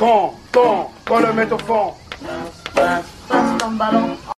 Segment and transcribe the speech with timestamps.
[0.00, 1.92] Quand, quand, quand le mettre au fond.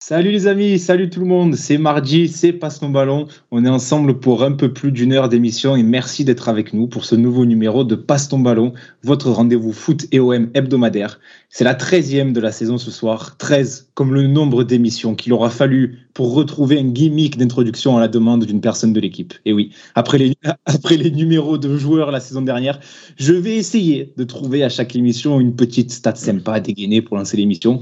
[0.05, 3.29] Salut les amis, salut tout le monde, c'est mardi, c'est Passe ton ballon.
[3.53, 6.88] On est ensemble pour un peu plus d'une heure d'émission et merci d'être avec nous
[6.88, 8.73] pour ce nouveau numéro de Passe ton ballon,
[9.04, 11.21] votre rendez-vous foot et OM hebdomadaire.
[11.51, 15.51] C'est la 13e de la saison ce soir, 13 comme le nombre d'émissions qu'il aura
[15.51, 19.34] fallu pour retrouver un gimmick d'introduction à la demande d'une personne de l'équipe.
[19.45, 20.34] Et oui, après les,
[20.66, 22.80] après les numéros de joueurs la saison dernière,
[23.16, 27.16] je vais essayer de trouver à chaque émission une petite stat sympa à dégainer pour
[27.16, 27.80] lancer l'émission.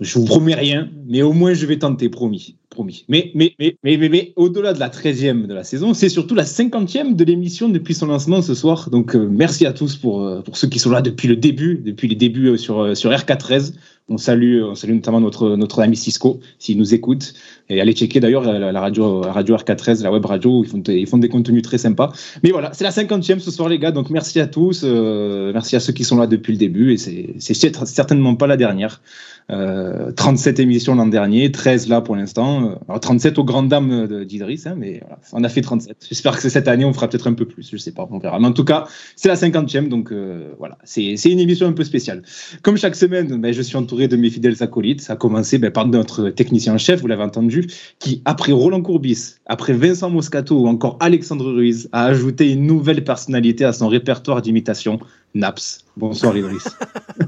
[0.00, 2.56] Je vous promets rien, mais au moins je vais tenter, promis.
[2.68, 3.04] promis.
[3.08, 6.44] Mais, mais, mais, mais, mais, au-delà de la 13e de la saison, c'est surtout la
[6.44, 8.90] 50e de l'émission depuis son lancement ce soir.
[8.90, 11.76] Donc euh, merci à tous pour, euh, pour ceux qui sont là depuis le début,
[11.78, 13.72] depuis les débuts euh, sur, sur RK13.
[14.08, 17.34] On salue, on salue notamment notre, notre ami Cisco, s'il nous écoute.
[17.68, 21.18] Et allez checker d'ailleurs la, radio, radio RK13, la web radio, ils font, ils font
[21.18, 22.12] des contenus très sympas.
[22.44, 23.90] Mais voilà, c'est la 50e ce soir, les gars.
[23.90, 24.84] Donc merci à tous.
[24.84, 26.92] merci à ceux qui sont là depuis le début.
[26.92, 29.00] Et c'est certainement pas la dernière.
[29.48, 32.80] Euh, 37 émissions l'an dernier, 13 là pour l'instant.
[32.88, 36.06] Alors 37 aux grandes dames d'Idriss, hein, mais voilà, on a fait 37.
[36.08, 38.40] J'espère que cette année on fera peut-être un peu plus, je sais pas, on verra.
[38.40, 41.84] Mais en tout cas, c'est la 50e, donc euh, voilà, c'est une émission un peu
[41.84, 42.22] spéciale.
[42.62, 45.00] Comme chaque semaine, ben, je suis entouré de mes fidèles acolytes.
[45.00, 47.66] Ça a commencé ben, par notre technicien en chef, vous l'avez entendu,
[47.98, 53.02] qui après Roland Courbis, après Vincent Moscato ou encore Alexandre Ruiz, a ajouté une nouvelle
[53.02, 55.00] personnalité à son répertoire d'imitation,
[55.34, 55.84] Naps.
[55.96, 56.68] Bonsoir Idriss.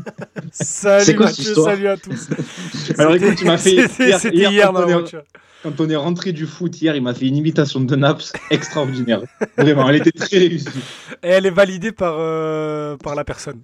[0.53, 2.29] salut quoi, Mathieu, salut à tous.
[2.99, 5.23] Alors écoute, tu m'as fait hier, hier, hier dans la voiture
[5.63, 9.23] quand on est rentré du foot hier, il m'a fait une imitation de Naps extraordinaire.
[9.57, 10.69] Vraiment, elle était très réussie.
[11.23, 13.61] Et elle est validée par, euh, par la personne.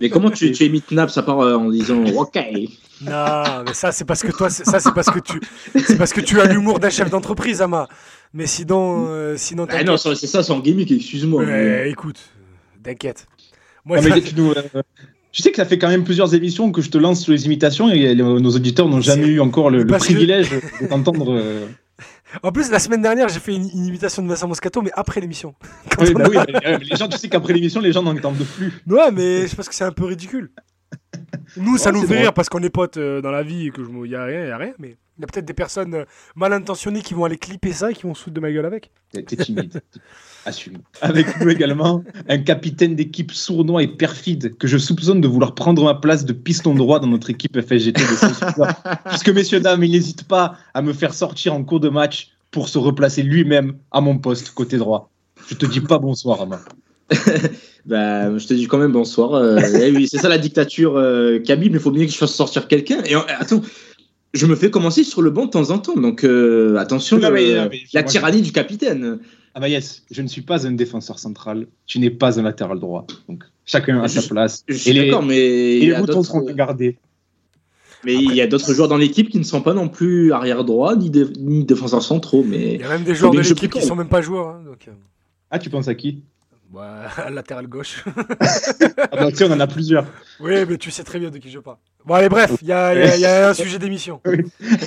[0.00, 2.36] Mais comment tu, tu imites Naps à part euh, en disant OK
[3.02, 5.40] Non, mais ça c'est parce que toi, ça c'est parce que tu,
[5.84, 7.88] c'est parce que tu as l'humour d'un chef d'entreprise, Ama.
[8.32, 9.66] Mais sinon, euh, sinon.
[9.70, 10.90] Ah non, c'est ça, c'est en gimmick.
[10.90, 11.44] Excuse-moi.
[11.44, 11.90] Mais...
[11.90, 12.18] Écoute,
[12.82, 13.26] t'inquiète.
[13.84, 14.52] Moi, non, mais tu, nous,
[15.32, 17.46] tu sais que ça fait quand même plusieurs émissions que je te lance sur les
[17.46, 20.86] imitations et nos auditeurs n'ont jamais eu encore le, le privilège que...
[20.86, 21.30] d'entendre.
[21.40, 21.66] Euh...
[22.42, 25.20] En plus, la semaine dernière, j'ai fait une, une, imitation de Vincent Moscato, mais après
[25.20, 25.54] l'émission.
[25.98, 28.72] Oui, bah oui, mais, les gens, tu sais qu'après l'émission, les gens n'en entendent plus.
[28.86, 30.50] Ouais, mais je pense que c'est un peu ridicule.
[31.56, 33.82] Nous, ça nous fait rire parce qu'on est potes euh, dans la vie et que
[33.82, 36.04] je y a rien, y a rien, mais il y a peut-être des personnes euh,
[36.36, 38.66] mal intentionnées qui vont aller clipper ça et qui vont se foutre de ma gueule
[38.66, 38.90] avec.
[39.12, 39.82] T'es timide.
[40.46, 40.78] Assume.
[41.02, 45.84] Avec nous également, un capitaine d'équipe sournois et perfide que je soupçonne de vouloir prendre
[45.84, 50.24] ma place de piston droit dans notre équipe FSGT de Puisque, messieurs, dames, il n'hésite
[50.24, 54.18] pas à me faire sortir en cours de match pour se replacer lui-même à mon
[54.18, 55.10] poste côté droit.
[55.48, 56.60] Je te dis pas bonsoir, Ama.
[57.86, 59.34] bah, je te dis quand même bonsoir.
[59.34, 62.16] Euh, eh oui, c'est ça la dictature, euh, Kabib, mais il faut bien que je
[62.16, 63.02] fasse sortir quelqu'un.
[63.04, 63.62] Et attends,
[64.32, 67.30] je me fais commencer sur le banc de temps en temps, donc euh, attention, non,
[67.30, 69.18] mais, euh, mais, la tyrannie du capitaine.
[69.54, 72.78] Ah bah yes, je ne suis pas un défenseur central, tu n'es pas un latéral
[72.78, 73.06] droit.
[73.28, 74.64] Donc chacun à sa place.
[74.68, 75.38] Je suis d'accord, mais.
[75.38, 76.98] Et les boutons seront gardés.
[78.04, 80.32] Mais Après, il y a d'autres joueurs dans l'équipe qui ne sont pas non plus
[80.32, 82.42] arrière droit ni, dé ni défenseurs centraux.
[82.42, 84.48] Mais il y a même des joueurs de l'équipe qui ne sont même pas joueurs.
[84.48, 84.88] Hein, donc...
[85.50, 86.22] Ah, tu penses à qui?
[86.72, 88.04] Bah, latéral gauche.
[88.40, 90.06] ah bah, tu sais, on en a plusieurs.
[90.38, 91.76] Oui, mais tu sais très bien de qui je parle.
[92.06, 94.20] Bon, allez, bref, il y, y, y, a un sujet d'émission.
[94.26, 94.44] Oui.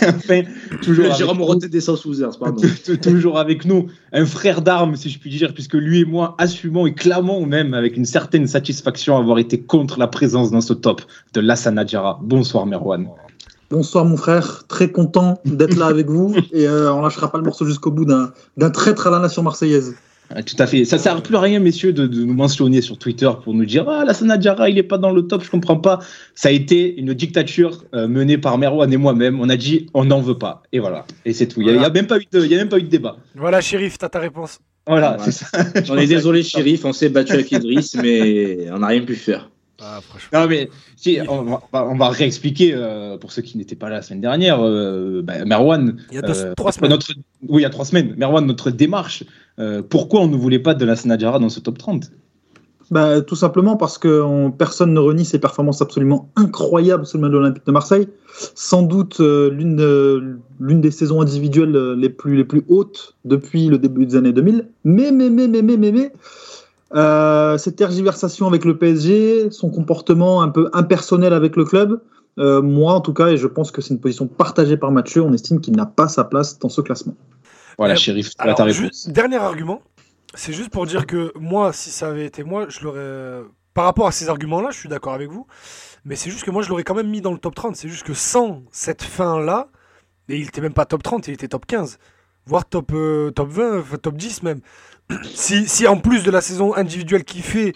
[0.07, 0.43] enfin,
[0.81, 1.13] toujours.
[1.13, 2.61] Jérôme Roté des sous pardon.
[3.01, 6.87] toujours avec nous, un frère d'armes, si je puis dire, puisque lui et moi assumons
[6.87, 11.01] et clamons même avec une certaine satisfaction avoir été contre la présence dans ce top
[11.33, 12.19] de Lassana Diarra.
[12.23, 13.09] Bonsoir, Merwan.
[13.69, 17.43] Bonsoir mon frère, très content d'être là avec vous et euh, on lâchera pas le
[17.43, 19.95] morceau jusqu'au bout d'un traître à la nation marseillaise.
[20.45, 20.85] Tout à fait.
[20.85, 23.87] Ça sert plus à rien, messieurs, de, de, nous mentionner sur Twitter pour nous dire
[23.87, 25.99] Ah, la Sanadjara, il est pas dans le top, je comprends pas.
[26.33, 29.39] Ça a été une dictature euh, menée par Merwan et moi-même.
[29.39, 30.63] On a dit On n'en veut pas.
[30.71, 31.05] Et voilà.
[31.25, 31.61] Et c'est tout.
[31.61, 32.87] Il n'y a, a, même pas eu de, il y a même pas eu de
[32.87, 33.17] débat.
[33.35, 34.59] Voilà, shérif, t'as ta réponse.
[34.87, 35.47] Voilà, c'est ça.
[35.89, 39.49] On est désolé, shérif, on s'est battu avec Idriss, mais on n'a rien pu faire.
[39.81, 39.99] Ah,
[40.31, 43.97] non, mais si, on, va, on va réexpliquer euh, pour ceux qui n'étaient pas là
[43.97, 44.59] la semaine dernière.
[44.61, 46.91] Euh, bah, Merwan, il y a deux, euh, trois semaines.
[46.91, 47.11] Notre,
[47.49, 48.13] oui, il y a trois semaines.
[48.17, 49.23] Merwan, notre démarche.
[49.59, 52.11] Euh, pourquoi on ne voulait pas de la Sanadjara dans ce top 30
[52.91, 57.29] bah, Tout simplement parce que on, personne ne renie ses performances absolument incroyables sous le
[57.29, 58.07] de l'Olympique de Marseille.
[58.55, 63.67] Sans doute euh, l'une de, l'une des saisons individuelles les plus, les plus hautes depuis
[63.67, 64.67] le début des années 2000.
[64.85, 66.11] Mais, mais, mais, mais, mais, mais, mais
[66.95, 71.99] euh, cette tergiversation avec le PSG, son comportement un peu impersonnel avec le club,
[72.39, 75.21] euh, moi en tout cas, et je pense que c'est une position partagée par Mathieu,
[75.23, 77.15] on estime qu'il n'a pas sa place dans ce classement.
[77.77, 79.07] Voilà, shérif, Alors, ta réponse.
[79.07, 79.81] Dernier argument,
[80.33, 83.41] c'est juste pour dire que moi, si ça avait été moi, je l'aurais.
[83.73, 85.47] Par rapport à ces arguments-là, je suis d'accord avec vous,
[86.05, 87.75] mais c'est juste que moi, je l'aurais quand même mis dans le top 30.
[87.75, 89.69] C'est juste que sans cette fin-là,
[90.29, 91.97] et il était même pas top 30, il était top 15,
[92.45, 94.61] voire top, euh, top 20, top 10 même
[95.23, 97.73] si, si en plus de la saison individuelle qu'il fait,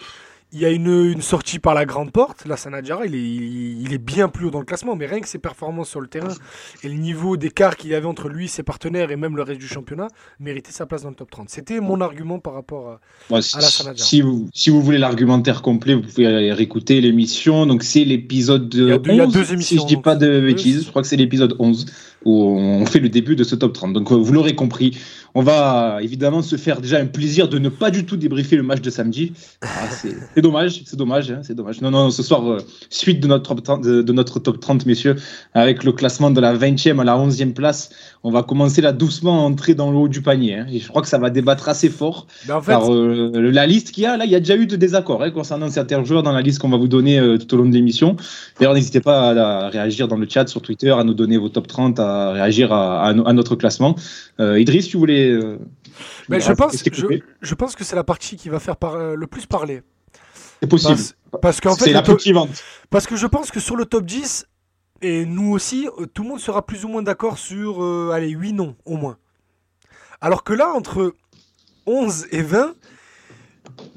[0.52, 2.46] il y a une, une sortie par la grande porte.
[2.46, 5.28] Là, Sanadjara, il est, il, est bien plus haut dans le classement, mais rien que
[5.28, 6.32] ses performances sur le terrain
[6.82, 9.60] et le niveau d'écart qu'il y avait entre lui, ses partenaires et même le reste
[9.60, 10.08] du championnat
[10.40, 11.50] méritait sa place dans le top 30.
[11.50, 13.56] C'était mon argument par rapport à, Bon, si,
[13.96, 17.66] si vous, si vous voulez l'argumentaire complet, vous pouvez aller réécouter l'émission.
[17.66, 19.86] Donc, c'est l'épisode Il y a deux- 11, il y a deux si émissions, je
[19.86, 20.84] dis pas de bêtises.
[20.86, 21.86] Je crois que c'est l'épisode 11
[22.28, 23.92] où on fait le début de ce top 30.
[23.92, 24.96] Donc, euh, vous l'aurez compris.
[25.34, 28.62] On va évidemment se faire déjà un plaisir de ne pas du tout débriefer le
[28.62, 29.32] match de samedi.
[29.62, 31.80] Ah, c'est c'est dommage, c'est dommage, hein, c'est dommage.
[31.80, 32.58] Non, non, ce soir, euh,
[32.90, 35.16] suite de notre, top 30, de, de notre top 30, messieurs,
[35.54, 37.90] avec le classement de la 20e à la 11e place,
[38.24, 40.54] on va commencer là doucement à entrer dans le haut du panier.
[40.56, 40.66] hein.
[40.70, 42.26] et je crois que ça va débattre assez fort.
[42.46, 44.56] Mais en fait, Car euh, la liste qu'il y a, là, il y a déjà
[44.56, 47.38] eu de désaccords hein, concernant certains joueurs dans la liste qu'on va vous donner euh,
[47.38, 48.16] tout au long de l'émission.
[48.58, 51.48] D'ailleurs, n'hésitez pas à, à réagir dans le chat sur Twitter, à nous donner vos
[51.48, 53.94] top 30, à réagir à, à no- à notre classement.
[54.40, 55.28] Euh, Idriss, tu voulais.
[55.30, 55.92] euh, tu
[56.28, 58.60] mais voulais je, pense, rester je, coupé je pense que c'est la partie qui va
[58.60, 59.82] faire par- euh, le plus parler.
[60.62, 60.94] C'est possible.
[60.96, 62.20] Parce, parce qu'en fait, la top-.
[62.90, 64.46] Parce que je pense que sur le top 10,
[65.02, 68.30] et nous aussi, euh, tout le monde sera plus ou moins d'accord sur, euh, allez,
[68.30, 69.16] 8 noms au moins.
[70.20, 71.14] Alors que là, entre
[71.86, 72.74] 11 et 20,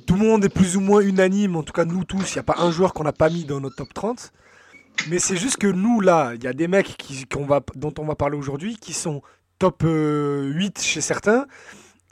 [0.06, 2.40] tout le monde est plus ou moins unanime, en tout cas nous tous, il n'y
[2.40, 4.32] a pas un joueur qu'on n'a pas mis dans notre top 30.
[5.10, 8.06] Mais c'est juste que nous, là, il y a des mecs qui, va, dont on
[8.06, 9.22] va parler aujourd'hui qui sont
[9.60, 11.46] top euh, 8 chez certains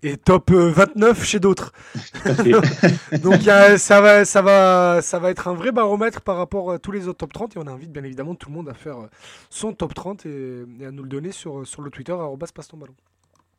[0.03, 1.73] et top euh, 29 chez d'autres.
[3.21, 6.37] Donc il y a- ça, va, ça, va, ça va être un vrai baromètre par
[6.37, 8.69] rapport à tous les autres top 30 et on invite bien évidemment tout le monde
[8.69, 9.09] à faire euh,
[9.49, 12.13] son top 30 et, et à nous le donner sur, sur le Twitter
[12.53, 12.95] passe ton ballon.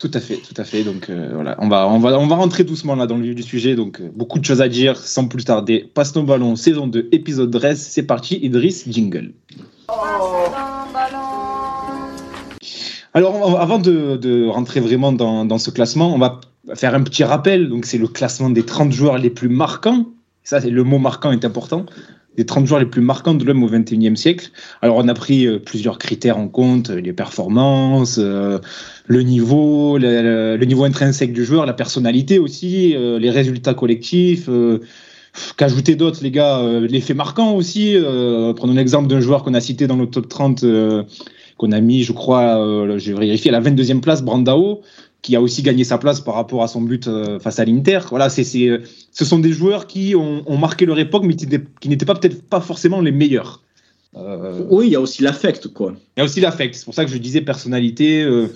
[0.00, 0.82] Tout à fait, tout à fait.
[0.82, 3.34] Donc euh, voilà, on va, on, va, on va rentrer doucement là dans le vif
[3.34, 3.74] du sujet.
[3.74, 5.90] Donc euh, beaucoup de choses à dire sans plus tarder.
[5.92, 7.78] Passe ton ballon, saison 2, épisode 13.
[7.78, 9.34] C'est parti, Idriss, jingle.
[13.12, 16.40] Alors, avant de, de rentrer vraiment dans, dans ce classement, on va
[16.74, 17.68] faire un petit rappel.
[17.68, 20.06] Donc, c'est le classement des 30 joueurs les plus marquants.
[20.44, 21.84] Ça, c'est le mot marquant est important.
[22.36, 24.50] Les 30 joueurs les plus marquants de l'homme au 21e siècle.
[24.82, 28.58] Alors, on a pris euh, plusieurs critères en compte les performances, euh,
[29.06, 34.48] le niveau, le, le- niveau intrinsèque du joueur, la personnalité aussi, euh, les résultats collectifs.
[34.48, 34.78] euh,
[35.56, 37.94] Qu'ajouter d'autres, les gars euh, L'effet marquant aussi.
[37.96, 41.02] euh, prenons l'exemple d'un joueur qu'on a cité dans le top 30 euh,
[41.56, 44.80] qu'on a mis, je crois, euh, je vais vérifier, à la 22e place, Brandao,
[45.22, 48.00] qui a aussi gagné sa place par rapport à son but euh, face à l'Inter.
[48.08, 48.78] Voilà, c'est, c'est, euh,
[49.12, 52.06] ce sont des joueurs qui ont, ont marqué leur époque, mais qui n'étaient, qui n'étaient
[52.06, 53.62] pas peut-être pas forcément les meilleurs.
[54.16, 55.94] Euh, Oui, il y a aussi l'affect, quoi.
[56.16, 56.74] il y a aussi l'affect.
[56.74, 58.48] C'est pour ça que je disais personnalité euh,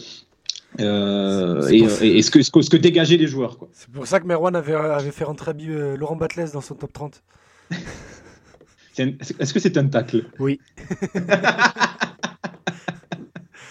[0.81, 3.59] euh, C'est et, et- et ce, que, ce, que, ce que dégageaient les joueurs.
[3.59, 3.69] Quoi.
[3.73, 6.93] C'est pour ça que Merwan avait, avait fait rentrer euh, Laurent Batles dans son top
[6.93, 7.23] 30.
[8.95, 10.25] C'est un- Est-ce que c'est un tacle?
[10.41, 10.59] Oui.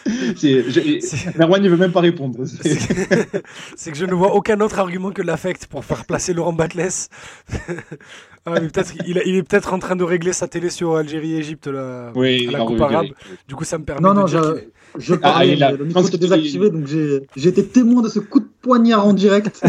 [1.38, 2.40] Merwan ne veut même pas répondre.
[3.76, 6.90] C'est que je ne vois aucun autre argument que l'affect pour faire placer Laurent Batles.
[8.46, 12.12] Ah, mais peut-être il est peut-être en train de régler sa télé sur Algérie-Égypte là,
[12.14, 13.06] Oui, à la Coupe arabe.
[13.48, 15.72] Du coup, ça me permet Non, de non, dire je- Je Ah, parlais, il a-
[15.72, 18.50] mais le micro pense était désactivé, donc j'ai j'ai été témoin de ce coup de
[18.62, 19.62] poignard en direct.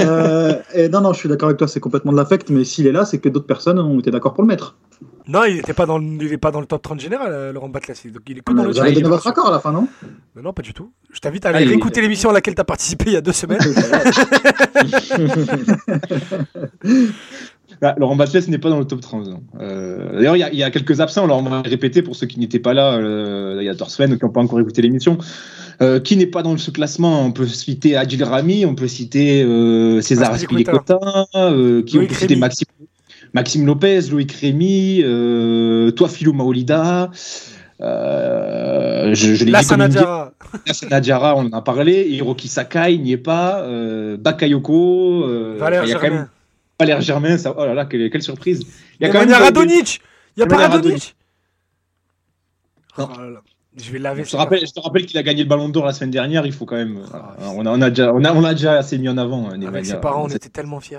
[0.00, 2.86] Euh, et non, non, je suis d'accord avec toi, c'est complètement de l'affect, mais s'il
[2.86, 4.76] est là, c'est que d'autres personnes ont été d'accord pour le mettre.
[5.28, 7.52] Non, il n'était pas dans, le- il est pas dans le top 30 général, euh,
[7.52, 7.92] Laurent Batles.
[8.12, 9.32] Donc il est que dans le Vous avez top donné votre 30.
[9.32, 9.86] accord à la fin, non?
[10.34, 10.90] Mais non, pas du tout.
[11.12, 13.16] Je t'invite à Ah, aller il- réécouter l'émission à laquelle tu as participé il y
[13.16, 13.60] a deux semaines.
[17.80, 19.26] Ah, Laurent Batles n'est pas dans le top 30.
[19.26, 19.42] non.
[19.58, 21.24] Euh, D'ailleurs, il y, a- il y a quelques absents.
[21.24, 23.84] Alors, on va répéter pour ceux qui n'étaient pas là euh, il y a deux
[23.86, 25.18] semaines, qui n'ont pas encore écouté l'émission.
[25.80, 27.24] Euh, qui n'est pas dans ce classement?
[27.24, 30.98] On peut citer Adil Rami, on peut citer euh, César Aspilicueta.
[31.34, 32.36] Euh, qui on peut citer.
[32.36, 32.66] Maxime,
[33.34, 37.10] Maxime Lopez, Loïc Rémy, euh, toi Philo Maolida.
[37.80, 40.32] Euh, je, je l'ai Sanadjara.
[40.90, 42.06] Nadjara, on en a parlé.
[42.08, 43.60] Hiroki Sakai n'y est pas.
[43.62, 45.24] Euh, Bakayoko.
[45.24, 46.28] Euh, Valère quand même Germain.
[46.78, 47.38] Valère Germain.
[47.38, 48.60] Ça, oh là là, quelle, quelle surprise.
[49.00, 50.00] Il y a quand même il y a Radonic
[50.36, 51.16] Il n'y a pas Radonic.
[52.98, 53.08] Oh.
[53.74, 55.86] Je vais laver Je te rappelle, je te rappelle qu'il a gagné le Ballon d'Or
[55.86, 56.44] la semaine dernière.
[56.44, 56.98] Il faut quand même.
[56.98, 57.18] euh,
[57.56, 59.46] on, a, on, a déjà, on, a, on a déjà assez mis en avant.
[59.46, 59.94] hein, Avec Nemanja.
[59.94, 60.98] ses parents, on était tellement fiers.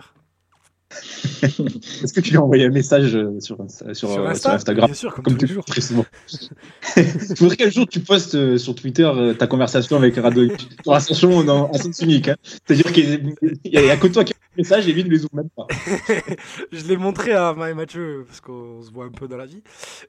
[1.44, 4.88] Est-ce que tu lui as envoyé un message euh, sur, sur, sur, euh, sur Instagram
[4.88, 6.06] Bien sûr, comme, Comme tous tu très souvent.
[6.96, 10.70] Je voudrais qu'un jour tu postes euh, sur Twitter euh, ta conversation avec Radovic.
[10.84, 12.30] Conversation en, en sens unique.
[12.30, 12.36] Hein.
[12.44, 13.36] C'est-à-dire qu'il
[13.66, 15.50] n'y a, a que toi qui as le message et lui ne les ouvre même
[15.56, 15.68] pas.
[16.72, 19.46] je l'ai montré à Ma et Mathieu, parce qu'on se voit un peu dans la
[19.46, 19.64] vie.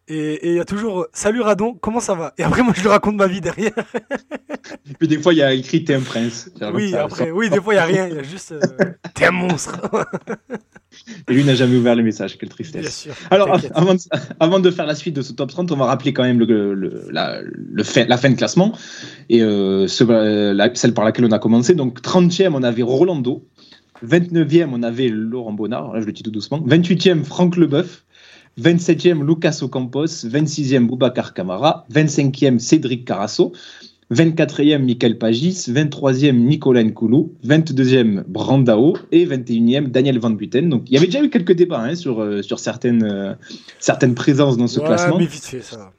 [0.09, 2.35] Et il y a toujours euh, Salut Radon, comment ça va?
[2.39, 3.73] Et après, moi, je lui raconte ma vie derrière.
[4.89, 6.51] Et puis des fois, il y a écrit T'es un prince.
[6.73, 8.09] Oui, après, oui, des fois, il n'y a rien.
[8.09, 8.61] Il y a juste euh,
[9.15, 9.81] T'es un monstre.
[11.29, 12.39] Et lui n'a jamais ouvert le message.
[12.39, 13.01] Quelle Bien tristesse.
[13.03, 13.15] sûr.
[13.31, 14.01] Alors, avant de,
[14.41, 16.75] avant de faire la suite de ce top 30, on va rappeler quand même le,
[16.75, 18.73] le- la, le fait, la fin de classement
[19.29, 21.75] et euh, ce- la- celle par laquelle on a commencé.
[21.75, 23.45] Donc, 30e, on avait Rolando
[24.07, 26.61] 29e, on avait Laurent Bonnard, là je le dis tout doucement.
[26.67, 28.05] 28e, Franck Leboeuf.
[28.61, 30.07] 27e, Lucas Ocampos.
[30.27, 31.87] 26e, Boubacar Camara.
[31.93, 33.53] 25e, Cédric Carasso.
[34.15, 35.67] 24e, Michael Pagis.
[35.69, 37.35] 23e, Nicolas Nkoulou.
[37.45, 38.97] 22e, Brandao.
[39.13, 40.69] Et 21e, Daniel Van Buten.
[40.69, 43.35] Donc il y avait déjà eu quelques débats hein, sur, euh, sur certaines, euh,
[43.79, 45.19] certaines présences dans ce Ouais, classement.
[45.19, 45.93] mais vite fait, ça.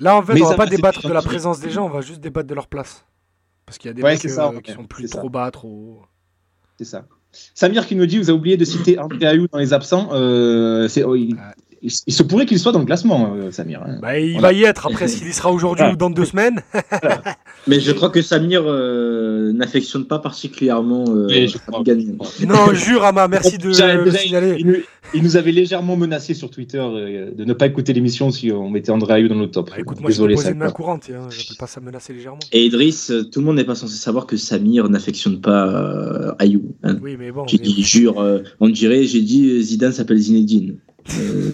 [0.00, 2.00] Là, en fait, Mais on va pas débattre de la présence des gens, on va
[2.02, 3.04] juste débattre de leur place.
[3.66, 5.18] Parce qu'il y a des Ouais, mecs c'est ça, euh, qui sont plus ça.
[5.18, 6.02] trop bas, trop.
[6.78, 7.04] C'est ça.
[7.54, 10.08] Samir qui nous dit vous avez oublié de citer André Ayou dans les absents.
[10.12, 11.36] Euh, c'est- oh, il,
[11.82, 13.82] il- il se pourrait qu'il soit dans le classement, euh, Samir.
[13.82, 13.98] hein.
[14.00, 14.86] Bah, il On va y être.
[14.86, 15.94] Après, s'il y sera aujourd'hui Voilà.
[15.94, 16.62] ou dans deux semaines.
[17.68, 21.82] Mais je crois que Samir euh, n'affectionne pas particulièrement euh, je crois.
[22.46, 24.56] Non, jure, Ama, merci de le signaler.
[24.58, 24.76] il, nous,
[25.14, 28.70] il nous avait légèrement menacé sur Twitter euh, de ne pas écouter l'émission si on
[28.70, 29.70] mettait André Ayou dans le top.
[29.70, 30.52] Bah, écoute, moi, je Désolé, poser ça.
[30.52, 31.10] une main courante.
[31.10, 31.28] Hein.
[31.30, 32.38] J'appelle pas ça menacer légèrement.
[32.52, 36.34] Et Idriss, euh, tout le monde n'est pas censé savoir que Samir n'affectionne pas euh,
[36.38, 36.74] Ayou.
[36.82, 36.98] hein.
[37.02, 37.46] Oui, mais bon.
[37.46, 40.78] J'ai mais- dit, jure, euh, on dirait, j'ai dit Zidane s'appelle Zinedine.
[41.18, 41.52] Euh,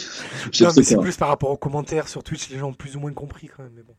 [0.52, 2.96] je Non, mais c'est plus par rapport aux commentaires sur Twitch, les gens ont plus
[2.96, 3.72] ou moins compris quand même.
[3.76, 3.94] Mais bon,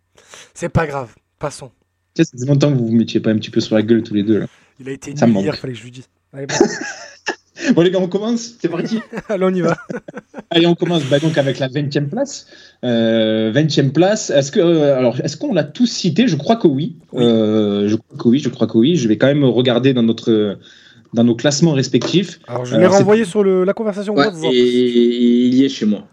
[0.53, 1.15] c'est pas grave.
[1.41, 1.71] Passons.
[2.13, 3.81] Tu sais, Ça faisait longtemps que vous vous mettiez pas un petit peu sur la
[3.81, 4.39] gueule tous les deux.
[4.39, 4.45] Là.
[4.79, 6.07] Il a été Ça nul hier, fallait que je lui dise.
[6.33, 6.55] Allez, bon.
[7.75, 9.77] Bon les gars, on commence C'est parti Allez, on y va.
[10.49, 12.47] Allez, on commence bah, donc avec la 20e place.
[12.83, 14.31] Euh, 20e place.
[14.31, 16.27] Est-ce que euh, alors est-ce qu'on l'a tous cité?
[16.27, 16.95] Je crois que oui.
[17.13, 17.23] Oui.
[17.23, 18.39] Euh, je crois que oui.
[18.39, 18.95] Je crois que oui.
[18.95, 20.57] Je vais quand même regarder dans notre
[21.13, 22.39] dans nos classements respectifs.
[22.47, 24.15] Alors, je Euh, l'ai c'est- renvoyé sur le- la conversation.
[24.15, 26.07] Ouais, et il y est chez moi.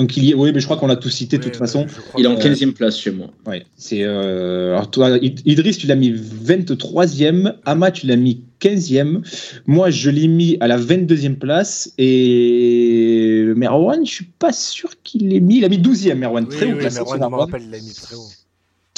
[0.00, 0.34] Donc il y est.
[0.34, 1.86] Oui, mais je crois qu'on l'a tous cité de toute façon.
[2.16, 3.28] Il est en que- 15e place chez moi.
[3.46, 3.66] Ouais.
[3.76, 7.54] C'est euh, alors toi, Id- Idriss, tu l'as mis 23e.
[7.66, 9.20] Ama, tu l'as mis 15e.
[9.66, 11.92] Moi, je l'ai mis à la 22e place.
[11.98, 15.58] Et Merwan, je suis pas sûr qu'il l'ait mis.
[15.58, 16.46] Il a mis 12e, Merwan.
[16.48, 18.28] Oui, Très haut oui, classé, Merwan, ce je me rappelle, il l'a mis très haut.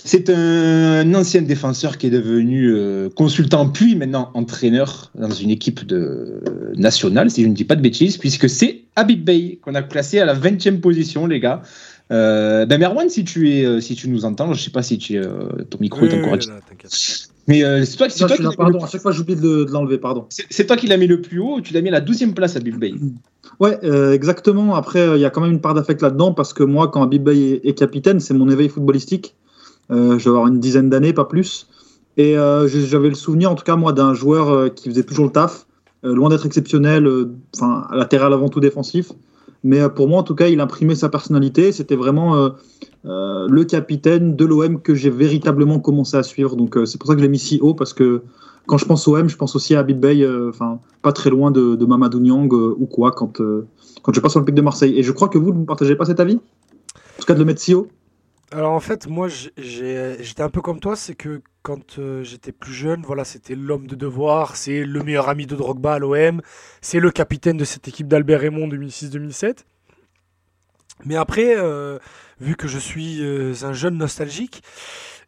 [0.04, 5.86] C'est un ancien défenseur qui est devenu euh, consultant puis maintenant entraîneur dans une équipe
[5.86, 6.42] de
[6.76, 10.18] nationale, si je ne dis pas de bêtises, puisque c'est Habib Bey qu'on a classé
[10.18, 11.62] à la 20e position, les gars.
[12.10, 14.82] Euh, ben Merwan, si tu, es, euh, si tu nous entends, je ne sais pas
[14.82, 16.58] si tu, es, euh, ton micro est encore oui, là.
[17.48, 19.64] Mais euh, c'est toi, qui là, l'as mis pardon, le- à chaque fois j'oublie de,
[19.64, 20.26] de l'enlever, pardon.
[20.28, 22.34] c'est- toi qui l'as mis le plus haut, ou tu l'as mis à la 12e
[22.34, 22.94] place, Habib Bey.
[23.60, 24.74] Ouais, euh, exactement.
[24.74, 27.02] Après, euh, il y a quand même une part d'affect là-dedans parce que moi, quand
[27.02, 29.34] Habib Bey est, est capitaine, c'est mon éveil footballistique.
[29.90, 31.66] Euh, je vais avoir une dizaine d'années, pas plus.
[32.16, 35.26] Et euh, j'avais le souvenir, en tout cas, moi, d'un joueur euh, qui faisait toujours
[35.26, 35.66] le taf,
[36.04, 37.08] euh, loin d'être exceptionnel,
[37.56, 39.12] enfin, latéral avant tout défensif.
[39.64, 41.70] Mais pour moi, en tout cas, il imprimait sa personnalité.
[41.70, 42.50] C'était vraiment
[43.04, 46.56] le capitaine de l'OM que j'ai véritablement commencé à suivre.
[46.56, 48.22] Donc, c'est pour ça que je l'ai mis si haut parce que
[48.66, 51.86] quand je pense OM, je pense aussi à Habib Bey, enfin, pas très loin de,
[51.86, 53.40] Mamadou Niang ou quoi quand,
[54.02, 54.98] quand je passe sur le pic de Marseille.
[54.98, 56.34] Et je crois que vous ne partagez pas cet avis?
[56.34, 57.86] En tout cas, de le mettre si haut?
[58.52, 62.74] Alors en fait, moi j'étais un peu comme toi, c'est que quand euh, j'étais plus
[62.74, 66.42] jeune, voilà, c'était l'homme de devoir, c'est le meilleur ami de Drogba à l'OM,
[66.82, 69.60] c'est le capitaine de cette équipe d'Albert Raymond 2006-2007.
[71.06, 71.98] Mais après, euh,
[72.40, 74.62] vu que je suis euh, un jeune nostalgique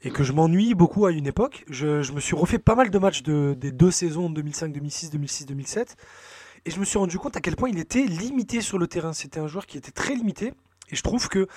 [0.02, 2.98] et que je m'ennuie beaucoup à une époque, je, me suis refait pas mal de
[2.98, 5.96] matchs de, des deux saisons 2005, 2006, 2006, 2007.
[6.66, 9.14] Et je me suis rendu compte à quel point il était limité sur le terrain.
[9.14, 10.52] C'était un joueur qui était très limité.
[10.90, 11.48] Et je trouve que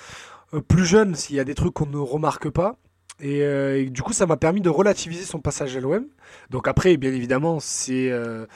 [0.68, 2.76] plus jeune, s'il y a des trucs qu'on ne remarque pas.
[3.20, 6.06] Et, euh, du coup, ça m'a permis de relativiser son passage à l'OM.
[6.50, 8.46] Donc après, bien évidemment, c'est euh,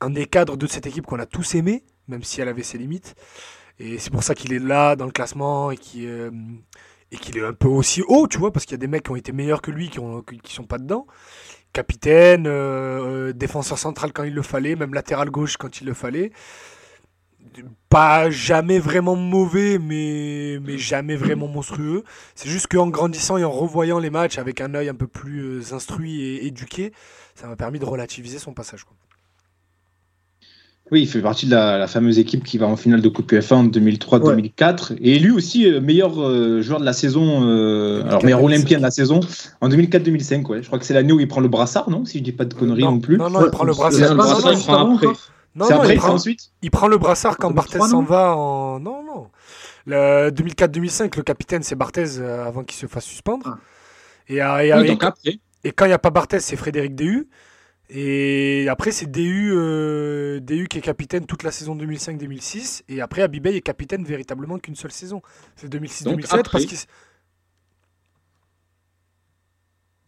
[0.00, 2.78] un des cadres de cette équipe qu'on a tous aimé, même si elle avait ses
[2.78, 3.14] limites.
[3.78, 6.30] Et c'est pour ça qu'il est là dans le classement et qu'il euh,
[7.10, 9.16] est un peu aussi haut, tu vois, parce qu'il y a des mecs qui ont
[9.16, 11.06] été meilleurs que lui qui ont qui sont pas dedans.
[11.72, 15.94] Capitaine, euh, euh, défenseur central quand il le fallait, même latéral gauche quand il le
[15.94, 16.30] fallait
[17.88, 22.04] pas jamais vraiment mauvais, mais, mais jamais vraiment monstrueux.
[22.34, 25.40] C'est juste qu'en grandissant et en revoyant les matchs avec un œil un peu plus
[25.40, 26.92] euh, instruit et éduqué,
[27.34, 28.84] ça m'a permis de relativiser son passage.
[28.84, 28.96] quoi.
[30.92, 33.32] Oui, il fait partie de la, la fameuse équipe qui va en finale de Coupe
[33.32, 34.98] UEFA en 2003-2004.
[35.00, 38.44] Et lui aussi, euh, meilleur euh, joueur de la saison, euh, alors meilleur 2004-2005.
[38.44, 39.20] olympien de la saison,
[39.62, 40.46] en 2004-2005.
[40.46, 40.62] Ouais.
[40.62, 42.44] Je crois que c'est l'année où il prend le brassard, non Si je dis pas
[42.44, 43.16] de conneries non, plus.
[43.16, 44.14] Non, non, il prend le brassard.
[44.14, 45.06] Non, non, il- prend après.
[45.54, 48.02] Non, c'est non, après, il prend, ensuite il prend le brassard quand 2003, Barthez s'en
[48.02, 48.80] va en.
[48.80, 49.30] Non, non.
[49.86, 53.46] Le 2004-2005, le capitaine, c'est Barthez euh, avant qu'il se fasse suspendre.
[53.46, 53.58] Ah.
[54.28, 56.56] Et, euh, et, Oui, et- donc après, Et quand il n'y a pas Barthez, c'est
[56.56, 57.28] Frédéric Déhu.
[57.90, 62.82] Et après, c'est Déhu, euh, Déhu qui est capitaine toute la saison 2005-2006.
[62.88, 65.20] Et après, Abibey est capitaine véritablement qu'une seule saison.
[65.54, 66.78] C'est 2006-2007 Donc parce qu'il.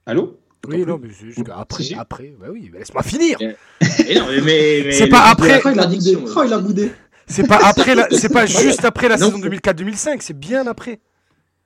[0.07, 0.39] Allô?
[0.69, 1.95] Oui, non, mais juste après, si, si.
[1.95, 2.35] après.
[2.39, 3.39] Bah oui, bah laisse-moi finir.
[3.41, 3.47] Non,
[3.81, 4.41] mais, mais-
[4.85, 5.49] mais- C'est pas après.
[5.49, 6.33] Il a Contradiction, boudé.
[6.37, 6.93] Oh, il a boudé.
[7.29, 10.65] C'est pas après, la- c'est pas juste après la Non, saison faut- 2004-2005, c'est bien
[10.69, 11.01] après.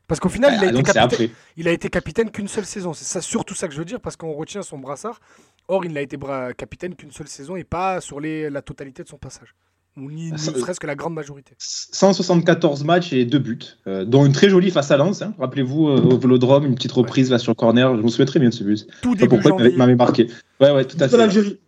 [0.07, 1.27] Parce qu'au final, il a Ah, été Donc c'est capitaine.
[1.27, 1.37] après.
[1.59, 2.95] Il a été capitaine qu'une seule saison.
[2.95, 5.21] C'est ça, surtout ça que je veux dire, parce qu'on retient son brassard
[5.69, 6.17] Or, il n'a été
[6.57, 9.55] capitaine qu'une seule saison et pas sur les, la totalité de son passage.
[9.97, 11.55] Ou ni, ne serait-ce que la grande majorité.
[11.59, 15.21] 174 matchs et deux buts, euh, dont une très jolie face à Lens.
[15.21, 15.35] Hein.
[15.39, 17.97] Rappelez-vous, euh, au Vélodrome, une petite reprise là sur corner.
[17.97, 18.87] Je me souviens très bien de ce but.
[19.03, 20.29] Tout début pourquoi il m'avait marqué.
[20.61, 21.17] Ouais, ouais, tout à fait.
[21.17, 21.59] l'Algérie.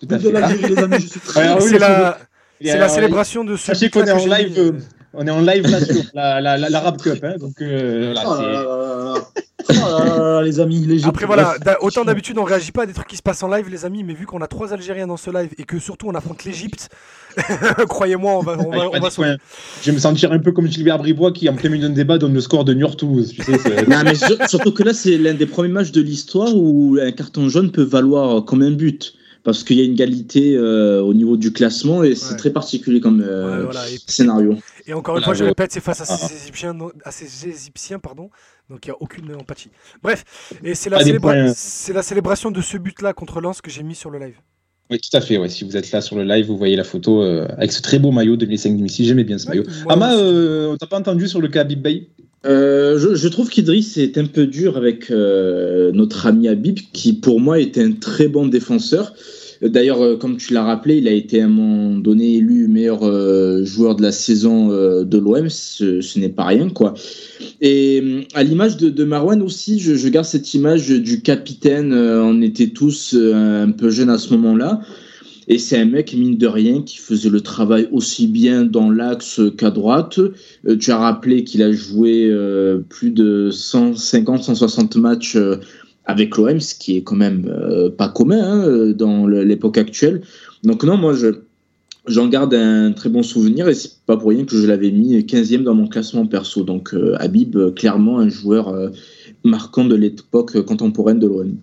[0.00, 0.68] Tout à fait.
[0.68, 2.18] les amis, C'est la,
[2.60, 3.66] la célébration de ce.
[3.66, 4.82] Sachez qu'on est en live.
[5.12, 7.24] On est en live là sur la, la, la, Cup.
[7.24, 9.18] Hein, donc, euh, oh
[10.42, 13.22] les amis, les Après voilà, autant d'habitude on réagit pas à des trucs qui se
[13.22, 15.64] passent en live les amis, mais vu qu'on a trois Algériens dans ce live et
[15.64, 16.88] que surtout on affronte l'Egypte,
[17.88, 19.08] croyez-moi on va, on va, on va
[19.82, 22.18] Je vais me sentir un peu comme Gilbert Bribois qui en plein milieu d'un débat
[22.18, 23.34] donne le score de New Toulouse.
[23.34, 26.98] Tu sais, non, mais surtout que là c'est l'un des premiers matchs de l'histoire où
[27.00, 31.00] un carton jaune peut valoir comme un but parce qu'il y a une égalité euh,
[31.00, 33.70] au niveau du classement et c'est très particulier comme euh,
[34.06, 34.56] scénario.
[34.86, 38.30] Et encore une fois, je répète, c'est face à ces Égyptiens, à ces Égyptiens pardon,
[38.68, 39.70] donc il n'y a aucune empathie.
[40.02, 40.24] Bref,
[40.62, 44.18] et c'est la, la, célébration de ce but-là contre Lens que j'ai mis sur le
[44.18, 44.36] live.
[44.90, 45.38] Oui, tout à fait.
[45.38, 45.48] Ouais.
[45.48, 48.00] Si vous êtes là sur le live, vous voyez la photo euh, avec ce très
[48.00, 49.04] beau maillot 2005-2006.
[49.04, 49.62] J'aimais bien ce maillot.
[49.88, 52.08] Ama, on t'a pas entendu sur le cas Habib Bay?
[52.44, 57.60] Je, je, trouve qu'Idriss est un peu dur avec notre ami Habib, qui pour moi
[57.60, 59.14] est un très bon défenseur.
[59.62, 63.02] D'ailleurs, euh, comme tu l'as rappelé, il a été à un moment donné élu meilleur
[63.02, 65.50] euh, joueur de la saison euh, de l'OM.
[65.50, 66.94] Ce, n'est pas rien, quoi.
[67.60, 71.92] Et à l'image de, de, Marwan aussi, je, garde cette image du capitaine.
[71.92, 74.80] on était tous un peu jeunes à ce moment-là.
[75.52, 79.40] Et c'est un mec, mine de rien, qui faisait le travail aussi bien dans l'axe
[79.58, 80.20] qu'à droite.
[80.78, 82.32] tu as rappelé qu'il a joué
[82.88, 85.36] plus de 150, 160 matchs
[86.10, 90.22] avec l'OM, ce qui est quand même euh, pas commun hein, dans l'époque actuelle.
[90.64, 91.28] Donc non, moi je
[92.06, 95.16] j'en garde un très bon souvenir et c'est pas pour rien que je l'avais mis
[95.18, 96.64] 15e dans mon classement perso.
[96.64, 98.88] Donc euh, Habib, clairement un joueur euh,
[99.44, 101.56] marquant de l'époque contemporaine de l'OM.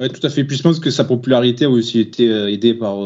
[0.00, 0.44] Ouais, tout à fait.
[0.44, 2.98] Puis je pense que sa popularité a aussi été aidée par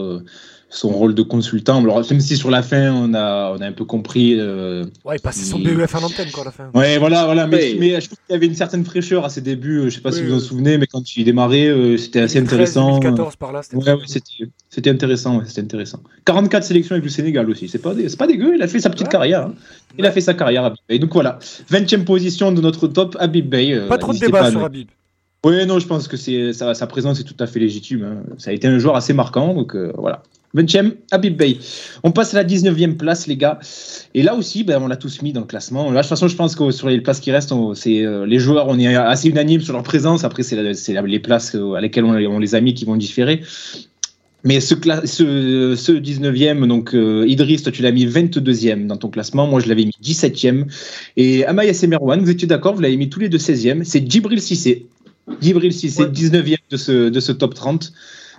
[0.70, 1.82] son rôle de consultant.
[1.82, 4.34] Alors, même si sur la fin, on a, on a un peu compris.
[4.38, 6.70] Euh, ouais, il passait son BEF à l'antenne, quoi, à la fin.
[6.74, 7.46] Ouais, voilà, voilà.
[7.46, 9.84] Mais, mais je trouve qu'il y avait une certaine fraîcheur à ses débuts.
[9.84, 12.38] Je sais pas si vous vous en souvenez, mais quand il démarrait, euh, c'était assez
[12.38, 12.98] intéressant.
[12.98, 13.96] 2014 par là, c'était ouais,
[14.68, 16.00] c'était intéressant, c'était intéressant.
[16.26, 17.68] 44 sélections avec le Sénégal aussi.
[17.68, 19.46] C'est pas, pas dégueu, il a fait sa petite carrière.
[19.46, 19.54] Hein.
[19.98, 21.38] Il a fait sa carrière, Habib Et Donc voilà,
[21.70, 23.72] 20e position de notre top, Habib Bey.
[23.72, 24.88] Euh, pas trop de débat sur Habib.
[25.44, 28.02] Oui, non, je pense que sa, présence est tout à fait légitime.
[28.04, 28.22] Hein.
[28.38, 30.22] Ça a été un joueur assez marquant, donc voilà.
[30.56, 31.58] 20e, Habib Bey.
[32.04, 33.58] On passe à la 19e place, les gars.
[34.14, 35.90] Et là aussi, ben, on l'a tous mis dans le classement.
[35.90, 38.78] De toute façon, je pense que sur les places qui restent, euh, les joueurs, on
[38.78, 40.24] est assez unanime sur leur présence.
[40.24, 43.42] Après, c'est les places euh, à lesquelles on, les a mis qui vont différer.
[44.44, 49.08] Mais ce, ce, ce 19e, donc euh, Idriss, toi tu l'as mis 22e dans ton
[49.08, 50.66] classement, moi je l'avais mis 17e.
[51.16, 53.82] Et Amaya Semerwan, vous étiez d'accord, vous l'avez mis tous les deux 16e.
[53.82, 54.86] C'est Djibril Sissé.
[55.40, 57.92] Djibril Sissé, 19e de ce, de ce top 30.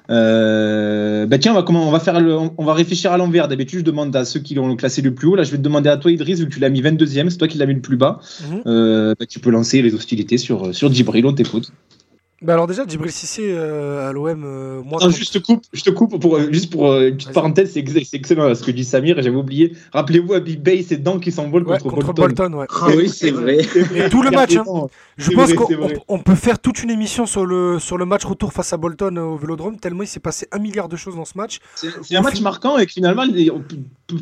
[0.10, 3.48] Euh, bah tiens, on va, comment, on va, faire le, on va réfléchir à l'envers.
[3.48, 5.36] D'habitude, je demande à ceux qui l'ont classé le plus haut.
[5.36, 7.38] Là, je vais te demander à toi, Idriss, vu que tu l'as mis 22e, c'est
[7.38, 8.20] toi qui l'as mis le plus bas.
[8.50, 8.62] Mhm.
[8.66, 11.72] Euh, bah, tu peux lancer les hostilités sur, sur Djibril, on t'écoute.
[12.42, 15.00] Bah alors déjà, Djibril Cissé euh, à l'OM, euh, moi...
[15.02, 18.64] Non, juste, coupe, je te coupe, pour, juste pour une petite parenthèse, c'est excellent ce
[18.64, 19.74] que dit Samir, j'avais oublié.
[19.92, 22.54] Rappelez-vous, à Big Bay, c'est dents qui s'envolent ouais, contre, contre, Bolton.
[22.54, 22.66] ouais.
[22.70, 23.58] Ah, oui, c'est vrai.
[24.10, 24.64] tout le match, hein.
[25.18, 28.72] je pense qu'on peut faire toute une émission sur le, sur le match retour face
[28.72, 31.60] à Bolton au Vélodrome, tellement il s'est passé un milliard de choses dans ce match.
[31.76, 33.26] C'est un match marquant et finalement,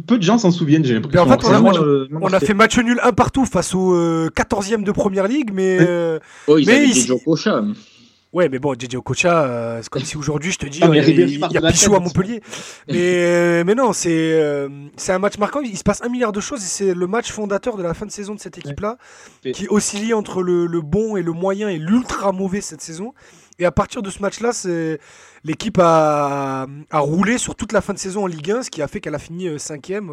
[0.08, 1.22] peu de gens s'en souviennent, j'ai l'impression.
[1.22, 3.96] En fait, on a, fait match nul un partout face au
[4.30, 5.78] 14e de Première Ligue, mais...
[6.48, 7.62] Oh, ils mais avaient Cocha.
[8.34, 11.40] Ouais, mais bon, JJ Okocha, euh, c'est comme si aujourd'hui je te dis, ah, il,
[11.40, 12.42] y a Pichou à Montpellier.
[12.90, 15.62] mais, euh, mais non, c'est euh, c'est un match marquant.
[15.62, 18.06] Il se passe un milliard de choses et c'est le match fondateur de la fin
[18.06, 18.98] de saison de cette équipe-là,
[19.54, 23.14] qui oscille entre le, le, bon et le moyen et l'ultra mauvais cette saison.
[23.60, 24.52] Et à partir de ce match-là,
[25.46, 28.82] l'équipe a, a, roulé sur toute la fin de saison en Ligue 1, ce qui
[28.82, 30.12] a fait qu'elle a fini cinquième.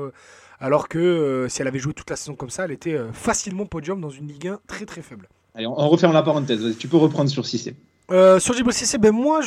[0.61, 4.01] alors que si elle avait joué toute la saison comme ça, elle était facilement podium
[4.01, 5.29] dans une Ligue 1 très très faible.
[5.57, 6.79] Allez, on referme la parenthèse.
[6.79, 7.75] Tu peux reprendre sur Cissé.
[8.11, 9.41] Euh, sur Djibril Cissé, ben moi,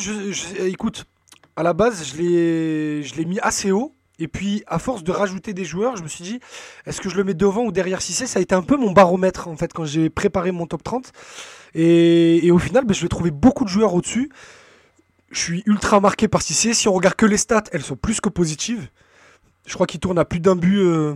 [0.58, 1.04] écoute,
[1.56, 2.16] à la base, je
[3.16, 3.94] l'ai mis assez haut.
[4.20, 6.40] Et puis, à force de rajouter des joueurs, je me suis dit,
[6.86, 8.90] est-ce que je le mets devant ou derrière Cissé Ça a été un peu mon
[8.90, 11.12] baromètre, en fait, quand j'ai préparé mon top 30.
[11.74, 14.30] Et, au final, ben, je vais trouver beaucoup de joueurs au-dessus.
[15.30, 16.74] Je suis ultra marqué par Cissé.
[16.74, 18.88] Si on regarde que les stats, elles sont plus que positives.
[19.66, 20.78] Je crois qu'il tourne à plus d'un but.
[20.78, 21.14] Euh,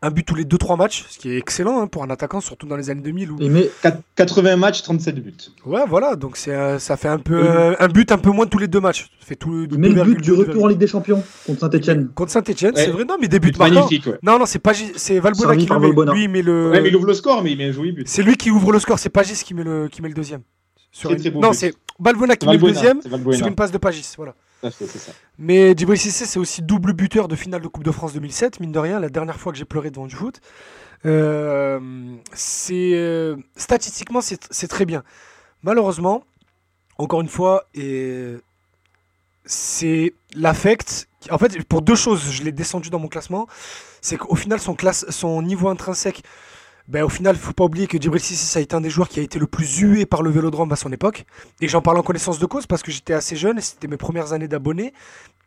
[0.00, 2.66] un but tous les 2-3 matchs, ce qui est excellent hein, pour un attaquant, surtout
[2.66, 3.32] dans les années 2000.
[3.32, 3.36] Où...
[3.40, 3.68] Il met
[4.14, 5.34] 80 matchs, 37 buts.
[5.66, 8.46] Ouais, voilà, donc c'est, euh, ça fait un peu euh, un but un peu moins
[8.46, 9.10] tous les deux matchs.
[9.20, 12.10] fait tout, il met le but du retour en Ligue des Champions contre Saint-Etienne.
[12.14, 14.06] Contre Saint-Etienne, c'est vrai, non, mais des buts magnifiques.
[14.06, 14.18] Ouais.
[14.22, 16.12] Non, non, c'est pas c'est Valbuena qui le met.
[16.12, 16.70] Lui, il met le.
[16.70, 18.06] Ouais, mais il ouvre le score, mais il met un joli but.
[18.06, 20.42] C'est lui qui ouvre le score, c'est Pagis qui met le qui met le deuxième.
[20.92, 24.14] Sur Non, c'est Balbuena qui met le deuxième sur une passe de Pagis.
[24.16, 24.34] Voilà.
[25.38, 28.72] Mais Djibril Cissé, c'est aussi double buteur de finale de Coupe de France 2007, mine
[28.72, 30.40] de rien, la dernière fois que j'ai pleuré devant du foot.
[31.06, 31.78] Euh,
[32.70, 35.04] euh, statistiquement, c'est très bien.
[35.62, 36.24] Malheureusement,
[36.98, 37.68] encore une fois,
[39.44, 41.08] c'est l'affect.
[41.30, 43.46] En fait, pour deux choses, je l'ai descendu dans mon classement.
[44.00, 46.22] C'est qu'au final, son, classe, son niveau intrinsèque,
[46.88, 48.88] ben, au final, il faut pas oublier que Djibril Cissé, ça a été un des
[48.88, 51.26] joueurs qui a été le plus hué par le vélodrome à son époque.
[51.60, 54.32] Et j'en parle en connaissance de cause parce que j'étais assez jeune, c'était mes premières
[54.32, 54.94] années d'abonné.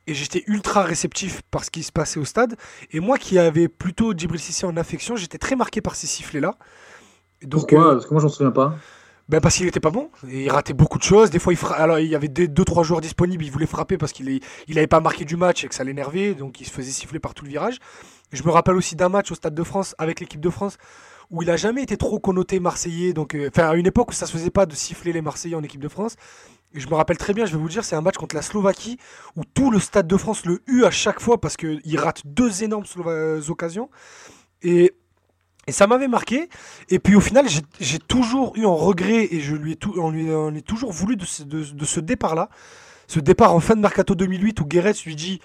[0.06, 2.56] Et j'étais ultra réceptif par ce qui se passait au stade.
[2.92, 6.56] Et moi qui avais plutôt Djibril Cissé en affection, j'étais très marqué par ces sifflets-là.
[7.50, 8.76] Pourquoi euh, Parce que moi, j'en souviens pas.
[9.28, 10.10] Ben parce qu'il était pas bon.
[10.30, 11.30] il ratait beaucoup de choses.
[11.30, 13.44] Des fois, il alors il y avait deux, trois joueurs disponibles.
[13.46, 16.36] Il voulait frapper parce qu'il il avait pas marqué du match et que ça l'énervait.
[16.36, 17.78] Donc il se faisait siffler par tout le virage.
[18.32, 20.78] Je me rappelle aussi d'un match au Stade de France avec l'équipe de France
[21.32, 23.14] où il a jamais été trop connoté marseillais.
[23.14, 25.56] Donc, euh, enfin, à une époque où ça se faisait pas de siffler les Marseillais
[25.56, 26.16] en équipe de France.
[26.74, 28.42] Et je me rappelle très bien, je vais vous dire, c'est un match contre la
[28.42, 28.98] Slovaquie
[29.36, 32.64] où tout le Stade de France le eut à chaque fois parce qu'il rate deux
[32.64, 32.86] énormes
[33.50, 33.90] occasions.
[34.62, 34.94] Et
[35.68, 36.50] ça m'avait marqué.
[36.90, 37.46] Et puis au final,
[37.80, 41.26] j'ai toujours eu un regret et je lui ai, tout, on lui toujours voulu de
[41.26, 42.50] ce, de, ce départ-là.
[43.08, 45.42] Ce départ en fin de Mercato 2008 où Guéret lui dit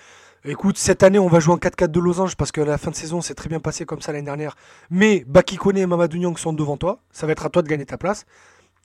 [0.49, 2.95] Écoute, cette année, on va jouer en 4-4 de losange parce que la fin de
[2.95, 4.55] saison s'est très bien passé comme ça l'année dernière.
[4.91, 7.01] Mais Bakikone et Mamadou Niang sont devant toi.
[7.11, 8.27] Ça va être à toi de gagner ta place.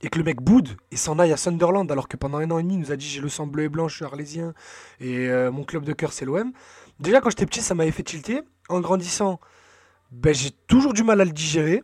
[0.02, 2.58] Et que le mec boude et s'en aille à Sunderland alors que pendant un an
[2.58, 4.56] et demi, il nous a dit J'ai le sang bleu et blanc, je suis arlésien
[5.00, 6.52] et euh, mon club de cœur, c'est l'OM.
[7.00, 8.42] Déjà, quand j'étais petit, ça m'avait fait tilter.
[8.68, 9.40] En grandissant,
[10.12, 11.84] ben, j'ai toujours du mal à le digérer.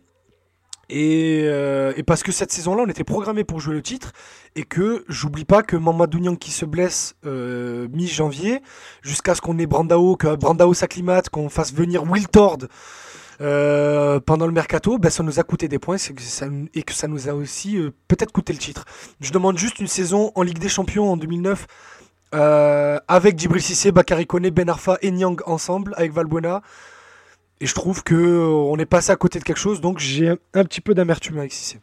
[0.91, 4.13] Euh, et, parce que cette saison-là, on était programmé pour jouer le titre.
[4.55, 8.61] Et que j'oublie pas que Mamadou Niang qui se blesse euh, mi-janvier,
[9.01, 12.59] jusqu'à ce qu'on ait Brandao, que Brandao s'acclimate, qu'on fasse venir Will Tord
[13.39, 15.97] euh, pendant le mercato, ben, ça nous a coûté des points
[16.73, 18.85] et que ça nous a aussi peut-être coûté le titre.
[19.21, 21.67] Je demande juste une saison en Ligue des Champions en 2009
[22.31, 26.63] avec Djibril Cissé, Bakary Ben Arfa et Niang ensemble, avec Valbuena.
[27.59, 30.29] Et je trouve que euh, on est passé à côté de quelque chose, donc j'ai
[30.29, 31.79] un, petit peu d'amertume avec Cissé.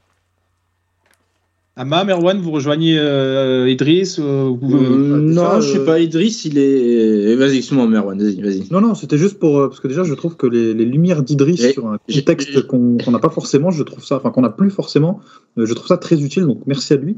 [1.77, 5.99] Ama, Merwan, vous rejoignez euh, Idriss euh, Non, je sais pas.
[5.99, 7.35] Idriss, il est.
[7.35, 8.69] Vas-y, excuse-moi, Merwan, vas-y, vas-y.
[8.71, 9.61] Non, non, c'était juste pour.
[9.69, 13.29] parce que déjà, je trouve que les, lumières d'Idriss sur un contexte qu'on n'a pas
[13.29, 14.19] forcément, je trouve ça.
[14.19, 15.19] Enfin, qu'on n'a plus forcément,
[15.57, 17.17] je trouve ça très utile, donc merci à lui.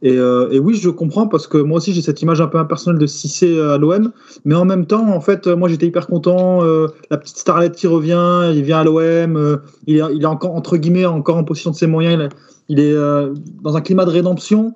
[0.00, 2.98] Et, et oui, je comprends parce que moi aussi, j'ai cette image un peu impersonnelle
[2.98, 4.12] de Cissé à l'OM,
[4.46, 6.62] mais en même temps, en fait, moi, j'étais hyper content.
[7.10, 10.78] la petite starlette qui revient, il vient à l'OM, il, est, il est encore, entre
[10.78, 12.14] guillemets, encore en possession de ses moyens.
[12.14, 12.28] Il
[12.68, 14.74] il est euh, dans un climat de rédemption.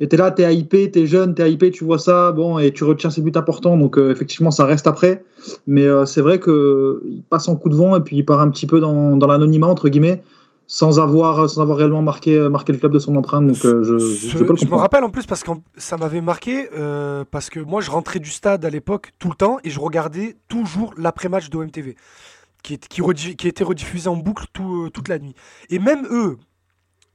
[0.00, 2.82] Et t'es là, t'es hypé, t'es jeune, t'es hypé, tu vois ça, bon, et tu
[2.82, 5.22] retiens ses buts importants, donc euh, effectivement, ça reste après.
[5.66, 8.50] Mais euh, c'est vrai qu'il passe en coup de vent et puis il part un
[8.50, 10.22] petit peu dans, dans l'anonymat, entre guillemets,
[10.66, 13.46] sans avoir, sans avoir réellement marqué, marqué le club de son empreinte.
[13.46, 16.68] Donc je, je, je me rappelle en plus parce que ça m'avait marqué,
[17.30, 20.36] parce que moi, je rentrais du stade à l'époque tout le temps et je regardais
[20.48, 21.96] toujours l'après-match d'OMTV.
[22.62, 23.02] Qui, qui,
[23.36, 25.34] qui, était rediffusé en boucle tout, toute la nuit.
[25.68, 26.38] Et même eux,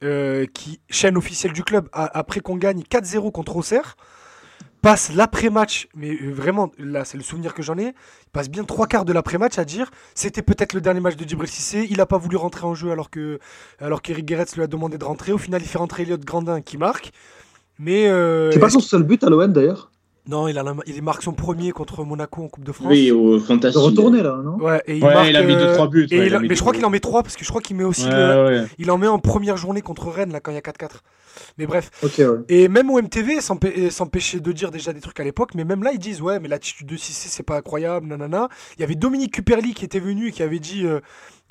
[0.04, 3.96] euh, qui, chaîne officielle du club, après qu'on gagne 4-0 contre Auxerre,
[4.80, 8.64] passe l'après-match, mais euh, vraiment, là c'est le souvenir que j'en ai, il passe bien
[8.64, 11.96] trois quarts de l'après-match à dire c'était peut-être le dernier match de Djibril Cissé, il
[11.96, 13.38] n'a pas voulu rentrer en jeu alors que
[13.80, 15.32] alors qu'Eric Guéretz lui a demandé de rentrer.
[15.32, 17.10] Au final, il fait rentrer Elliot Grandin qui marque.
[17.78, 19.90] Mais euh, c'est pas son seul but à l'OM d'ailleurs.
[20.28, 22.88] Non, il, a, il marque son premier contre Monaco en Coupe de France.
[22.90, 23.82] Oui, au fantastique.
[23.82, 24.56] retourné là, non?
[24.58, 26.06] Ouais, et il, marque, il a mis 2-3 buts.
[26.10, 28.06] mais je crois qu'il en met 3 parce que je crois qu'il met aussi.
[28.78, 31.00] il en met en première journée contre Rennes là quand il y a 4-4.
[31.56, 31.90] Mais bref.
[32.48, 35.92] et même au MTV, s'empêchait de dire déjà des trucs à l'époque, mais même là
[35.92, 38.48] ils disent ouais, mais l'attitude de Cissé c'est pas incroyable, nanana.
[38.76, 41.00] Il y avait Dominique Cuperli qui était venu et qui avait dit euh,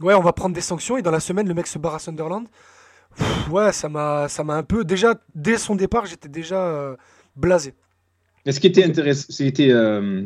[0.01, 1.99] ouais, on va prendre des sanctions et dans la semaine le mec se barre à
[1.99, 2.47] Sunderland.
[3.51, 4.83] ouais, ça m'a un peu.
[4.83, 6.95] Déjà, dès son départ, j'étais déjà euh,
[7.35, 7.73] blasé.
[8.51, 10.23] Ce qui était intéressant, c'était euh,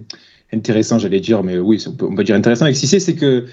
[0.54, 3.46] intéressant, j'allais dire, mais oui, on peut, dire intéressant avec Cissé, c'est que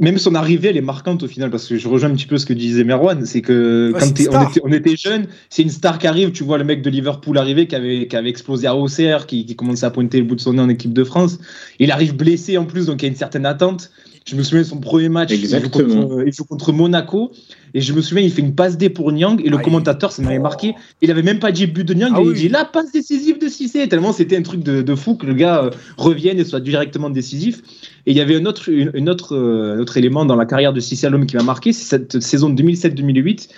[0.00, 2.36] même son arrivée, elle est marquante au final, parce que je rejoins un petit peu
[2.36, 5.98] ce que disait Merwan, c'est que quand on, était, on, était, jeune, c'est une star
[5.98, 8.76] qui arrive, tu vois le mec de Liverpool arriver, qui avait, qui avait explosé à
[8.76, 11.38] OCR, qui, qui commençait à pointer le bout de son nez en équipe de France.
[11.78, 13.90] Il arrive blessé en plus, donc il y a une certaine attente.
[14.24, 17.32] Je me souviens de son premier match, il joue, contre, Monaco.
[17.74, 19.40] Et je me souviens, il fait une passe D pour Nyang.
[19.44, 20.74] Et le ah, commentateur, ça m'avait marqué.
[21.00, 22.12] Il avait même pas dit but de Nyang.
[22.14, 23.88] Ah il dit la passe décisive de Cissé.
[23.88, 27.62] Tellement c'était un truc de, fou que le gars euh, revienne et soit directement décisif.
[28.06, 30.80] Et il y avait un autre, une, autre, euh, autre élément dans la carrière de
[30.80, 31.72] Cissé à l'homme qui m'a marqué.
[31.72, 33.48] C'est cette saison 2007-2008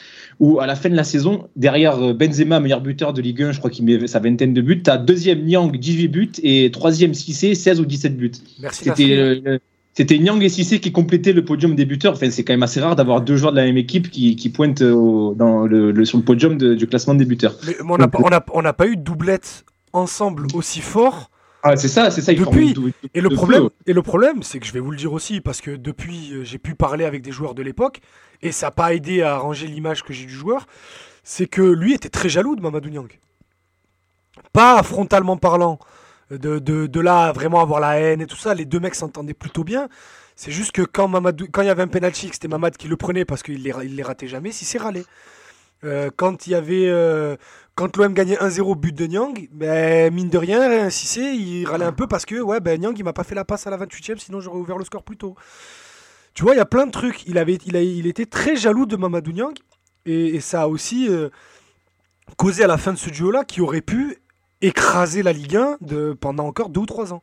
[0.41, 3.53] où à la fin de la saison, derrière euh, Benzema, meilleur buteur de Ligue 1,
[3.53, 6.71] je crois qu'il met sa vingtaine de buts, tu as deuxième Nyang, 18 buts, et
[6.73, 8.33] troisième Cissé, 16 ou 17 buts.
[8.61, 8.85] Merci.
[8.85, 9.61] C'était
[9.97, 12.15] c'était Nyang et Cissé qui complétaient le podium des buteurs.
[12.15, 14.51] Enfin, c'est quand même assez rare d'avoir deux joueurs de la même équipe qui, qui
[14.51, 17.57] pointent au- dans le, sur le podium de- du classement des buteurs.
[17.67, 21.31] Mais on n'a pas, eu de doublette ensemble aussi fort.
[21.63, 22.33] Ah, c'est ça, c'est ça.
[22.33, 22.75] ils Depuis,
[23.15, 25.41] Et le de problème, et le problème, c'est que je vais vous le dire aussi,
[25.41, 28.01] parce que depuis, euh, j'ai pu parler avec des joueurs de l'époque,
[28.43, 30.67] et ça n'a pas aidé à arranger l'image que j'ai du joueur,
[31.23, 33.09] c'est que lui était très jaloux de Mamadou Niang.
[34.53, 35.79] Pas frontalement parlant,
[36.31, 38.95] de, de, de là à vraiment avoir la haine et tout ça, les deux mecs
[38.95, 39.89] s'entendaient plutôt bien.
[40.37, 41.09] C'est juste que quand
[41.53, 43.85] quand il y avait un penalty, c'était Mamad qui le prenait parce qu'il les, ra-
[43.85, 45.05] il les ratait jamais, si c'est râlé.
[45.85, 47.37] Euh, quand il y avait, euh,
[47.75, 51.93] quand l'OM gagnait 1-0 but de Nyang, ben, mine de rien, c'est, il râlait un
[51.93, 54.19] peu parce que ouais, ben, Nyang il m'a pas fait la passe à la 28e,
[54.19, 55.37] sinon j'aurais ouvert le score plus tôt.
[56.33, 57.27] Tu vois, il y a plein de trucs.
[57.27, 59.55] Il, avait, il, a, il était très jaloux de Mamadou Niang
[60.07, 61.29] et, et ça a aussi euh,
[62.37, 64.17] causé à la fin de ce duo-là qui aurait pu
[64.67, 67.23] écraser la Ligue 1 de, pendant encore deux ou trois ans.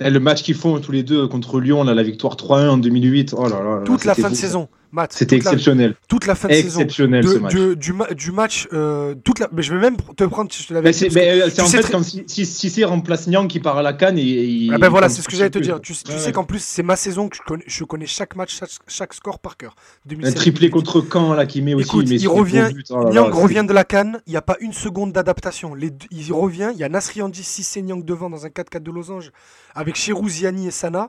[0.00, 2.76] Eh, Le match qu'ils font tous les deux contre Lyon, là, la victoire 3-1 en
[2.78, 3.34] 2008.
[3.36, 4.42] Oh là là là, Toute la fin de ça.
[4.42, 5.12] saison, Matt.
[5.14, 5.94] C'était toute la- exceptionnel.
[6.06, 6.80] toute la fin de saison.
[6.80, 7.54] Exceptionnel ce match.
[7.54, 10.74] du, ma- du match, euh, toute la, mais je vais même te prendre, je te
[10.74, 13.58] l'avais dit, c'est euh, en fait très- comme si, si, si c'est remplace Nyang qui
[13.58, 14.22] part à la canne et,
[14.66, 15.80] et Ah ben voilà, il- c'est ce que j'allais te dire.
[15.80, 18.36] Tu, tu Ouais, sais qu'en plus, c'est ma saison que je connais, je connais chaque
[18.36, 19.74] match, chaque, chaque score par cœur.
[20.04, 20.70] Un 2007, triplé 2008.
[20.70, 21.86] contre Caen là qui met aussi.
[21.86, 22.86] Écoute, met il revient- but.
[22.90, 25.12] Oh là là, Nyang c'est- revient de la canne, il n'y a pas une seconde
[25.12, 25.74] d'adaptation.
[26.10, 29.30] Il revient, il y a Nasri Andi, Sissé, Nyang devant dans un 4-4 de losange
[29.74, 31.08] avec Cherou, Ziani et Sana.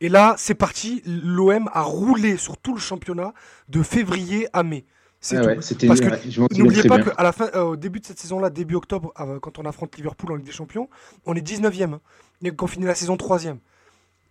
[0.00, 1.02] Et là, c'est parti.
[1.06, 3.32] L'OM a roulé sur tout le championnat
[3.68, 4.84] de février à mai.
[5.20, 8.06] C'est Ah ouais, c'était Parce que N'oubliez pas qu'à la fin, euh, au début de
[8.06, 10.88] cette saison-là, début octobre, euh, quand on affronte Liverpool en Ligue des Champions,
[11.26, 11.94] on est 19e.
[11.94, 12.00] hein.
[12.42, 13.58] Et qu'on finit la saison 3e.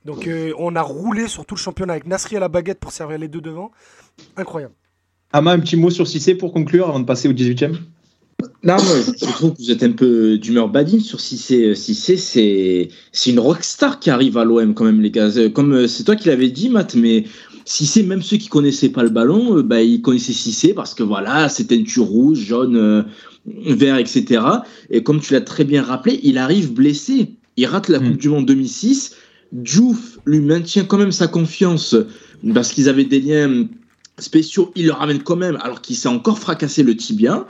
[0.03, 2.91] Donc euh, on a roulé sur tout le championnat avec Nasri à la baguette pour
[2.91, 3.71] servir les deux devant.
[4.35, 4.73] Incroyable.
[5.31, 7.77] Ama, un petit mot sur Cissé pour conclure avant de passer au 18e
[8.63, 11.75] Non, moi, je trouve que vous êtes un peu d'humeur badine sur Cissé.
[11.75, 15.37] Cissé, c'est c'est une rockstar qui arrive à l'OM quand même, les gars.
[15.37, 17.25] Euh, Comme euh, c'est toi qui l'avais dit, Matt, mais
[17.65, 21.03] Cissé, même ceux qui connaissaient pas le ballon, euh, bah, ils connaissaient Cissé parce que
[21.03, 23.03] voilà, c'était une tue rouge, jaune, euh,
[23.45, 24.43] vert, etc.
[24.89, 27.33] Et comme tu l'as très bien rappelé, il arrive blessé.
[27.57, 28.07] Il rate la Mm.
[28.07, 29.15] Coupe du Monde 2006.
[29.51, 31.95] Diouf lui maintient quand même sa confiance
[32.53, 33.67] parce qu'ils avaient des liens
[34.17, 34.71] spéciaux.
[34.75, 37.45] Il le ramène quand même alors qu'il s'est encore fracassé le tibia.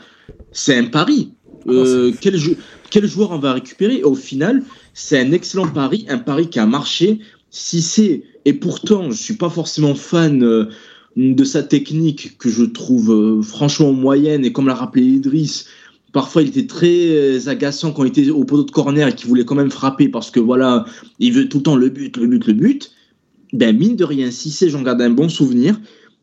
[0.52, 1.32] C'est un pari.
[1.68, 2.56] Euh, quel, jou-
[2.90, 6.60] quel joueur on va récupérer Et Au final, c'est un excellent pari, un pari qui
[6.60, 7.20] a marché.
[7.50, 10.66] Si c'est et pourtant, je suis pas forcément fan euh,
[11.16, 15.68] de sa technique que je trouve euh, franchement moyenne et comme l'a rappelé Idriss,
[16.12, 19.46] parfois il était très agaçant quand il était au poteau de corner et qu'il voulait
[19.46, 20.86] quand même frapper parce que voilà,
[21.20, 22.92] il veut tout le temps le but, le but, le but.
[23.54, 25.80] Ben mine de rien, si c'est, j'en garde un bon souvenir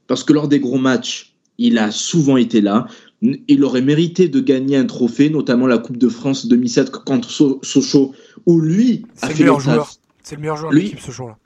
[0.09, 2.89] parce que lors des gros matchs, il a souvent été là.
[3.22, 7.59] Il aurait mérité de gagner un trophée, notamment la Coupe de France 2007 contre So-
[7.62, 8.12] Sochaux,
[8.46, 9.74] où lui a C'est le fait meilleur le taf.
[9.74, 9.92] joueur.
[10.22, 11.37] C'est le meilleur joueur de Lui- l'équipe ce jour-là.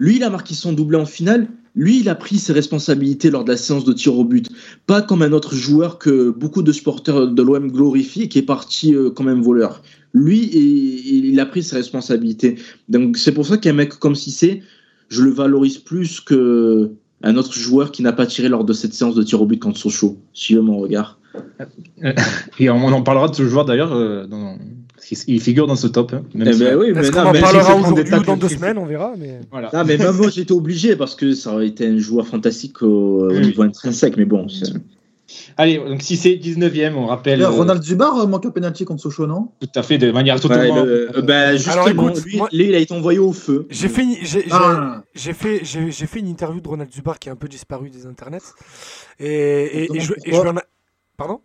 [0.00, 1.46] Lui, il a marqué son doublé en finale.
[1.76, 4.48] Lui, il a pris ses responsabilités lors de la séance de tir au but.
[4.86, 8.42] Pas comme un autre joueur que beaucoup de supporters de l'OM glorifient et qui est
[8.42, 9.80] parti euh, quand même voleur.
[10.12, 12.56] Lui, il, il a pris ses responsabilités.
[12.88, 14.62] Donc, c'est pour ça qu'un mec comme Cissé,
[15.08, 16.90] je le valorise plus que
[17.22, 19.58] un autre joueur qui n'a pas tiré lors de cette séance de tir au but
[19.60, 20.16] contre Sochaux.
[20.32, 21.18] Suivez mon regard.
[22.58, 23.92] Et on, on en parlera de ce joueur d'ailleurs.
[23.92, 24.56] euh, dans-
[24.94, 26.12] parce qu'il- il figure dans ce top.
[26.14, 28.48] hein, même Eh si- ben oui, mais non, en mais parlera aujourd'hui ou dans deux
[28.48, 29.14] semaines On verra.
[29.18, 29.40] Mais...
[29.50, 29.70] Voilà.
[29.72, 33.28] Non, mais même moi, j'étais obligé parce que ça aurait été un joueur fantastique au,
[33.30, 34.16] au niveau intrinsèque.
[34.16, 34.46] Mais bon,
[35.56, 38.84] Allez, donc si c'est 19e, on rappelle Là, euh, Ronald Zubar euh, manque un penalty
[38.84, 39.48] contre Sochaux, non?
[39.60, 40.82] Tout à fait de manière Ouais, totalement.
[40.84, 43.66] le- euh, bah, justement, écoute, lui, moi- lui, il a été envoyé au feu.
[43.70, 45.02] J'ai fait, j'ai, Ah.
[45.14, 47.90] j'ai fait, j'ai, j'ai fait une interview de Ronald Zubar qui est un peu disparu
[47.90, 48.38] des internets.
[49.20, 50.64] Et, et, et je, demande et je lui en a-
[51.16, 51.40] Pardon?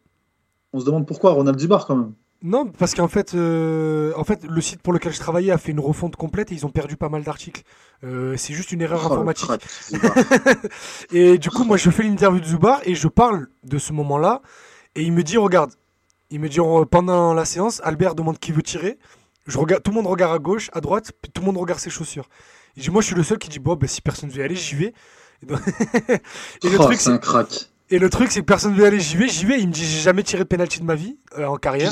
[0.73, 2.13] On se demande pourquoi Ronald Zubar quand même.
[2.43, 5.71] Non, parce qu'en fait, euh, en fait, le site pour lequel je travaillais a fait
[5.71, 7.63] une refonte complète et ils ont perdu pas mal d'articles.
[8.04, 9.50] Euh, c'est juste une erreur Oh, informatique.
[11.12, 14.41] Et du coup, moi, je fais l'interview de Zubar et je parle de ce moment-là.
[14.95, 15.71] Et il me dit, regarde,
[16.30, 16.60] il me dit
[16.91, 18.97] pendant la séance, Albert demande qui veut tirer.
[19.47, 21.80] Je regarde, tout le monde regarde à gauche, à droite, puis tout le monde regarde
[21.80, 22.28] ses chaussures.
[22.76, 24.43] Il dit, moi, je suis le seul qui dit, bon, ben, si personne veut y
[24.43, 24.93] aller, j'y vais.
[25.41, 25.60] Et, donc-
[26.10, 27.69] et le Oh, truc, c'est un crack.
[27.89, 29.60] et le truc, c'est que personne veut y aller, j'y vais, j'y vais.
[29.60, 31.91] Il me dit, j'ai jamais tiré de penalty de ma vie euh, en carrière.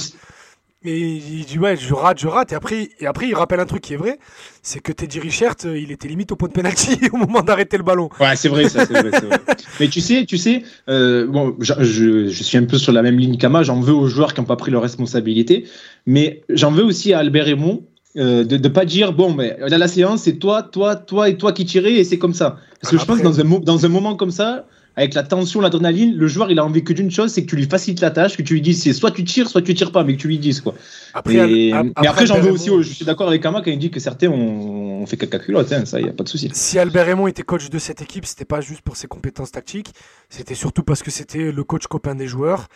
[0.86, 2.52] Et il dit ouais, je rate, je rate.
[2.52, 4.20] Et après, et après, il rappelle un truc qui est vrai,
[4.62, 7.78] c'est que Teddy Richert, euh, il était limite au point de penalty au moment d'arrêter
[7.78, 8.10] le ballon.
[8.20, 9.40] Ouais, c'est vrai, ça, c'est vrai, c'est vrai.
[9.80, 13.02] Mais tu sais, tu sais, euh, bon, je, je, je suis un peu sur la
[13.02, 13.64] même ligne qu'Ama.
[13.64, 15.66] J'en veux aux joueurs qui n'ont pas pris leurs responsabilités,
[16.06, 17.84] mais j'en veux aussi à Albert Raymond
[18.18, 21.36] euh, de ne pas dire bon, mais là, la séance, c'est toi, toi, toi et
[21.36, 22.58] toi qui tirez et c'est comme ça.
[22.82, 24.66] Parce que je pense que dans un, dans un moment comme ça,
[24.98, 27.56] avec la tension, l'adrénaline, le joueur il a envie que d'une chose, c'est que tu
[27.56, 29.92] lui facilites la tâche, que tu lui dises c'est soit tu tires, soit tu tires
[29.92, 30.74] pas, mais que tu lui dises quoi.
[31.14, 33.72] Après, Et- Al- mais après, après, j'en veux aussi, je suis d'accord avec Kama quand
[33.72, 36.30] il dit que certains ont, ont fait caca culotte, hein, ça y a pas de
[36.30, 36.50] souci.
[36.54, 39.94] Si Albert Raymond était coach de cette équipe, c'était pas juste pour ses compétences tactiques,
[40.30, 42.68] c'était surtout parce que c'était le coach copain des joueurs,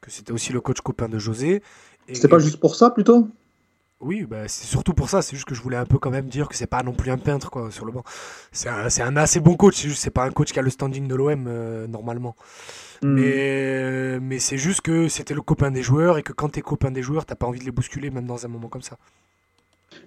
[0.00, 1.62] que c'était aussi le coach copain de José.
[2.12, 3.28] C'était pas juste pour ça plutôt?
[4.02, 5.22] Oui, bah, c'est surtout pour ça.
[5.22, 7.10] C'est juste que je voulais un peu quand même dire que c'est pas non plus
[7.10, 8.02] un peintre quoi sur le banc.
[8.50, 9.76] C'est un, assez bon coach.
[9.76, 12.34] C'est juste c'est pas un coach qui a le standing de l'OM euh, normalement.
[13.02, 13.14] Hmm.
[13.14, 16.90] Mais, mais c'est juste que c'était le copain des joueurs et que quand t'es copain
[16.90, 18.98] des joueurs, t'as pas envie de les bousculer même dans un moment comme ça.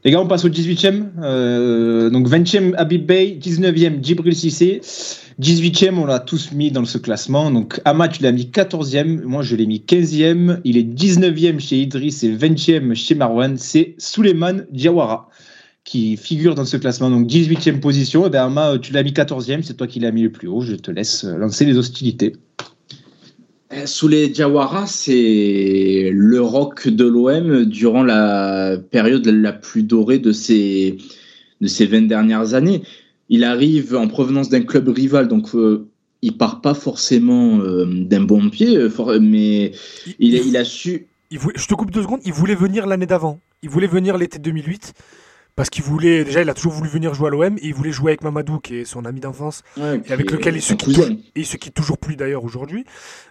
[0.04, 1.06] Les gars, on passe au 18e.
[1.24, 3.40] Euh, donc 20e, Habib Bey.
[3.42, 4.82] 19e, Djibril Cissé.
[5.42, 7.50] 18e, on l'a tous mis dans ce classement.
[7.50, 9.24] Donc Amat, tu l'as mis 14e.
[9.24, 10.60] Moi, je l'ai mis 15e.
[10.64, 13.58] Il est 19e chez Idriss et 20e chez Marwan.
[13.58, 15.30] C'est Suleiman Diawara
[15.84, 17.10] qui figure dans ce classement.
[17.10, 18.28] Donc 18e position.
[18.28, 19.64] Et ben, Ama, tu l'as mis 14e.
[19.64, 20.62] C'est toi qui l'as mis le plus haut.
[20.62, 22.34] Je te laisse lancer les hostilités.
[23.76, 30.32] Euh, Souley Diawara, c'est le rock de l'OM durant la période la plus dorée de
[30.32, 30.98] ces,
[31.62, 32.84] de ces 20 dernières années.
[33.30, 35.88] Il arrive en provenance d'un club rival, donc euh,
[36.22, 38.78] il part pas forcément euh, d'un bon pied,
[39.20, 39.72] mais
[40.20, 41.08] il, il a su.
[41.32, 42.22] il voulait- je te coupe deux secondes.
[42.24, 43.40] Il voulait venir l'année d'avant.
[43.64, 44.94] Il voulait venir l'été 2008
[45.56, 46.26] parce qu'il voulait.
[46.26, 48.60] Déjà, il a toujours voulu venir jouer à l'OM et il voulait jouer avec Mamadou,
[48.60, 49.64] qui est son ami d'enfance.
[49.78, 51.00] Ouais, Et avec lequel il se quitte,
[51.36, 52.86] il se quitte toujours plus d'ailleurs aujourd'hui.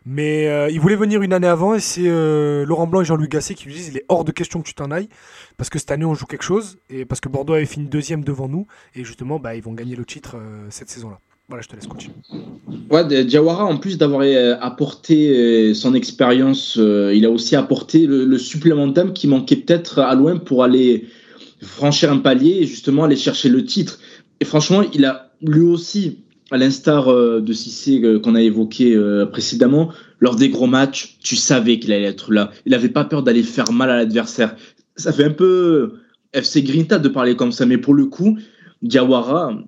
[0.06, 3.28] Mais euh, il voulait venir une année avant et c'est euh, Laurent Blanc et Jean-Louis
[3.28, 5.08] Gasset qui lui disent il est hors de question que tu t'en ailles
[5.56, 8.24] parce que cette année on joue quelque chose et parce que Bordeaux avait fini deuxième
[8.24, 11.18] devant nous et justement bah, ils vont gagner le titre euh, cette saison-là.
[11.48, 12.16] Voilà, je te laisse continuer.
[12.90, 14.22] Ouais, Diawara, en plus d'avoir
[14.62, 20.14] apporté son expérience, il a aussi apporté le, le supplément d'âme qui manquait peut-être à
[20.14, 21.06] l'OM pour aller
[21.64, 23.98] franchir un palier et justement aller chercher le titre.
[24.40, 26.18] Et franchement, il a lui aussi,
[26.50, 31.18] à l'instar euh, de Cissé euh, qu'on a évoqué euh, précédemment, lors des gros matchs,
[31.22, 32.50] tu savais qu'il allait être là.
[32.66, 34.56] Il n'avait pas peur d'aller faire mal à l'adversaire.
[34.96, 35.94] Ça fait un peu
[36.32, 38.38] FC Grinta de parler comme ça, mais pour le coup,
[38.82, 39.58] Diawara,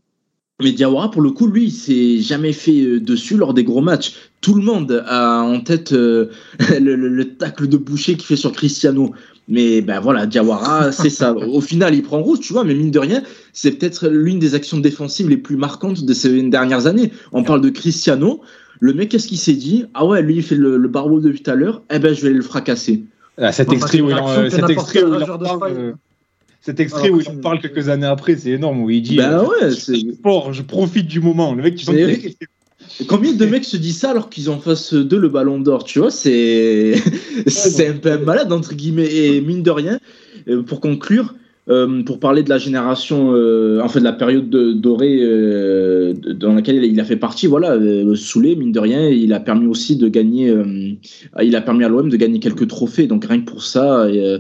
[0.63, 4.15] mais Diawara, pour le coup, lui, il s'est jamais fait dessus lors des gros matchs.
[4.47, 6.27] Tout le monde a en tête euh,
[6.81, 9.13] le, le- le tacle de boucher qu'il fait sur Cristiano.
[9.49, 11.35] Mais ben voilà, Diawara, c'est ça.
[11.35, 14.55] Au final, il prend rouge, tu vois, mais mine de rien, c'est peut-être l'une des
[14.55, 17.11] actions défensives les plus marquantes de ces dernières années.
[17.33, 18.41] On parle de Cristiano.
[18.79, 19.85] Le mec, qu'est-ce qu'il s'est dit?
[19.95, 21.83] Ah ouais, lui, il fait le, le barbeau depuis tout à l'heure.
[21.93, 23.03] Eh ben, je vais le fracasser.
[23.39, 25.93] Ah, cet extrait où il en, cet extrait où il parle, euh,
[26.61, 29.03] cet extrait Alors, où il en c'est- parle quelques années après, c'est énorme, où il
[29.03, 31.55] dit Ben euh, ouais, je- c'est- je sport, je profite du moment.
[31.55, 32.35] Le mec, tu sens qu'il.
[33.09, 35.85] Combien de mecs se disent ça alors qu'ils ont en face d'eux le ballon d'or
[35.85, 36.95] Tu vois, c'est
[37.47, 39.13] c'est un peu un malade, entre guillemets.
[39.13, 39.99] Et mine de rien,
[40.49, 41.35] euh, pour conclure,
[41.69, 46.15] euh, pour parler de la génération, euh, en fait, de la période de- dorée euh,
[46.35, 49.67] dans laquelle il a fait partie, voilà, euh, Soulé, mine de rien, il a permis
[49.67, 50.65] aussi de gagner, euh,
[51.43, 53.07] il a permis à l'OM de gagner quelques trophées.
[53.07, 54.39] Donc rien que pour ça, euh,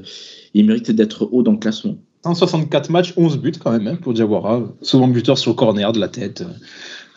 [0.54, 1.96] il mérite d'être haut dans le classement.
[2.24, 4.74] 164 matchs, 11 buts quand même hein, pour Diawara.
[4.82, 6.42] Souvent buteur sur le corner de la tête.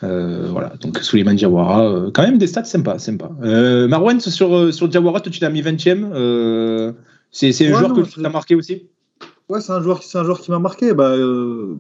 [0.04, 3.00] Euh, voilà, donc Suleiman Diawara, euh, quand même des stats sympas.
[3.00, 3.32] sympas.
[3.44, 6.10] Euh, Marwan, sur, sur Diawara, toi tu l'as mis 20ème.
[6.14, 6.94] Euh,
[7.32, 8.88] c'est un joueur que tu marqué aussi?
[9.50, 10.94] Ouais, c'est un joueur, c'est un joueur qui m'a marqué.
[10.94, 11.76] Bah, euh,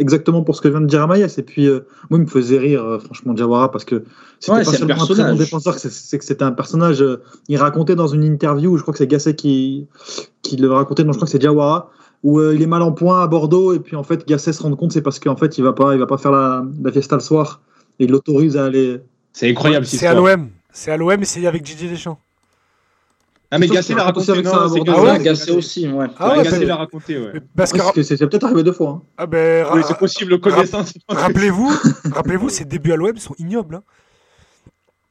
[0.00, 1.38] exactement pour ce que vient de dire Amaïs.
[1.38, 4.04] Et puis, euh, moi, il me faisait rire, euh, franchement, Diawara, parce que
[4.40, 5.32] c'était Ouais, pas c'est un seulement un très personnage.
[5.32, 7.04] bon défenseur, c'est- que c'était un personnage.
[7.48, 9.86] il racontait dans une interview, je crois que c'est Gasset qui,
[10.42, 11.90] qui le racontait, non, je crois que c'est Diawara,
[12.24, 13.72] où euh, il est mal en point à Bordeaux.
[13.74, 15.94] Et puis, en fait, Gasset se rend compte, c'est parce qu'en fait, il va pas,
[15.94, 17.60] il va pas faire la, la fiesta le soir.
[18.00, 19.00] Et il l'autorise à aller.
[19.32, 20.48] C'est incroyable C'est à l'OM.
[20.72, 22.18] C'est à l'OM et c'est avec Didier Deschamps.
[23.50, 24.32] Ah, mais Gasset l'a raconté.
[24.32, 24.58] avec non, ça.
[24.64, 25.00] Ah Gasset.
[25.00, 26.06] ouais, Ouais, Gasset aussi, ouais.
[26.18, 27.40] Ah Ouais, Gasset l'a raconté, ouais.
[27.54, 28.88] Parce que, c'est peut-être arrivé deux fois.
[28.90, 29.02] hein.
[29.16, 30.92] ah ben, Oui, c'est possible, connaissance.
[31.08, 31.70] rappelez-vous,
[32.12, 33.76] rappelez-vous, ses débuts à l'OM sont ignobles.
[33.76, 33.82] hein.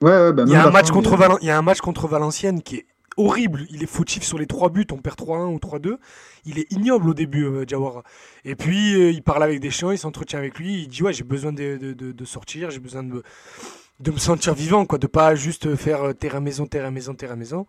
[0.02, 1.80] Ouais, ouais, bah, Il y a un match contre Valen- il y a un match
[1.80, 2.86] contre Valenciennes qui est
[3.18, 3.66] horrible.
[3.70, 4.86] Il est fautif sur les trois buts.
[4.92, 5.98] On perd 3-1 ou 3-2.
[6.46, 8.04] Il est ignoble au début, euh, Diawara.
[8.46, 10.84] Et puis, euh, il parle avec Deschamps, il s'entretient avec lui.
[10.84, 13.24] Il dit Ouais, j'ai besoin de, de- de- de sortir, j'ai besoin de me,
[14.00, 17.68] de me sentir vivant, quoi, de pas juste faire euh, terrain-maison, terrain-maison, terrain-maison.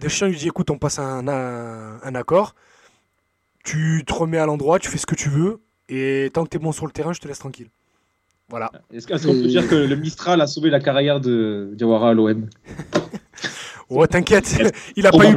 [0.00, 2.54] Deschamps lui dit Écoute, on passe un, un, un accord.
[3.64, 5.60] Tu te remets à l'endroit, tu fais ce que tu veux.
[5.90, 7.68] Et tant que tu es bon sur le terrain, je te laisse tranquille.
[8.50, 8.70] Voilà.
[8.92, 12.48] Est-ce qu'on peut dire que le Mistral a sauvé la carrière de Diawara à l'OM
[13.90, 14.58] Ouais, t'inquiète,
[14.96, 15.36] il a pas eu,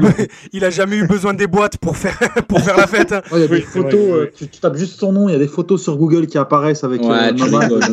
[0.51, 2.17] il a jamais eu besoin des boîtes pour faire,
[2.49, 3.11] pour faire la fête.
[3.13, 3.21] hein.
[3.31, 4.29] Ouais, il y a des Oui, photos, vrai, euh, oui.
[4.35, 6.83] tu, tu tapes juste son nom, il y a des photos sur Google qui apparaissent
[6.83, 7.31] avec Ouais, euh,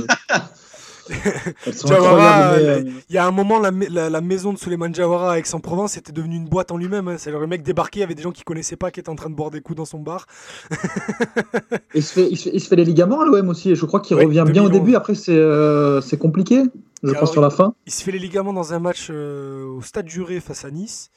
[1.11, 5.39] euh, Il y a un moment, la, ma- la- la maison de Suleiman Diawara à
[5.39, 7.09] Aix-en-Provence était devenue une boîte en lui-même.
[7.09, 7.15] hein.
[7.19, 9.15] C'est le mec débarqué, il y avait des gens qui connaissaient pas, qui étaient en
[9.17, 10.27] train de boire des coups dans son bar.
[11.95, 13.75] il, se fait, il, se fait, il se fait les ligaments à l'OM aussi, et
[13.75, 14.73] je crois qu'il Ouais, revient bien au 2011.
[14.73, 16.65] début, après c'est euh, c'est compliqué.
[17.03, 17.75] Je pense, sur la fin.
[17.87, 21.11] Il se fait les ligaments dans un match au Stade Juré face à Nice.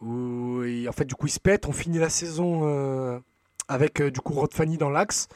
[0.00, 1.66] Où, en fait, du coup, il se pète.
[1.66, 3.22] On finit la saison
[3.68, 5.28] avec du coup Rod Fanny dans l'axe.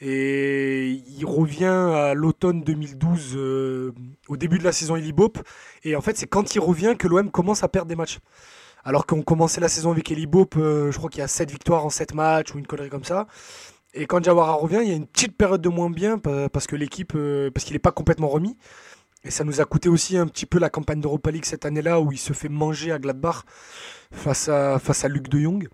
[0.00, 3.92] Et il revient à l'automne 2012, euh,
[4.28, 5.38] au début de la saison Elibop.
[5.84, 8.18] Et en fait, c'est quand il revient que l'OM commence à perdre des matchs.
[8.82, 11.84] Alors qu'on commençait la saison avec Elibop, euh, je crois qu'il y a 7 victoires
[11.84, 13.26] en 7 matchs ou une connerie comme ça.
[13.92, 16.76] Et quand Jawara revient, il y a une petite période de moins bien parce que
[16.76, 18.56] l'équipe, euh, parce qu'il n'est pas complètement remis.
[19.24, 22.00] Et ça nous a coûté aussi un petit peu la campagne d'Europa League cette année-là
[22.00, 23.42] où il se fait manger à Gladbach
[24.12, 25.68] face à, face à Luc de Jong.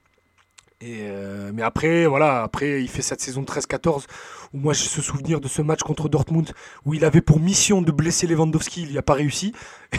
[0.83, 4.05] Et euh, mais après, voilà, après, il fait cette saison 13-14
[4.53, 6.51] où moi j'ai ce souvenir de ce match contre Dortmund
[6.85, 9.55] où il avait pour mission de blesser Lewandowski, il n'y a pas réussi.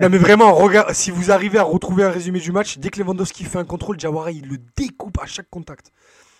[0.00, 3.00] non mais vraiment, regarde, si vous arrivez à retrouver un résumé du match, dès que
[3.00, 5.90] Lewandowski fait un contrôle, Jawara il le découpe à chaque contact.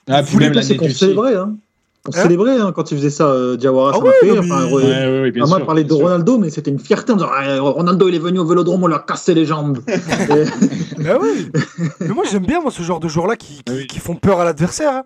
[0.09, 1.57] Ah, puis même hein.
[2.05, 5.31] On hein célébrait hein, quand il faisait ça, euh, Diawara, ah ça ouais, enfin, ouais,
[5.31, 8.19] ouais, Moi, parlait de Ronaldo, mais c'était une fierté en disant ah, Ronaldo, il est
[8.19, 9.79] venu au vélodrome, on lui a cassé les jambes.
[9.87, 11.49] bah oui.
[12.01, 14.45] Mais moi, j'aime bien moi, ce genre de joueurs-là qui, qui, qui, font peur à
[14.45, 14.93] l'adversaire.
[14.93, 15.05] Hein.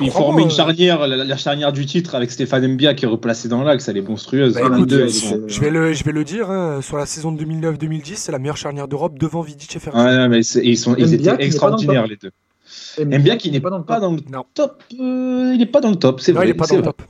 [0.00, 3.48] Il formait une euh, charnière, la, charnière du titre avec Stéphane Mbia qui est replacé
[3.48, 4.54] dans l'axe, elle est monstrueuse.
[4.54, 8.32] Bah, écoute, je, vais le, je vais le dire, hein, sur la saison 2009-2010, c'est
[8.32, 10.04] la meilleure charnière d'Europe devant Vidic et Ferrari.
[10.04, 12.30] Ouais, mais ils, sont, ils étaient extraordinaires les deux.
[12.98, 14.20] Mbia qui n'est pas dans le, pas dans le
[14.54, 14.82] top.
[14.98, 16.46] Euh, il n'est pas dans le top, c'est vrai.
[16.46, 17.02] il n'est pas dans le top.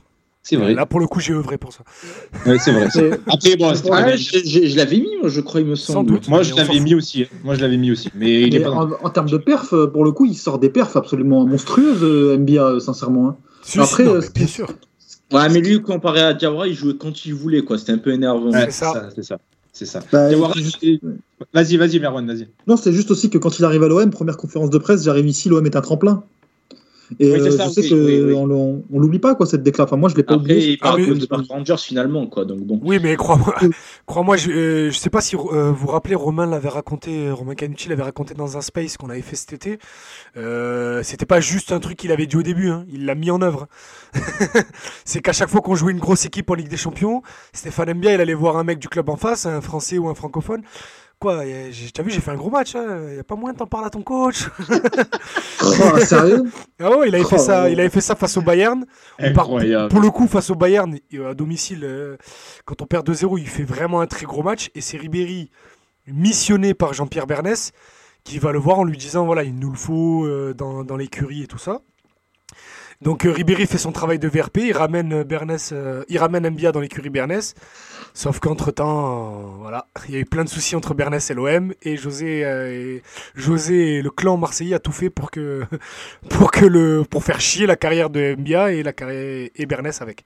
[0.43, 0.73] C'est vrai.
[0.73, 1.83] Là, pour le coup, j'ai œuvré pour ça.
[2.47, 2.87] Oui, c'est vrai.
[3.27, 5.97] Après, bon, ouais, je, l'avais mis, je crois, il me semble.
[5.97, 6.27] Sans doute.
[6.27, 7.23] Moi, je l'avais mis aussi.
[7.23, 7.35] Hein.
[7.43, 8.09] Moi, je l'avais mis aussi.
[8.15, 10.57] Mais, il est pas en, en, termes de perf, euh, pour le coup, il sort
[10.57, 13.29] des perfs absolument monstrueuses, euh, MBA, sincèrement.
[13.29, 13.37] Hein.
[13.77, 14.67] Après, non, bien sûr.
[15.31, 17.77] Ouais, mais lui, comparé à Diawara, il jouait quand il voulait, quoi.
[17.77, 18.51] C'était un peu énervant.
[18.51, 19.09] Ouais, c'est ça.
[19.15, 19.37] C'est ça.
[19.73, 20.01] C'est ça.
[20.11, 20.29] Bah,
[21.53, 22.47] vas-y, vas-y, Merwan, vas-y.
[22.67, 25.27] Non, c'est juste aussi que quand il arrive à l'OM, première conférence de presse, j'arrive
[25.27, 26.23] ici, l'OM est un tremplin.
[27.19, 29.93] Et euh, je sais qu'on on l'oublie pas, quoi, cette déclaration.
[29.95, 30.71] Enfin, moi, je l'ai pas Après, oublié.
[30.71, 32.45] Il parle ah, de Park Rangers finalement, quoi.
[32.45, 32.79] Donc bon.
[32.83, 33.55] Oui, mais crois-moi,
[34.05, 37.55] crois-moi, je, euh, je sais pas si euh, vous vous rappelez, Romain l'avait raconté, Romain
[37.55, 39.79] Canucci l'avait raconté dans un space qu'on avait fait cet été.
[40.37, 43.31] Euh, c'était pas juste un truc qu'il avait dit au début, hein, il l'a mis
[43.31, 43.67] en œuvre.
[45.05, 47.21] c'est qu'à chaque fois qu'on jouait une grosse équipe en Ligue des Champions,
[47.53, 50.15] Stéphane Mbia, il allait voir un mec du club en face, un Français ou un
[50.15, 50.61] francophone.
[51.21, 51.43] Quoi,
[51.93, 52.73] t'as vu, j'ai fait un gros match.
[52.73, 52.99] Il hein.
[53.13, 54.49] n'y a pas moyen de t'en parler à ton coach.
[55.61, 56.45] oh, sérieux?
[56.79, 58.87] Ah ouais, il avait, fait ça, il avait fait ça face au Bayern.
[59.87, 62.17] pour le coup, face au Bayern, à domicile, euh,
[62.65, 64.71] quand on perd 2-0, il fait vraiment un très gros match.
[64.73, 65.51] Et c'est Ribéry,
[66.07, 67.71] missionné par Jean-Pierre Bernès,
[68.23, 70.97] qui va le voir en lui disant voilà, il nous le faut euh, dans, dans
[70.97, 71.81] l'écurie et tout ça.
[73.01, 75.73] Donc euh, Ribéry fait son travail de VRP, il ramène Bernès,
[76.07, 77.55] il ramène Mbia dans l'écurie Bernès.
[78.13, 81.73] Sauf qu'entre-temps, euh, voilà, il y a eu plein de soucis entre Bernès et l'OM
[81.81, 82.99] et José, euh,
[83.35, 85.63] José le clan marseillais a tout fait pour que
[86.29, 90.01] pour que le pour faire chier la carrière de Mbia et la carrière et Bernès
[90.01, 90.25] avec.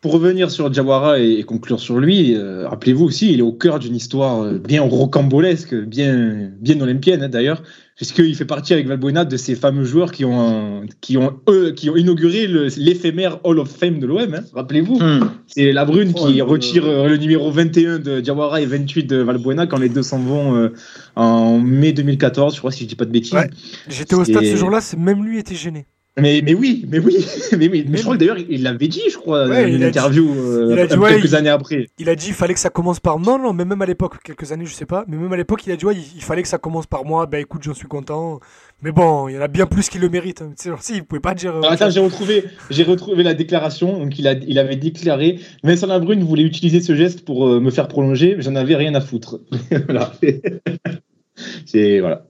[0.00, 3.78] Pour revenir sur Jawara et, conclure sur lui, euh, rappelez-vous aussi, il est au cœur
[3.78, 7.62] d'une histoire bien rocambolesque, bien bien olympienne hein, d'ailleurs
[7.98, 11.90] puisqu'il fait partie avec Valbuena de ces fameux joueurs qui ont, qui ont, eux, qui
[11.90, 12.46] ont inauguré
[12.76, 14.34] l'éphémère Hall of Fame de l'OM.
[14.34, 15.30] Hein, rappelez-vous, hmm.
[15.48, 19.66] c'est la Brune qui retire euh, le numéro 21 de Diawara et 28 de Valbuena
[19.66, 20.72] quand les deux s'en vont euh,
[21.16, 23.36] en mai 2014, je crois, si je dis pas de bêtises.
[23.88, 25.86] J'étais au stade ce jour-là, même lui était gêné.
[26.20, 27.24] Mais, mais oui, mais oui,
[27.58, 27.84] mais oui.
[27.88, 31.34] Mais, je crois que d'ailleurs, il l'avait dit, je crois, dans une interview euh, quelques
[31.34, 31.88] années après.
[31.98, 33.18] Il a dit il fallait que ça commence par.
[33.18, 35.66] Non, non, mais même à l'époque, quelques années, je sais pas, mais même à l'époque,
[35.66, 37.26] il a dit ouais, il, fallait que ça commence par moi.
[37.26, 38.40] Ben écoute, j'en suis content.
[38.80, 40.42] Mais bon, il y en a bien plus qui le méritent.
[40.42, 40.52] Hein.
[40.80, 41.56] Si, il pouvait pas dire.
[41.56, 43.98] Euh, attends, j'ai retrouvé, j'ai retrouvé la déclaration.
[43.98, 47.70] Donc, il, a, il avait déclaré Vincent Labrune voulait utiliser ce geste pour euh, me
[47.70, 49.40] faire prolonger, mais j'en avais rien à foutre.
[49.86, 50.12] voilà.
[51.66, 52.24] c'est voilà.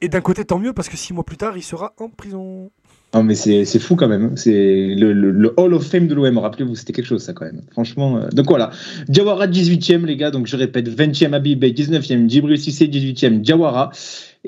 [0.00, 2.70] Et, d'un côté, tant mieux parce que six mois plus tard, il sera en prison.
[3.14, 4.24] Non, mais c'est fou quand même.
[4.26, 4.32] Hein.
[4.36, 6.36] C'est le, le, Hall of Fame de l'OM.
[6.36, 7.62] Rappelez-vous, c'était quelque chose, ça, quand même.
[7.70, 8.18] Franchement.
[8.18, 8.70] Euh, donc voilà.
[9.08, 10.30] Diawara, 18e, les gars.
[10.30, 13.90] Donc je répète 20e Abibé, 19e Djibril Cissé, 18e Diawara.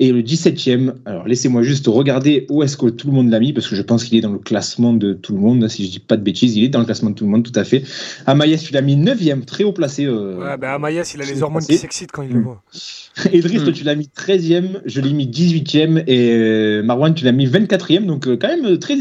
[0.01, 3.53] Et le 17e, alors laissez-moi juste regarder où est-ce que tout le monde l'a mis,
[3.53, 5.91] parce que je pense qu'il est dans le classement de tout le monde, si je
[5.91, 7.63] dis pas de bêtises, il est dans le classement de tout le monde, tout à
[7.63, 7.83] fait.
[8.25, 10.05] Amaïs, tu l'as mis 9e, très haut placé.
[10.05, 12.43] Euh, ouais, Amaïs, il a les hormones qui s'excitent quand il le mm.
[12.43, 12.63] voit.
[13.31, 17.31] Idriss, toi, tu l'as mis 13e, je l'ai mis 18e, et euh, Marwan, tu l'as
[17.31, 18.95] mis 24e, donc euh, quand même très.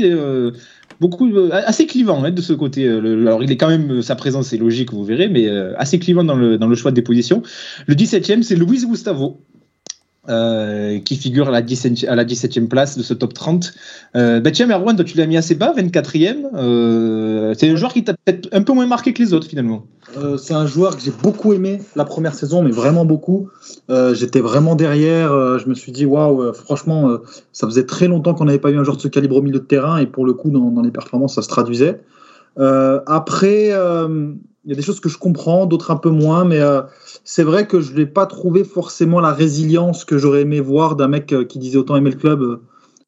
[1.01, 2.87] beaucoup assez clivant hein, de ce côté.
[2.87, 5.49] alors il est quand même sa présence est logique, vous verrez, mais
[5.79, 7.43] assez clivant dans le, dans le choix des positions.
[7.87, 9.41] Le 17e, c'est Luis Gustavo
[10.29, 13.73] euh, qui figure à la, 17, à la 17e place de ce top 30.
[14.17, 16.47] Euh, ben tiens, Merwan, tu l'as mis assez bas, 24e.
[16.55, 19.87] Euh, c'est un joueur qui t'a peut-être un peu moins marqué que les autres finalement.
[20.19, 23.49] Euh, c'est un joueur que j'ai beaucoup aimé la première saison, mais vraiment beaucoup.
[23.89, 25.59] J'étais vraiment derrière.
[25.59, 27.19] je me suis dit, waouh, franchement,
[27.53, 29.59] ça faisait très longtemps qu'on n'avait pas eu un joueur de ce calibre au milieu
[29.59, 31.99] de terrain, et pour le coup, dans les performances, ça se traduisait.
[32.57, 33.73] après,
[34.71, 36.83] il y a des choses que je comprends, d'autres un peu moins, mais euh,
[37.25, 41.09] c'est vrai que je n'ai pas trouvé forcément la résilience que j'aurais aimé voir d'un
[41.09, 42.61] mec euh, qui disait autant aimer le club, euh,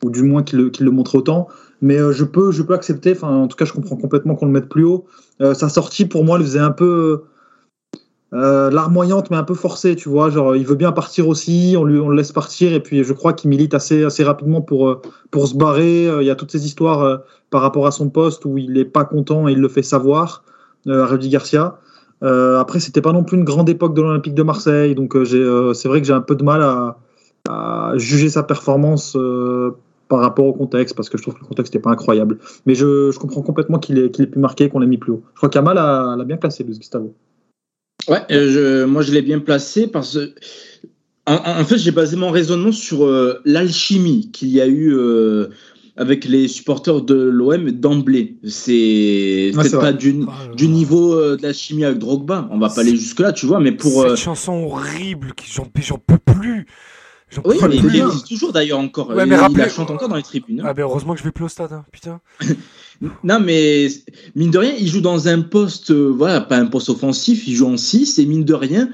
[0.03, 1.47] ou du moins qui le, qui montre autant.
[1.81, 4.51] Mais je, peux, je peux accepter, enfin, en tout cas, je comprends complètement qu'on le
[4.51, 5.05] mette plus haut.
[5.39, 7.23] sa sortie, pour moi, le faisait un peu
[8.33, 10.31] larmoyante, mais un peu forcée, tu vois.
[10.31, 13.51] Genre, il veut bien partir aussi, on le laisse partir, et puis je crois qu'il
[13.51, 15.03] milite assez, assez rapidement pour,
[15.33, 16.07] pour se barrer.
[16.21, 19.05] Il y a toutes ces histoires par rapport à son poste où il n'est pas
[19.05, 20.45] content et il le fait savoir.
[20.87, 21.79] Euh, Rudy Garcia.
[22.23, 25.75] Euh, après, c'était pas non plus une grande époque de l'Olympique de Marseille, donc euh,
[25.75, 26.97] c'est vrai que j'ai un peu de mal à,
[27.97, 29.17] juger sa performance
[30.09, 32.39] par rapport au contexte, parce que je trouve que le contexte n'était pas incroyable.
[32.65, 35.23] Mais je, comprends complètement qu'il ait, pu marquer, qu'on l'ait mis plus haut.
[35.33, 37.13] Je crois qu'Amal l'a bien placé, Luis Gustavo.
[38.09, 38.21] Ouais,
[38.87, 40.33] moi je l'ai bien placé parce que.
[41.27, 43.09] En, fait, j'ai basé mon raisonnement sur
[43.45, 44.97] l'alchimie qu'il y a eu
[45.97, 48.37] avec les supporters de l'OM d'emblée.
[48.45, 52.49] C'est peut-être pas du, ah, du niveau euh, de la chimie avec Drogba.
[52.51, 54.03] On va pas aller jusque-là, tu vois, mais pour.
[54.03, 56.67] Cette euh, chanson horrible, j'en peux plus.
[57.45, 59.09] Oui, mais il existe toujours d'ailleurs encore.
[59.09, 60.61] Ouais, mais il, la chante encore dans les tribunes.
[60.61, 60.65] Hein.
[60.67, 62.21] Ah ben heureusement que je vais plus au stade, hein, putain.
[63.25, 63.89] non, mais
[64.35, 67.55] mine de rien, il joue dans un poste, euh, voilà, pas un poste offensif, il
[67.55, 68.91] joue en 6, et mine de rien,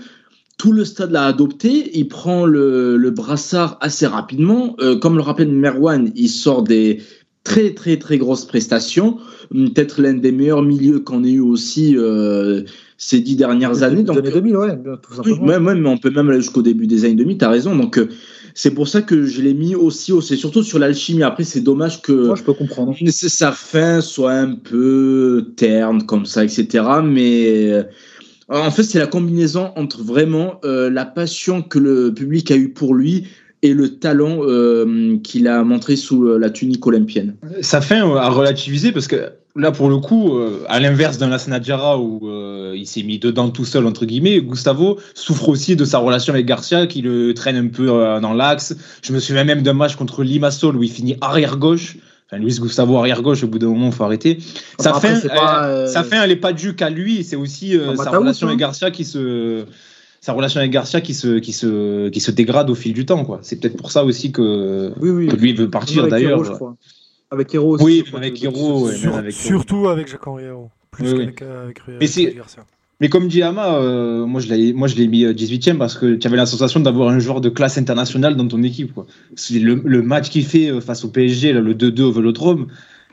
[0.58, 1.96] tout le stade l'a adopté.
[1.96, 4.76] Il prend le, brassard assez rapidement.
[4.80, 7.00] Euh, comme le rappelait Merwan, il sort des
[7.44, 9.16] très très très grosses prestations.
[9.50, 12.64] Peut-être l'un des meilleurs milieux qu'on ait eu aussi euh,
[12.98, 14.02] ces dix dernières années.
[14.02, 15.46] Donc, années 2000, ouais, tout simplement.
[15.46, 17.76] Oui, mais on peut même aller jusqu'au début des années 2000, tu as raison.
[17.76, 18.08] Donc, euh,
[18.54, 20.20] c'est pour ça que je l'ai mis aussi haut.
[20.20, 21.22] C'est surtout sur l'alchimie.
[21.22, 22.94] Après, c'est dommage que Moi, je peux comprendre.
[23.06, 26.84] sa fin soit un peu terne comme ça, etc.
[27.04, 27.86] Mais
[28.48, 32.70] en fait, c'est la combinaison entre vraiment euh, la passion que le public a eu
[32.70, 33.26] pour lui
[33.62, 37.34] et le talent euh, qu'il a montré sous euh, la tunique olympienne.
[37.60, 40.38] Ça fait à relativiser parce que là, pour le coup,
[40.68, 42.30] à l'inverse d'un Lassana Diarra où
[42.74, 46.46] il s'est mis dedans tout seul, entre guillemets, Gustavo souffre aussi de sa relation avec
[46.46, 48.76] Garcia qui le traîne un peu dans l'axe.
[49.02, 51.96] Je me souviens même d'un match contre Limassol où il finit arrière-gauche
[52.30, 54.38] Enfin, Luis Gustavo arrière gauche, au bout d'un moment, il faut arrêter.
[54.78, 58.48] Sa fin, sa fin, elle n'est pas due qu'à lui, c'est aussi euh, sa relation
[58.48, 59.64] avec Garcia qui se,
[60.20, 63.24] sa relation avec Garcia qui se, qui se, qui se dégrade au fil du temps,
[63.24, 63.38] quoi.
[63.42, 65.28] C'est peut-être pour ça aussi que, oui, oui.
[65.28, 66.42] que lui veut partir d'ailleurs.
[67.30, 67.84] Avec Hero aussi.
[67.84, 68.90] Oui, avec Hero.
[69.30, 70.70] surtout avec Jacques-Henri Hero.
[70.90, 71.42] Plus qu'avec
[71.88, 72.64] avec, Garcia.
[73.00, 75.96] Mais comme dit Ama, euh, moi je l'ai, moi je l'ai mis 18e euh, parce
[75.96, 78.92] que tu avais la sensation d'avoir un joueur de classe internationale dans ton équipe.
[78.92, 79.06] Quoi.
[79.52, 82.66] Le, le, match qu'il fait euh, face au PSG, là, le 2-2 au Vélodrome,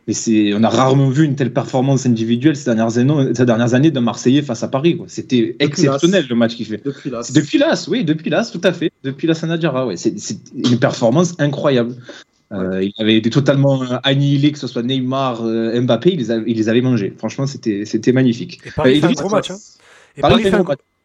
[0.07, 3.75] mais c'est, on a rarement vu une telle performance individuelle ces dernières années, ces dernières
[3.75, 4.97] années d'un Marseillais face à Paris.
[4.97, 5.05] Quoi.
[5.07, 6.81] C'était exceptionnel le match qu'il fait.
[6.83, 7.31] Depuis l'As.
[7.31, 8.91] Depuis l'As, oui, depuis l'As, tout à fait.
[9.03, 9.97] Depuis la Sanadjara, ouais.
[9.97, 11.95] C'est, c'est une performance incroyable.
[12.51, 16.69] Euh, il avait été totalement annihilé, que ce soit Neymar, Mbappé, il les, il les
[16.69, 17.13] avait mangés.
[17.17, 18.61] Franchement, c'était, c'était magnifique.
[18.65, 19.51] Et Paris fait un gros match.
[20.17, 20.63] Et Paris, fait un,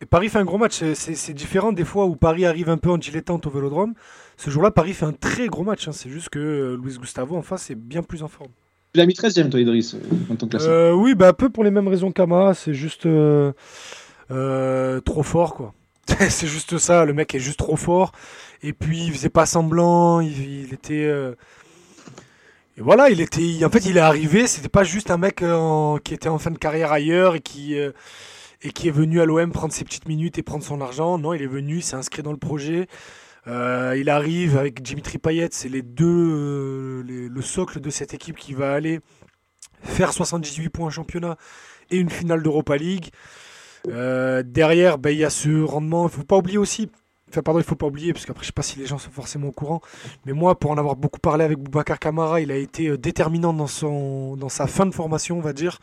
[0.09, 0.82] Paris, fait un, gros match.
[0.95, 3.95] C'est différent des fois où Paris arrive un peu en dilettante au vélodrome.
[4.36, 5.88] Ce jour-là, Paris fait un très gros match.
[5.88, 5.93] Hein.
[5.93, 8.51] C'est juste que euh, Luis Gustavo en face est bien plus en forme.
[8.93, 9.99] Tu l'as mis 13ème, toi, Idriss, euh,
[10.32, 12.55] en tant que euh, Oui, bah, un peu pour les mêmes raisons qu'Ama.
[12.55, 13.07] C'est juste
[15.05, 15.74] trop fort, quoi.
[16.28, 17.05] c'est juste ça.
[17.05, 18.12] Le mec est juste trop fort.
[18.62, 20.20] Et puis, il faisait pas semblant.
[20.20, 21.08] Il, était.
[22.76, 23.64] Et voilà, il était.
[23.64, 24.46] En fait, il est arrivé.
[24.46, 25.42] C'était pas juste un mec
[26.04, 27.76] qui était en fin de carrière ailleurs et qui
[28.62, 31.18] et qui est venu à l'OM prendre ses petites minutes et prendre son argent.
[31.18, 32.88] Non, il est venu, s'est inscrit dans le projet.
[33.46, 38.36] Euh, il arrive avec Dimitri Payet, c'est les deux, euh, le socle de cette équipe
[38.36, 39.00] qui va aller
[39.82, 41.36] faire 78 points championnat
[41.90, 43.08] et une finale d'Europa League.
[43.88, 46.02] Euh, derrière, ben, il y a ce rendement.
[46.02, 46.90] Il ne faut pas oublier aussi.
[47.31, 49.11] Enfin, pardon, il faut pas oublier, parce qu'après, je sais pas si les gens sont
[49.11, 49.81] forcément au courant.
[50.26, 53.66] Mais moi, pour en avoir beaucoup parlé avec Boubacar Kamara, il a été déterminant dans,
[53.66, 55.78] son, dans sa fin de formation, on va dire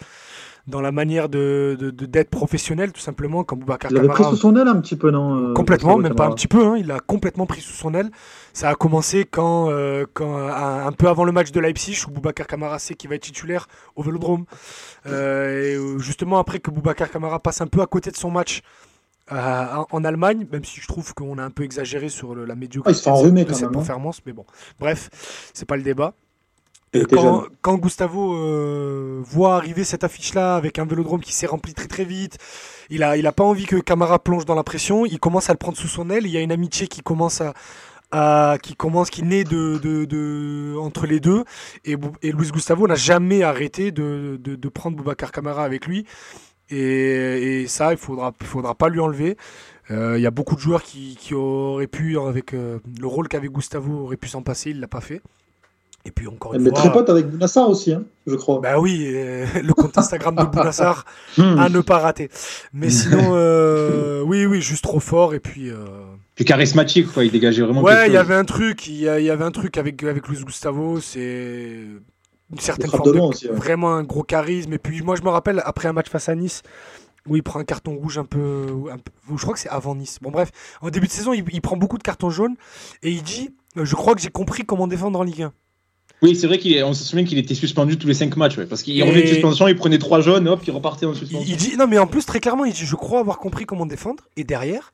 [0.67, 4.55] dans la manière de, d'être professionnel, tout simplement, comme Boubacar Il avait pris sous son
[4.57, 6.99] aile un petit peu, non euh, Complètement, même pas un petit peu, hein, il a
[6.99, 8.11] complètement pris sous son aile.
[8.51, 12.47] Ça a commencé quand, euh, quand un, peu avant le match de Leipzig, où Boubacar
[12.47, 14.43] Kamara sait qu'il va être titulaire au Vélodrome.
[15.05, 18.61] Euh, et justement, après que Boubacar Kamara passe un peu à côté de son match,
[19.29, 23.21] en Allemagne, même si je trouve qu'on a un peu exagéré sur la médiocrité ah,
[23.21, 23.71] de, cette hein.
[23.71, 24.45] performance, mais bon,
[24.79, 25.09] bref,
[25.53, 26.13] c'est pas le débat.
[27.11, 31.87] Quand, quand, Gustavo euh, voit arriver cette affiche-là avec un vélodrome qui s'est rempli très
[31.87, 32.37] très vite,
[32.89, 35.05] il a, il a pas envie que Camara plonge dans la pression.
[35.05, 36.25] Il commence à le prendre sous son aile.
[36.25, 37.53] Il y a une amitié qui commence à,
[38.11, 41.43] à qui commence, qui naît de, de, de, entre les deux.
[41.85, 46.05] Et, et Luis Gustavo n'a jamais arrêté de, de, prendre Boubacar Camara avec lui.
[46.69, 49.37] Et, et ça, il faudra, faudra pas lui enlever.
[49.89, 53.27] Euh, il y a beaucoup de joueurs qui, qui auraient pu, avec euh, le rôle
[53.29, 54.71] qu'avait Gustavo, auraient pu s'en passer.
[54.71, 55.21] Il l'a pas fait.
[56.05, 56.79] Et puis encore une Mais fois.
[56.79, 58.59] très pote avec Bounassar aussi, hein, je crois.
[58.61, 61.03] Bah oui, euh, le compte Instagram de Bounassar
[61.37, 62.29] à ne pas rater.
[62.73, 65.33] Mais sinon, euh, oui, oui, juste trop fort.
[65.33, 65.69] Et puis.
[65.69, 65.85] euh,
[66.35, 67.25] Plus charismatique, quoi.
[67.25, 69.43] Il dégageait vraiment Ouais, il y avait un truc, il y, a- il y avait
[69.43, 71.79] un truc avec, avec Luis Gustavo, c'est
[72.51, 73.53] une certaine forme de aussi, ouais.
[73.55, 74.73] vraiment un gros charisme.
[74.73, 76.61] Et puis moi, je me rappelle après un match face à Nice
[77.27, 79.95] où il prend un carton rouge un peu, un peu- je crois que c'est avant
[79.95, 80.17] Nice.
[80.21, 80.49] Bon bref,
[80.81, 82.55] en début de saison, il, il prend beaucoup de cartons jaunes
[83.03, 85.53] et il dit, euh, je crois que j'ai compris comment défendre en Ligue 1.
[86.23, 88.81] Oui, c'est vrai qu'on se souvient qu'il était suspendu tous les 5 matchs, ouais, parce
[88.81, 91.45] qu'il Et- revenait de suspension, il prenait 3 jaunes, hop, il repartait en Il, suspension.
[91.47, 93.85] il dit, non mais en plus très clairement, il dit, je crois avoir compris comment
[93.85, 94.23] défendre.
[94.37, 94.93] Et derrière,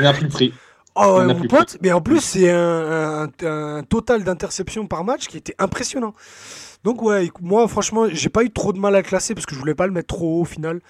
[0.00, 0.54] Il a pris le prix.
[0.96, 4.86] Oh, Il a mon plus pote, mais en plus, c'est un, un- un total d'interceptions
[4.86, 6.12] par match qui était impressionnant.
[6.84, 9.54] Donc, ouais, moi, franchement, j'ai pas eu trop de mal à le classer parce que
[9.54, 10.80] je voulais pas le mettre trop haut au final.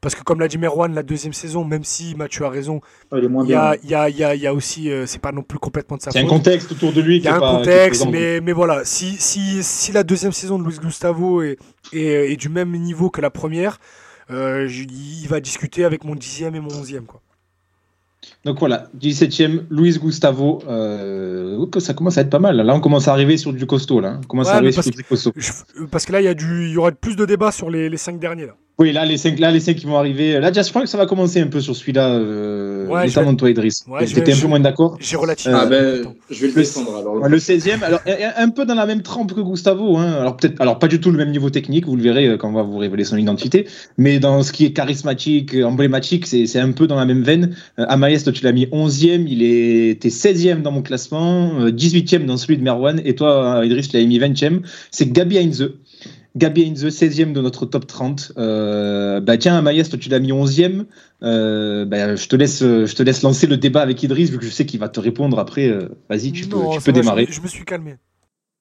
[0.00, 2.80] Parce que, comme l'a dit Merwan, la deuxième saison, même si Mathieu a raison,
[3.16, 3.60] il est moins il y bien.
[3.60, 5.42] a, il y, a, il y, a, il y a aussi, euh, c'est pas non
[5.42, 6.30] plus complètement de sa C'est un faute.
[6.30, 8.84] contexte autour de lui Il qui y a est un pas- contexte, mais, mais voilà,
[8.84, 11.56] si, si, si la deuxième saison de Luis Gustavo est,
[11.92, 13.78] est, est du même niveau que la première,
[14.30, 17.06] euh, il va discuter avec mon dixième et mon onzième.
[17.06, 17.20] Quoi.
[18.44, 20.60] Donc voilà, 17ème, Luis Gustavo.
[20.68, 22.56] Euh, ça commence à être pas mal.
[22.56, 24.00] Là, on commence à arriver sur du costaud.
[24.00, 24.18] Là.
[24.22, 25.32] On commence Ouais, à arriver mais sur parce du costaud.
[25.36, 27.88] Je- parce que là, il y, a du, y aura plus de débats sur les,
[27.88, 28.46] les cinq derniers.
[28.46, 28.56] Là.
[28.76, 30.40] Oui, là, les 5 là, les cinq qui vont arriver.
[30.40, 33.30] Là, déjà, je crois que ça va commencer un peu sur celui-là, euh, Ouais, notamment
[33.30, 33.84] je toi, Idriss.
[33.88, 34.96] Ouais, vais- un peu moins d'accord.
[35.00, 35.54] J'ai relativisé.
[35.54, 37.14] Euh, Ah ben, je vais le Le- défendre alors.
[37.22, 38.00] Ouais, le 16e, alors
[38.36, 40.14] un- peu dans la même trempe que Gustavo, hein.
[40.18, 42.48] alors peut-être, alors pas du tout le même niveau technique, vous le verrez euh, quand
[42.48, 46.46] on va vous révéler son identité, mais dans ce qui est charismatique, euh, emblématique, c'est
[46.46, 47.54] c'est un peu dans la même veine.
[47.78, 52.26] Euh, Amaïs, toi tu l'as mis 11e, il était 16e dans mon classement, euh, 18e
[52.26, 55.70] dans celui de Merwan, et toi euh, Idriss, tu l'avais mis 20e, c'est Gabi Heinze.
[56.36, 58.32] Gabi Heinze, 16e de notre top 30.
[58.38, 60.84] Euh, bah tiens, Amaïs, toi tu l'as mis 11e.
[61.22, 64.44] Euh, bah, je, te laisse, je te laisse lancer le débat avec Idriss, vu que
[64.44, 65.68] je sais qu'il va te répondre après.
[65.68, 67.26] euh, Vas-y, tu peux, Non, tu ça peux va, je démarrer.
[67.30, 67.96] Je, me suis calmé.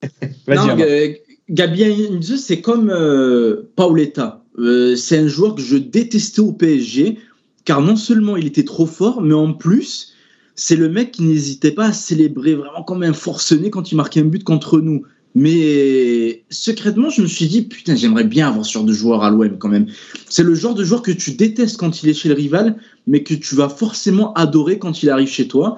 [0.48, 1.18] Vas-y,
[1.50, 4.44] Gabi Heinze, c'est comme euh, Paoletta.
[4.60, 7.18] Euh, c'est un joueur que je détestais au PSG,
[7.66, 10.14] car non seulement il était trop fort, mais en plus,
[10.56, 14.22] c'est le mec qui n'hésitait pas à célébrer vraiment comme un forcené quand il marquait
[14.22, 15.04] un but contre nous.
[15.36, 19.32] Mais secrètement, je me suis dit, putain, j'aimerais bien avoir ce genre de joueur à
[19.32, 19.88] l'OM quand même.
[20.30, 22.76] C'est le genre de joueur que tu détestes quand il est chez le rival,
[23.08, 25.78] mais que tu vas forcément adorer quand il arrive chez toi.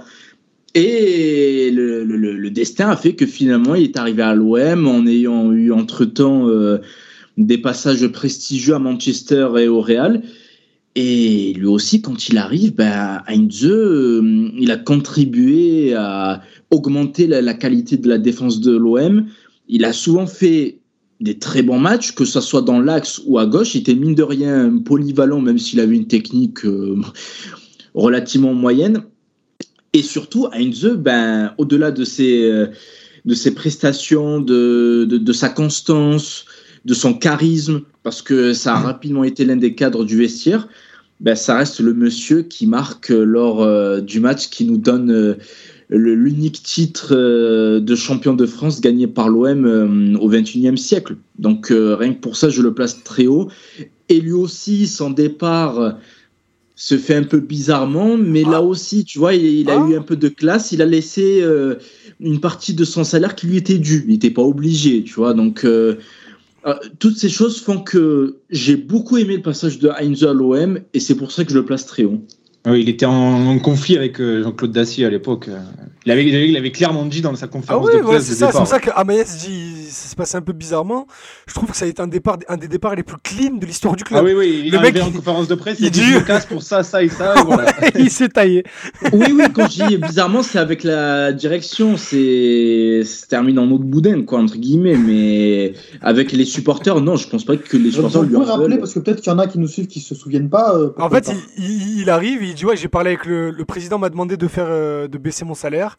[0.73, 5.71] Et le, destin a fait que finalement, il est arrivé à l'OM en ayant eu
[5.71, 6.79] entre-temps euh,
[7.37, 10.21] des passages prestigieux à Manchester et au Real.
[10.95, 16.41] Et lui aussi, quand il arrive, ben, Heinze, euh, il a contribué à
[16.71, 19.27] augmenter la qualité de la défense de l'OM.
[19.67, 20.79] Il a souvent fait
[21.21, 23.75] des très bons matchs, que ce soit dans l'axe ou à gauche.
[23.75, 26.99] Il était mine de rien polyvalent, même s'il avait une technique euh,
[27.93, 29.03] relativement moyenne.
[29.93, 32.67] Et surtout, Heinze, ben, au-delà de ses, euh,
[33.23, 36.45] de ses prestations, de, de, sa constance,
[36.83, 40.67] de son charisme, parce que ça a rapidement été l'un des cadres du vestiaire,
[41.21, 45.37] ben, ça reste le monsieur qui marque lors euh, du match qui nous donne
[45.89, 51.15] l'unique titre euh, de champion de France gagné par l'OM euh, au XXIe siècle.
[51.37, 53.49] Donc euh, rien que pour ça, je le place très haut.
[54.09, 55.97] Et lui aussi, son départ
[56.75, 58.51] se fait un peu bizarrement, mais Ah.
[58.51, 59.89] là aussi, tu vois, il, il a Ah.
[59.89, 60.71] eu un peu de classe.
[60.71, 61.75] Il a laissé euh,
[62.19, 64.03] une partie de son salaire qui lui était due.
[64.07, 65.33] Il n'était pas obligé, tu vois.
[65.33, 65.95] Donc euh,
[66.65, 70.79] euh, toutes ces choses font que j'ai beaucoup aimé le passage de Heinze à l'OM
[70.93, 72.19] et c'est pour ça que je le place très haut.
[72.65, 75.49] Oui, il était en, conflit avec euh, Jean-Claude Dacier à l'époque.
[76.05, 78.19] Il avait, il avait- il avait clairement dit dans sa Ah conférence oui, de voilà,
[78.19, 78.51] presse c'est de ça.
[78.51, 81.07] C'est pour ça que Amaïs dit ça se passé un peu bizarrement.
[81.47, 83.65] Je trouve que ça a été un, départ, un des départs les plus clean de
[83.65, 84.19] l'histoire du club.
[84.21, 85.91] Ah oui, oui, il Le est mec, arrivé en il- conférence de presse, il il,
[85.91, 87.33] dit je me casse pour ça, ça et ça.
[87.97, 88.63] il s'est taillé.
[89.13, 93.83] Oui, oui, quand je dis bizarrement, c'est avec la direction, c'est se termine en autre
[93.83, 98.23] boudin, quoi, entre guillemets, mais avec les supporters, non, je pense pas que les supporters
[98.23, 98.79] lui rappeler, veulent.
[98.79, 100.75] parce que peut-être qu'il y en a qui nous suivent qui se souviennent pas.
[100.75, 101.31] euh, En fait, pas.
[101.57, 104.37] il, il- il arrive, il dit ouais, j'ai parlé avec le, le président, m'a demandé
[104.37, 105.94] de faire euh, de baisser mon salaire.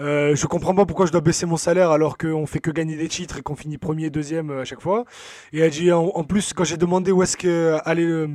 [0.00, 2.96] Euh, je comprends pas pourquoi je dois baisser mon salaire alors qu'on fait que gagner
[2.96, 5.04] des titres et qu'on finit premier, deuxième euh, à chaque fois.
[5.52, 8.26] Et elle dit en, plus quand j'ai demandé où est-ce que euh,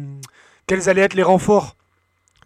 [0.68, 1.76] quels allaient être les renforts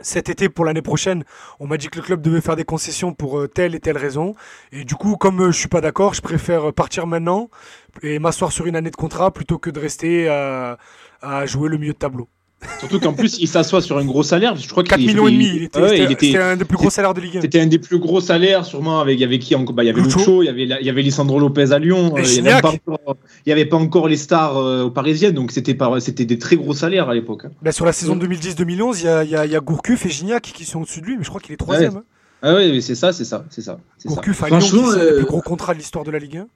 [0.03, 1.23] cet été pour l'année prochaine,
[1.59, 4.33] on m'a dit que le club devait faire des concessions pour telle et telle raison.
[4.71, 7.51] Et du coup, comme je suis pas d'accord, je préfère partir maintenant
[8.01, 10.79] et m'asseoir sur une année de contrat plutôt que de rester à,
[11.21, 12.27] à jouer le milieu de tableau.
[12.79, 14.55] Surtout qu'en plus, il s'assoit sur un gros salaire.
[14.55, 17.13] Je crois 4 qu'il millions et demi, il était, ouais, un des plus gros salaires
[17.13, 17.41] de Ligue 1.
[17.41, 18.99] C'était un des plus gros salaires, sûrement.
[18.99, 20.43] Avec, il y avait qui bah, Il y avait Lucho.
[20.43, 22.13] Il y avait, il y avait Lisandro Lopez à Lyon.
[22.17, 24.91] Euh, il n'y avait, pas encore- il y avait pas encore les stars euh, aux
[24.91, 25.73] parisiennes, donc c'était
[26.25, 27.45] des très gros salaires à l'époque.
[27.45, 27.51] hein.
[27.61, 30.05] Bah, sur la saison 2010-2011, il y a, il y, a, il y a Gourcuff
[30.05, 31.97] et Gignac qui sont au-dessus de lui, mais je crois qu'il est troisième.
[31.97, 32.03] hein.
[32.43, 33.77] Ah oui, mais c'est ça, c'est ça, c'est ça.
[33.97, 34.15] c'est ça.
[34.15, 36.47] Gourcuff à Lyon, le euh, plus gros contrat de l'histoire de la Ligue 1.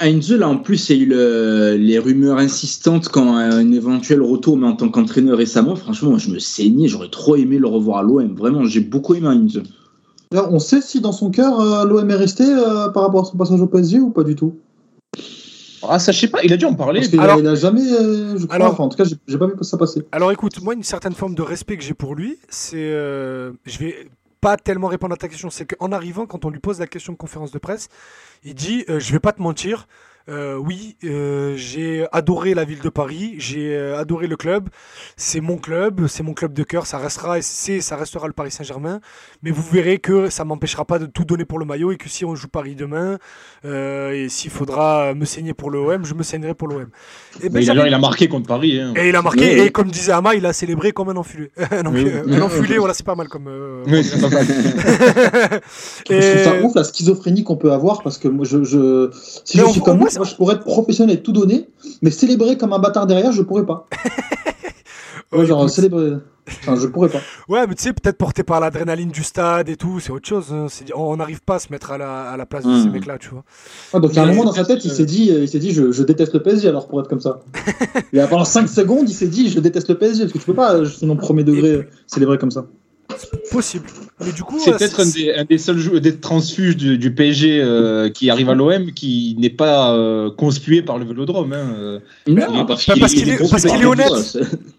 [0.00, 4.22] Heinze, là, en plus, il y a eu le- les rumeurs insistantes quand un éventuel
[4.22, 7.66] retour, mais en tant qu'entraîneur récemment, franchement, moi, je me saignais, j'aurais trop aimé le
[7.66, 8.34] revoir à l'OM.
[8.34, 9.62] Vraiment, j'ai beaucoup aimé Heinze.
[10.30, 13.24] D'ailleurs, On sait si dans son cœur, euh, l'OM est resté euh, par rapport à
[13.24, 14.54] son passage au PSG ou pas du tout?
[15.88, 17.00] Ah, ça, je sais pas, il a dû en parler.
[17.00, 19.36] Parce Alors- il a jamais, euh, je crois, Alors- enfin, en tout cas, j'ai- j'ai
[19.36, 20.02] pas vu ça passer.
[20.12, 22.76] Alors écoute, moi, une certaine forme de respect que j'ai pour lui, c'est.
[22.78, 23.94] euh, je vais
[24.42, 27.12] pas tellement répondre à ta question, c'est qu'en arrivant, quand on lui pose la question
[27.12, 27.88] de conférence de presse,
[28.42, 29.86] il dit euh, Je vais pas te mentir.
[30.28, 34.68] Euh, oui, euh, j'ai adoré la ville de Paris, j'ai euh, adoré le club,
[35.16, 39.00] c'est mon club, c'est mon club de cœur, ça restera ça restera le Paris Saint-Germain,
[39.42, 42.08] mais vous verrez que ça m'empêchera pas de tout donner pour le maillot et que
[42.08, 43.18] si on joue Paris demain
[43.64, 46.86] euh, et s'il faudra me saigner pour l'OM, je me saignerai pour l'OM.
[47.42, 48.80] Et ben, Mais j'avais- d'ailleurs, il a marqué contre Paris.
[48.80, 48.92] hein.
[48.96, 49.66] et il a marqué, Oui, oui.
[49.66, 51.50] et comme disait Ama, il a célébré comme un enfulé.
[51.92, 52.10] Oui.
[52.36, 53.48] un enfulé, voilà, c'est pas mal comme.
[53.48, 54.46] euh, Oui, c'est pas mal.
[56.08, 59.10] Je trouve ça ouf la schizophrénie qu'on peut avoir parce que moi, je, je-
[59.44, 61.68] si Mais je suis comme moins, moi, je pourrais être professionnel et tout donner,
[62.02, 63.88] mais célébrer comme un bâtard derrière, je pourrais pas.
[65.30, 66.12] Ouais, Ouais, genre célébrer,
[66.46, 67.20] enfin, je pourrais pas.
[67.48, 70.52] ouais, mais tu sais, peut-être porté par l'adrénaline du stade et tout, c'est autre chose.
[70.52, 70.66] hein.
[70.94, 72.82] On n'arrive pas à se mettre à la, à la place de Hmm.
[72.82, 73.42] ces mecs-là, tu vois.
[73.94, 75.58] Ouais, donc il y a un moment dans sa tête, il s'est dit, il s'est
[75.58, 77.40] dit, je, je déteste le PSG alors pour être comme ça.
[78.12, 80.52] Et pendant 5 secondes, il s'est dit, je déteste le PSG parce que tu peux
[80.52, 82.66] pas, euh, sinon premier degré, euh, célébrer comme ça.
[83.50, 83.86] Possible.
[84.24, 87.14] Mais du coup, C'est euh, peut-être un des, un des seuls des transfuges du, du
[87.14, 91.52] PSG euh, qui arrive à l'OM qui n'est pas euh, conspué par le vélodrome.
[91.52, 91.98] hein.
[92.28, 94.08] Non, parce qu'il est- honnête.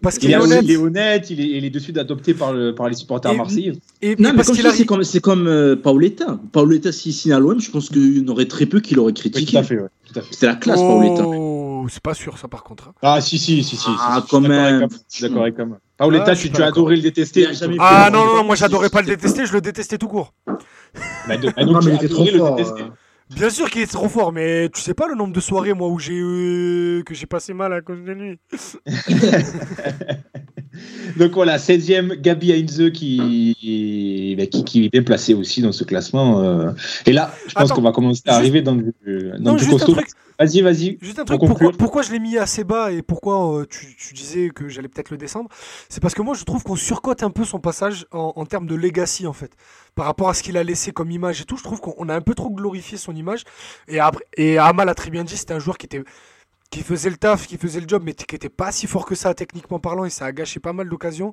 [0.02, 0.60] Parce Il, qu'il est est honnête.
[0.64, 3.32] il est honnête, il est, il est de suite adopté par, le, par les supporters
[3.32, 3.72] Et- marseillais.
[4.02, 6.38] Et, Non, et mais parce comme c'est comme, c'est comme euh, Paoletta.
[6.52, 9.08] Paoletta, s'il signe à l'OM, je pense qu'il y en aurait très peu qui l'auraient
[9.12, 9.52] Oui, critiqué.
[9.52, 9.76] tout à fait.
[9.78, 9.88] ouais.
[10.30, 11.24] C'était la classe, Paoletta.
[11.26, 12.88] Oh, c'est pas sûr, ça, par contre.
[12.88, 12.92] hein.
[13.02, 13.76] Ah, si, si, si.
[13.76, 14.86] si, Ah, si, quand même.
[15.20, 15.76] d'accord avec Am.
[15.96, 17.46] Paoletta, Ah, tu, tu as adoré le détester.
[17.78, 20.34] Ah non, non, non, moi j'adorais pas le détester, je le détestais tout court.
[20.46, 20.56] Bah,
[21.36, 22.56] de- bah, donc, Non, tu mais il as était trop adoré le fort.
[22.56, 22.82] détester.
[22.82, 22.86] euh.
[23.36, 25.88] Bien sûr qu'il est trop fort, mais tu sais pas le nombre de soirées moi
[25.88, 28.38] où j'ai eu que j'ai passé mal à cause de lui.
[31.16, 35.84] Donc voilà, 16e, Gabi Heinze qui, bah, qui, qui est bien placé aussi dans ce
[35.84, 36.42] classement.
[36.42, 36.72] euh.
[37.06, 38.92] Et là, je pense qu'on va commencer à arriver dans du,
[39.38, 39.92] dans Non, du juste un costaud.
[39.94, 40.08] truc,
[40.38, 40.98] Vas-y, vas-y.
[41.00, 41.40] juste un truc.
[41.78, 45.10] Pourquoi, je l'ai mis assez bas et pourquoi euh, tu, tu disais que j'allais peut-être
[45.10, 45.48] le descendre?
[45.88, 48.66] C'est parce que moi je trouve qu'on surcote un peu son passage en, en termes
[48.66, 49.52] de legacy en fait.
[49.94, 52.08] Par rapport à ce qu'il a laissé comme image et tout, je trouve qu'on on
[52.08, 53.44] a un peu trop glorifié son image.
[53.86, 56.02] Et, après, et Amal a très bien dit, c'était un joueur qui était
[56.70, 59.14] qui faisait le taf, qui faisait le job, mais qui était pas si fort que
[59.14, 61.32] ça techniquement parlant, et ça a gâché pas mal d'occasions.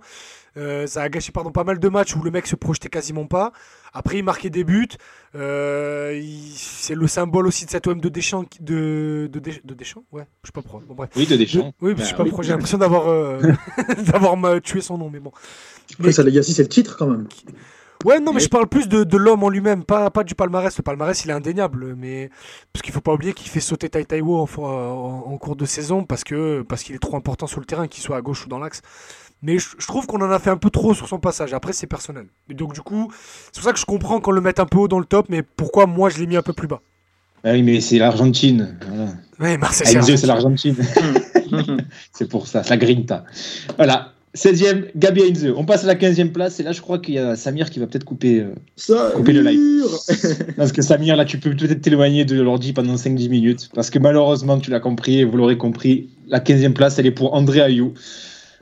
[0.56, 3.26] Euh, ça a gâché pardon pas mal de matchs où le mec se projetait quasiment
[3.26, 3.52] pas.
[3.94, 4.88] Après, il marquait des buts.
[5.36, 9.74] Euh, il- c'est le symbole aussi de cet OM de Deschamps, de, de, Desch- de
[9.74, 10.82] Deschamps, ouais, je sais pas pourquoi.
[10.88, 11.10] Bon bref.
[11.16, 11.74] Oui, de Deschamps.
[11.82, 12.30] Oui, Bah je sais pas oui.
[12.30, 13.40] pourquoi j'ai l'impression d'avoir euh,
[14.06, 15.32] d'avoir tué son nom, mais bon.
[16.00, 17.28] Après, sa legacy, c'est le titre quand même.
[18.04, 20.34] Ouais, non, mais Mais- je parle plus de, de l'homme en lui-même, pas, pas du
[20.34, 20.76] palmarès.
[20.76, 22.30] Le palmarès, il est indéniable, mais
[22.74, 26.04] parce qu'il faut pas oublier qu'il fait sauter Tai Taiwo en, en cours de saison
[26.04, 28.50] parce que parce qu'il est trop important sur le terrain, qu'il soit à gauche ou
[28.50, 28.82] dans l'axe.
[29.44, 31.54] Mais je, je trouve qu'on en a fait un peu trop sur son passage.
[31.54, 32.26] Après, c'est personnel.
[32.50, 33.12] Et donc, du coup,
[33.52, 35.28] c'est pour ça que je comprends qu'on le mette un peu haut dans le top,
[35.30, 36.82] mais pourquoi moi je l'ai mis un peu plus bas?
[37.44, 38.78] Ah oui, mais c'est l'Argentine.
[38.88, 39.12] Voilà.
[39.40, 40.76] Ouais, Marseille, c'est Heinze, c'est l'Argentine.
[42.14, 43.26] c'est pour ça, c'est la grinta.
[43.78, 44.14] Voilà.
[44.36, 45.52] 16e, Gabi Heinze.
[45.58, 46.60] On passe à la 15e place.
[46.60, 48.40] Et là, je crois qu'il y a Samir qui va peut-être couper.
[48.40, 49.60] euh, Ça, Couper le live.
[49.60, 50.54] live.
[50.56, 53.70] Parce que Samir, là, tu peux peut-être t'éloigner de l'ordi pendant 5-10 minutes.
[53.74, 57.12] Parce que malheureusement, tu l'as compris et vous l'aurez compris, la 15e place, elle est
[57.12, 57.94] pour André Ayou.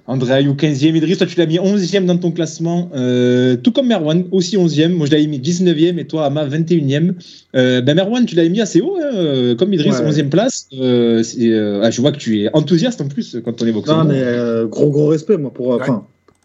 [0.09, 0.95] André Ayou, 15e.
[0.95, 2.89] Idriss, toi, tu l'as mis 11e dans ton classement.
[2.95, 4.89] euh, tout comme Merwan, aussi 11e.
[4.93, 7.13] Moi, je l'avais mis 19e et toi, Ama, 21e.
[7.55, 10.05] Euh, ben, Merwan, tu l'avais mis assez haut, hein, euh, comme Idriss, Ouais.
[10.11, 10.67] 11e place.
[10.73, 13.97] Euh, euh, ah, je vois que tu es enthousiaste en plus quand on évoque ça.
[13.97, 15.85] Non, mais euh, gros gros respect moi pour, euh, Ouais.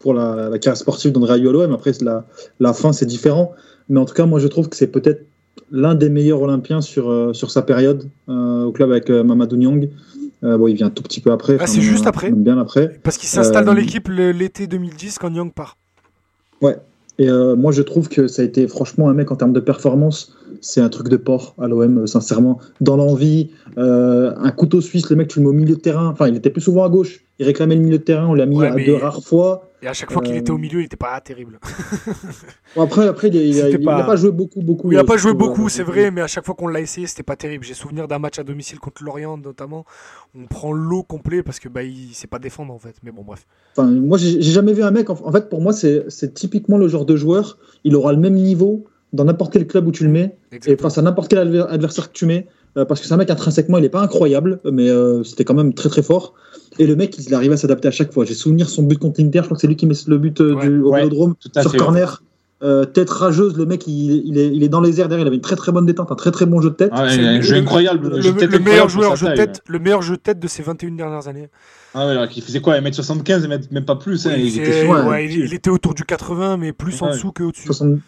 [0.01, 1.73] pour la, la carrière sportive d'André Ayew à l'OM.
[1.73, 2.27] Après la,
[2.61, 3.53] la fin c'est différent,
[3.89, 5.25] mais en tout cas moi je trouve que c'est peut-être
[5.73, 9.57] l'un des meilleurs Olympiens sur, euh, sur sa période euh, au club avec euh, Mamadou
[9.57, 9.89] Niang.
[10.45, 11.57] Euh, bon il vient un tout petit peu après.
[11.61, 12.31] Ah, c'est juste après.
[12.31, 12.99] Bien après.
[13.03, 15.77] Parce qu'il s'installe dans Euh, l'équipe le- l'été 2010 quand Young part.
[17.21, 19.61] Et euh, moi je trouve que ça a été franchement un mec en termes de
[19.61, 22.59] performance, c'est un truc de porc à l'OM euh, sincèrement.
[22.81, 26.09] Dans l'envie, un couteau suisse, le mec tu le mets au milieu de terrain.
[26.09, 27.21] Enfin il était plus souvent à gauche.
[27.39, 29.71] Il réclamait le milieu de terrain, on l'a mis Ouais, à mais- deux rares fois.
[29.85, 31.61] Et à chaque fois qu'il Euh, était au milieu, il était pas terrible.
[32.75, 34.91] Bon, après, après, il, a- il a, C'était il a pas- pas joué beaucoup, beaucoup.
[34.91, 36.81] Il a euh, pas joué beaucoup, euh, c'est vrai, mais à chaque fois qu'on l'a
[36.81, 37.65] essayé, c'était pas terrible.
[37.67, 39.85] J'ai souvenir d'un match à domicile contre Lorient, notamment.
[40.35, 42.95] On prend l'eau complet parce que bah, il sait pas défendre en fait.
[43.03, 43.47] Mais bon, bref.
[43.77, 45.11] Enfin, moi, j'ai jamais vu un mec.
[45.11, 47.59] En, fait, pour moi, c'est typiquement le genre de joueur.
[47.85, 50.35] Il aura le même niveau dans n'importe quel club où tu le mets
[50.67, 52.49] et face à n'importe quel adver- adversaire que tu mets.
[52.77, 55.55] Euh, parce que c'est un mec intrinsèquement, il est pas incroyable, mais euh, c'était quand
[55.55, 56.35] même très très fort.
[56.79, 58.25] Et le mec, il arrivait à s'adapter à chaque fois.
[58.25, 59.41] J'ai souvenir son but contre l'Inter.
[59.41, 61.35] Je crois que c'est lui qui met le but euh, Ouais, du, au ouais, Vélodrome
[61.39, 62.23] sur fait, corner.
[62.63, 65.27] Euh, tête rageuse, le mec, il, est, il, est, dans les airs derrière.
[65.27, 66.91] Il avait une très très bonne détente, un très très bon jeu de tête.
[66.95, 68.09] Ah, un jeu incroyable.
[68.09, 71.29] Le, meilleur joueur jeu de tête, le meilleur jeu de tête de ces 21 dernières
[71.29, 71.51] années.
[71.95, 74.27] Ah ouais, il faisait quoi 1m75, même pas plus.
[74.27, 74.87] Hein, il, était...
[74.87, 77.67] Ouais, il, était autour du 80, mais plus en dessous qu'au-dessus.
[77.67, 77.99] 60...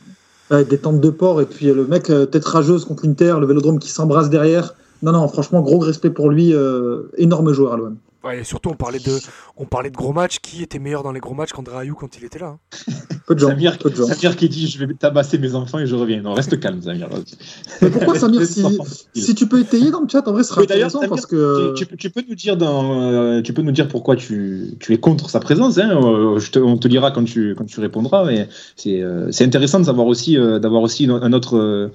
[0.51, 3.91] des tentes de port, et puis le mec, tête rageuse contre l'Inter, le vélodrome qui
[3.91, 4.75] s'embrasse derrière.
[5.03, 6.55] Non, non, franchement, gros respect pour lui.
[6.55, 7.97] Euh, énorme joueur, l'OM.
[8.25, 9.19] Ouais, et surtout, on parlait, de,
[9.57, 10.39] on parlait de gros matchs.
[10.41, 12.93] Qui était meilleur dans les gros matchs qu'André Ayou quand il était là hein?
[13.27, 14.07] Peu de gens, Samir, peu de gens.
[14.07, 16.23] Samir qui dit Je vais tabasser mes enfants et je reviens.
[16.23, 17.09] Non, reste calme, Samir.
[17.83, 18.79] Mais pourquoi, Samir si,
[19.15, 21.75] si, tu peux étayer dans le chat, en vrai, ce sera intéressant parce que.
[21.75, 24.99] Tu, tu, peux nous dire dans, euh, tu peux nous dire pourquoi tu, tu es
[24.99, 25.79] contre sa présence.
[25.79, 28.25] Hein euh, je te, on te dira quand tu, quand tu répondras.
[28.25, 31.91] Mais c'est euh, intéressant de savoir aussi, d'avoir aussi un autre,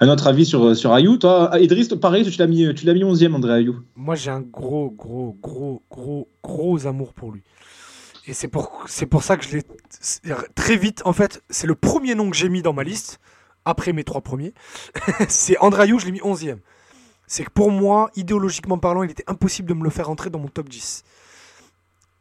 [0.00, 1.16] un autre avis sur, sur Ayou.
[1.16, 3.76] Toi, Idriss, pareil, tu l'as mis, tu mis 11e, André Ayou.
[3.96, 7.42] Moi, j'ai un gros, gros, gros gros, gros, amour pour lui.
[8.26, 9.62] Et c'est pour, c'est ça que je l'ai
[10.54, 11.02] très vite.
[11.04, 13.20] En fait, c'est le premier nom que j'ai mis dans ma liste,
[13.64, 14.52] après mes trois premiers.
[15.28, 16.58] c'est Andrayou, je l'ai mis 11e.
[17.26, 20.38] C'est que pour moi, idéologiquement parlant, il était impossible de me le faire entrer dans
[20.38, 21.04] mon top 10.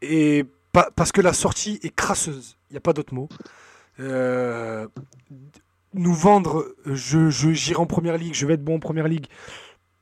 [0.01, 0.45] Et
[0.95, 2.57] parce que la sortie est crasseuse.
[2.69, 3.29] Il n'y a pas d'autre mot.
[3.99, 4.87] Euh,
[5.93, 9.27] nous vendre, je, j'irai en première ligue, je vais être bon en première ligue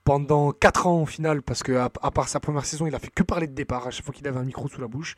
[0.03, 3.11] pendant 4 ans au final, parce que à, part sa première saison, il a fait
[3.13, 5.15] que parler de départ à chaque fois qu'il avait un micro sous la bouche.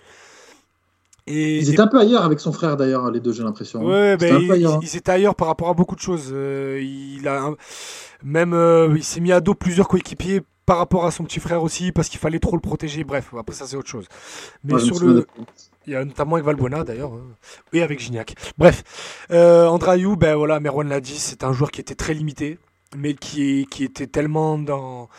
[1.27, 3.81] Et, ils étaient un peu ailleurs avec son frère d'ailleurs, les deux, j'ai l'impression.
[3.81, 3.91] Hein.
[3.91, 4.39] Ouais, ben,
[4.81, 6.29] ils, étaient ailleurs par rapport à beaucoup de choses.
[6.31, 7.49] Euh, il a
[8.23, 11.63] même euh, il s'est mis à dos plusieurs coéquipiers par rapport à son petit frère
[11.63, 13.03] aussi parce qu'il fallait trop le protéger.
[13.03, 14.05] Bref, après ça c'est autre chose.
[14.63, 15.25] Mais sur le,
[15.87, 17.23] il y a notamment avec Valbuena d'ailleurs, hein.
[17.73, 18.35] et avec Gignac.
[18.57, 18.83] Bref,
[19.31, 22.57] euh, Andrayou, ben voilà, Merwan l'a dit, c'est un joueur qui était très limité
[22.97, 25.09] mais qui, qui était tellement dans,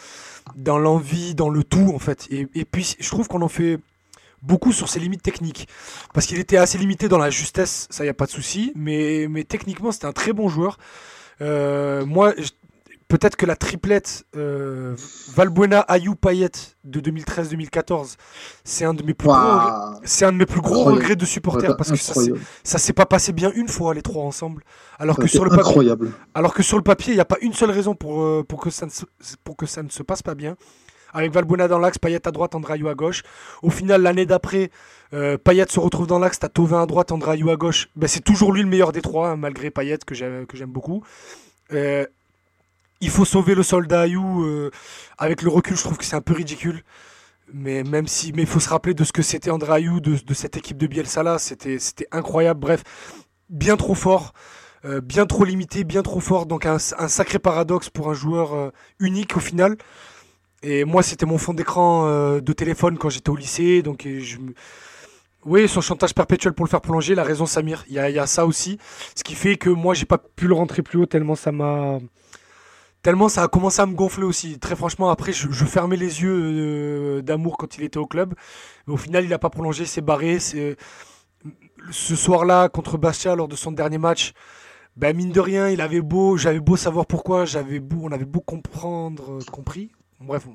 [0.55, 2.27] dans l'envie, dans le tout, en fait.
[2.31, 3.79] Et, et puis, je trouve qu'on en fait
[4.43, 5.69] beaucoup sur ses limites techniques.
[6.15, 8.73] Parce qu'il était assez limité dans la justesse, ça, y a pas de souci.
[8.75, 10.79] Mais, mais techniquement, c'était un très bon joueur.
[11.41, 12.35] Euh, moi,
[13.09, 14.95] peut-être que la triplette euh,
[15.35, 16.51] Valbuena, Ayou, Payet
[16.85, 18.17] de 2013-2014,
[18.65, 21.77] c'est un de mes plus gros, c'est un de mes plus gros regrets de supporter
[21.77, 21.97] parce que
[22.65, 24.63] ça, s'est pas passé bien une fois les trois ensemble.
[24.99, 25.93] Alors que sur le papier,
[26.35, 28.61] alors que sur le papier, il n'y a pas une seule raison pour, euh, pour
[28.61, 29.05] que ça ne se,
[29.45, 30.57] pour que ça ne se passe pas bien.
[31.13, 33.23] Avec Valbuena dans l'axe, Payet à droite, Andrayou à gauche.
[33.63, 34.71] Au final, l'année d'après,
[35.15, 37.89] euh, Payet se retrouve dans l'axe, t'as Tovin à droite, Andrayou à gauche.
[37.97, 41.03] Ben, c'est toujours lui le meilleur des trois, hein, malgré Payet que j'aime beaucoup.
[41.73, 42.07] Euh,
[43.01, 44.45] il faut sauver le soldat Ayou.
[44.45, 44.71] Euh,
[45.19, 46.83] avec le recul, je trouve que c'est un peu ridicule.
[47.53, 50.79] Mais même si, faut se rappeler de ce que c'était André Ayou, de, cette équipe
[50.79, 52.61] de Bielsa là, c'était, c'était incroyable.
[52.61, 52.83] Bref,
[53.51, 54.33] bien trop fort,
[54.85, 56.47] euh, bien trop limité, bien trop fort.
[56.47, 59.77] Donc un, sacré paradoxe pour un joueur euh, unique au final.
[60.63, 62.07] Et moi, c'était mon fond d'écran
[62.41, 63.83] de téléphone quand j'étais au lycée.
[63.83, 64.39] Donc je,
[65.47, 67.85] oui, son chantage perpétuel pour le faire prolonger, la raison Samir.
[67.89, 68.79] Il y y a, ça aussi,
[69.15, 72.01] ce qui fait que moi, j'ai pas pu le rentrer plus haut tellement ça m'a
[73.07, 74.59] tellement ça a commencé à me gonfler aussi.
[74.59, 78.35] Très franchement, après, je, fermais les yeux euh, d'amour quand il était au club.
[78.89, 80.41] Mais au final, il n'a pas prolongé, c'est barré.
[80.41, 80.75] Ce
[82.17, 84.33] soir-là, contre Bastia, lors de son dernier match,
[84.97, 88.25] ben, mine de rien, il avait beau, j'avais beau savoir pourquoi, j'avais beau, on avait
[88.25, 90.49] beau comprendre, compris, bref,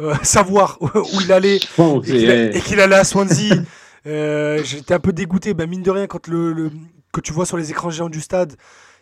[0.00, 3.62] euh, savoir où il allait et, qu'il, allait à Swansea.
[4.08, 5.54] Euh, j'étais un peu dégoûté.
[5.54, 6.72] Ben, mine de rien, quand le,
[7.12, 8.54] que tu vois sur les écrans géants du stade,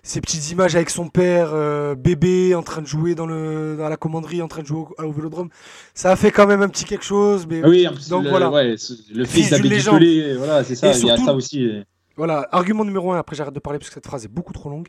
[0.03, 3.88] ces petites images avec son père, euh, bébé, en train de jouer dans, le, dans
[3.88, 5.51] la commanderie, en train de jouer au, vélodrome.
[5.94, 7.46] Ça a fait quand même un petit quelque chose.
[7.48, 7.64] Mais...
[7.64, 8.51] Oui, donc le, voilà.
[8.51, 10.03] le fils légende.
[10.38, 11.82] voilà, c'est ça, il y a ça aussi.
[12.20, 14.68] Voilà, argument numéro un, après j'arrête de parler parce que cette phrase est beaucoup trop
[14.68, 14.88] longue.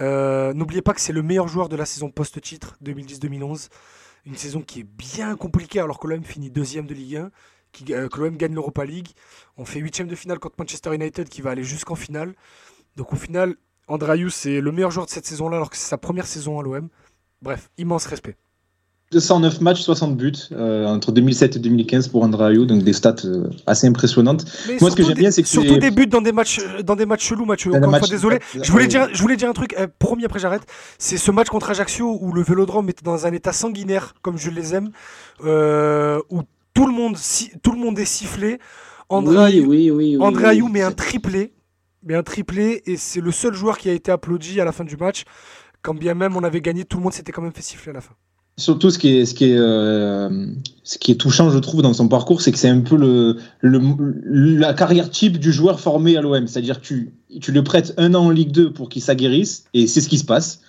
[0.00, 3.68] Euh, n'oubliez pas que c'est le meilleur joueur de la saison post-titre 2010-2011.
[4.26, 7.30] Une saison qui est bien compliquée alors que l'OM finit deuxième de Ligue 1,
[7.72, 9.08] qui, euh, que l'OM gagne l'Europa League.
[9.56, 12.34] On fait huitième de finale contre Manchester United qui va aller jusqu'en finale.
[12.94, 13.56] Donc au final,
[13.88, 16.62] Andrayou, c'est le meilleur joueur de cette saison-là, alors que c'est sa première saison à
[16.62, 16.88] l'OM.
[17.42, 18.36] Bref, immense respect.
[19.10, 23.48] 209 matchs, 60 buts euh, entre 2007 et 2015 pour Andrayou, donc des stats euh,
[23.66, 24.44] assez impressionnantes.
[24.82, 26.94] Moi, ce que j'aime bien, c'est que surtout des buts dans des matchs, euh, dans
[26.94, 27.72] des matchs chelous, Mathieu.
[27.74, 28.38] Encore une fois, désolé.
[28.60, 29.74] Je voulais dire, je voulais dire un truc.
[29.98, 30.62] promis, après j'arrête.
[30.98, 34.50] C'est ce match contre Ajaccio où le Vélodrome était dans un état sanguinaire, comme je
[34.50, 34.90] les aime,
[35.40, 36.42] où
[36.74, 37.16] tout le monde,
[37.62, 38.58] tout le monde est sifflé.
[39.08, 41.54] Andrayou, oui, oui, oui, met un triplé
[42.02, 44.84] mais un triplé et c'est le seul joueur qui a été applaudi à la fin
[44.84, 45.24] du match.
[45.82, 47.94] Quand bien même on avait gagné, tout le monde s'était quand même fait siffler à
[47.94, 48.14] la fin.
[48.58, 50.46] Surtout, ce qui est, euh,
[51.16, 55.52] touchant, je trouve, dans son parcours, c'est que c'est un peu la carrière type du
[55.52, 56.44] joueur formé à l'OM.
[56.48, 59.86] C'est-à-dire que tu, tu le prêtes un an en Ligue 2 pour qu'il s'aguerrisse, et
[59.86, 60.60] c'est ce qui se passe.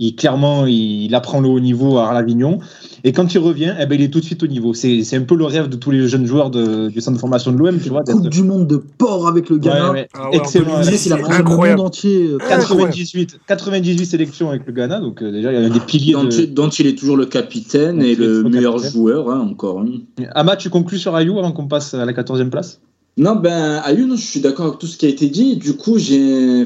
[0.00, 2.60] Il clairement, il, apprend le haut niveau à l'Avignon.
[3.02, 4.72] Et quand il revient, eh ben, il est tout de suite au niveau.
[4.74, 7.50] C'est un peu le rêve de tous les jeunes joueurs de, du centre de formation
[7.50, 8.04] de l'OM, tu vois.
[8.04, 10.06] Coupe du monde de port avec le Ghana.
[10.14, 10.82] Ah Excellent.
[10.82, 12.30] Il a le monde entier.
[12.48, 16.14] 98, 98 sélections avec le Ghana, donc euh, déjà il y a des piliers.
[16.48, 19.80] Dont, il est toujours le capitaine et le meilleur joueur, hein, encore.
[19.80, 20.24] Hein.
[20.34, 22.80] Ama, tu conclus sur Ayou avant qu'on passe à la 14e place?
[23.16, 25.56] Non, ben Ayou, je suis d'accord avec tout ce qui a été dit.
[25.56, 26.64] Du coup, j'ai.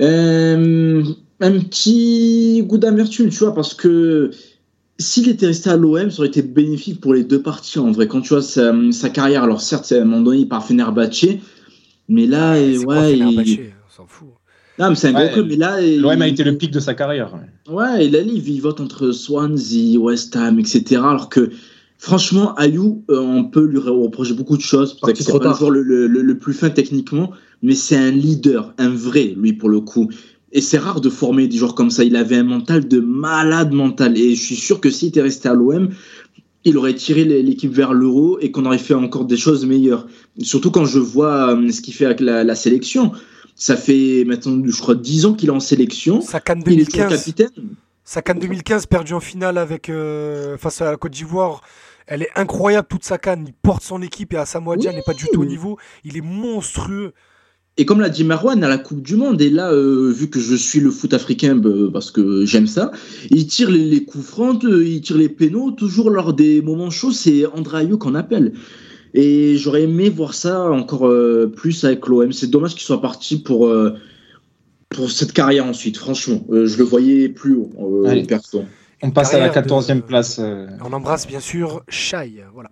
[0.00, 1.02] Euh,
[1.42, 4.30] un petit goût d'amertume, tu vois, parce que
[4.98, 8.06] s'il était resté à l'OM, ça aurait été bénéfique pour les deux parties en vrai.
[8.06, 11.26] Quand tu vois sa, carrière, alors certes, à un moment donné, il part Fenerbahce,
[12.08, 13.24] mais là, ouais, il...
[13.24, 14.28] on s'en fout.
[14.78, 15.80] Non, mais c'est un gros club, mais là.
[15.80, 17.34] L'OM a été le pic de sa carrière.
[17.68, 20.96] Ouais, il a il vote entre Swansea, West Ham, etc.
[20.96, 21.50] Alors que,
[21.98, 24.96] franchement, Ayou, euh, on peut lui reprocher beaucoup de choses.
[24.98, 27.32] Parce que c'est pas toujours le, le, le, plus fin techniquement,
[27.62, 30.08] mais c'est un leader, un vrai, lui, pour le coup.
[30.52, 32.04] Et c'est rare de former des joueurs comme ça.
[32.04, 34.18] Il avait un mental de malade mental.
[34.18, 35.88] Et je suis sûr que s'il était resté à l'OM,
[36.64, 40.06] il aurait tiré l'équipe vers l'euro et qu'on aurait fait encore des choses meilleures.
[40.40, 43.12] Surtout quand je vois euh, ce qu'il fait avec la, sélection.
[43.54, 46.20] Ça fait maintenant, je crois, 10 ans qu'il est en sélection.
[46.20, 46.94] Sa canne 2015.
[46.94, 47.66] Il est capitaine.
[48.04, 51.60] Sa canne 2015 perdue en finale avec, euh, face à la Côte d'Ivoire.
[52.06, 53.44] Elle est incroyable toute sa canne.
[53.46, 54.86] Il porte son équipe et à Samoa oui.
[54.86, 55.78] n'est pas du tout au niveau.
[56.04, 57.12] Il est monstrueux.
[57.78, 60.38] Et comme l'a dit Marwan, à la Coupe du Monde, et là, euh, vu que
[60.38, 62.92] je suis le foot africain bah, parce que j'aime ça,
[63.30, 67.12] il tire les, coups francs, euh, il tire les pénaux, toujours lors des moments chauds,
[67.12, 68.52] c'est Andrayo qu'on appelle.
[69.14, 72.32] Et j'aurais aimé voir ça encore euh, plus avec l'OM.
[72.32, 73.70] C'est dommage qu'il soit parti pour,
[74.90, 76.44] pour cette carrière ensuite, franchement.
[76.50, 78.64] je le voyais plus haut, perso.
[79.04, 80.38] On passe à la 14e place.
[80.38, 80.68] Euh.
[80.84, 82.44] On embrasse bien sûr Shai.
[82.54, 82.70] Voilà.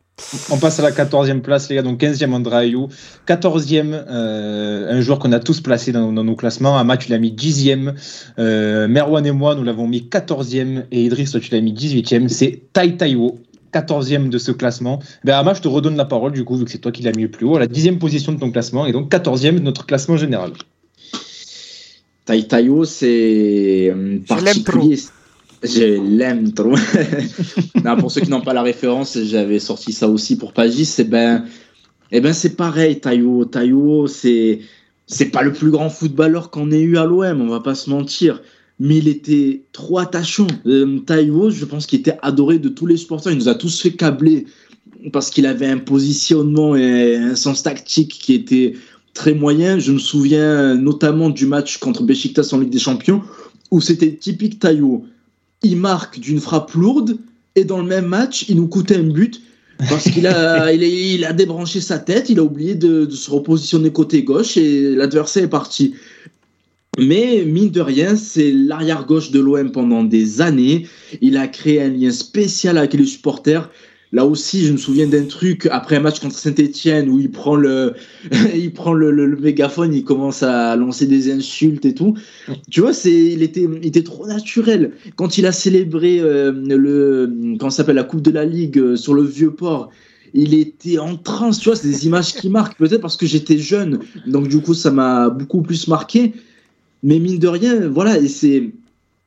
[0.50, 1.82] On passe à la 14e place, les gars.
[1.82, 2.88] Donc 15e Andrayou.
[3.26, 6.78] 14e, euh, un joueur qu'on a tous placé dans, nos classements.
[6.78, 7.94] Ama, tu l'as mis 10e.
[8.38, 10.84] Euh, Merwan et moi, nous l'avons mis 14e.
[10.90, 12.28] Et Idriss, toi, tu l'as mis 18e.
[12.28, 13.38] C'est Tai Taiwo.
[13.72, 15.00] 14e de ce classement.
[15.24, 17.12] Ben, Ama, je te redonne la parole, du coup, vu que c'est toi qui l'as
[17.12, 19.60] mis le plus haut, à la 10e position de ton classement, et donc 14e de
[19.60, 20.52] notre classement général.
[22.24, 23.94] Tai Taiwo, c'est
[24.26, 24.98] particulier.
[25.62, 26.74] Je l'aime trop.
[27.98, 30.86] pour ceux qui n'ont pas la référence, j'avais sorti ça aussi pour Pagis.
[30.86, 31.44] C'est ben,
[32.12, 33.44] eh ben c'est pareil, Tayo.
[33.44, 34.60] Tayo, c'est
[35.06, 37.90] c'est pas le plus grand footballeur qu'on ait eu à l'OM, on va pas se
[37.90, 38.40] mentir.
[38.78, 40.46] Mais il était trop attachant.
[40.66, 43.32] Euh, je pense qu'il était adoré de tous les supporters.
[43.32, 44.46] Il nous a tous fait câbler
[45.12, 48.74] parce qu'il avait un positionnement et un sens tactique qui était
[49.12, 49.78] très moyen.
[49.78, 53.22] Je me souviens notamment du match contre Besiktas en Ligue des Champions
[53.70, 55.04] où c'était typique Tayo
[55.62, 57.18] il marque d'une frappe lourde
[57.56, 59.42] et dans le même match, il nous coûtait un but
[59.88, 64.22] parce qu'il a, il, a débranché sa tête, il a oublié de, se repositionner côté
[64.22, 65.94] gauche et l'adversaire est parti.
[66.98, 70.86] Mais mine de rien, c'est l'arrière gauche de l'OM pendant des années.
[71.20, 73.70] Il a créé un lien spécial avec les supporters.
[74.12, 77.54] Là aussi, je me souviens d'un truc après un match contre Saint-Etienne où il prend
[77.54, 77.94] le,
[78.54, 82.14] il prend le, le, mégaphone, il commence à lancer des insultes et tout.
[82.70, 84.92] Tu vois, c'est, il était, il était trop naturel.
[85.14, 89.14] Quand il a célébré euh, le, quand s'appelle la Coupe de la Ligue euh, sur
[89.14, 89.90] le vieux port,
[90.34, 91.60] il était en transe.
[91.60, 92.78] Tu vois, c'est des images qui marquent.
[92.78, 96.32] Peut-être parce que j'étais jeune, donc du coup, ça m'a beaucoup plus marqué.
[97.04, 98.70] Mais mine de rien, voilà, et c'est,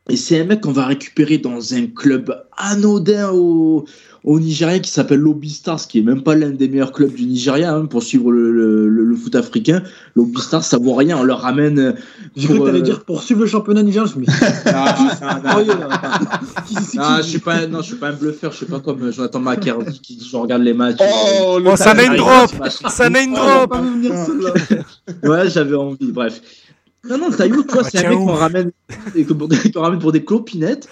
[0.10, 3.86] et c'est un mec qu'on va récupérer dans un club anodin au
[4.24, 7.26] au Nigeria qui s'appelle Lobby Stars, qui est même pas l'un des meilleurs clubs du
[7.26, 9.84] Nigeria hein, pour suivre le, le, foot africain.
[10.15, 11.95] Lobby Stars, ça vaut rien, on leur ramène.
[12.36, 14.09] J'ai cru que t'allais euh, dire pour suivre le championnat nigérien.
[14.11, 14.26] Je me
[16.95, 19.39] non, je suis pas, non, je suis pas un bluffeur, je suis pas comme Jonathan
[19.39, 20.97] McCarthy qui dit je regarde les matchs.
[21.01, 23.76] Oh, oh ça n'a une drop, ça n'a une drop.
[25.24, 26.11] ouais, j'avais envie.
[26.11, 26.41] Bref.
[27.08, 28.72] Non, non, Taïwo, tu vois, c'est un mec qu'on ramène,
[29.76, 30.88] ramène pour des clopinettes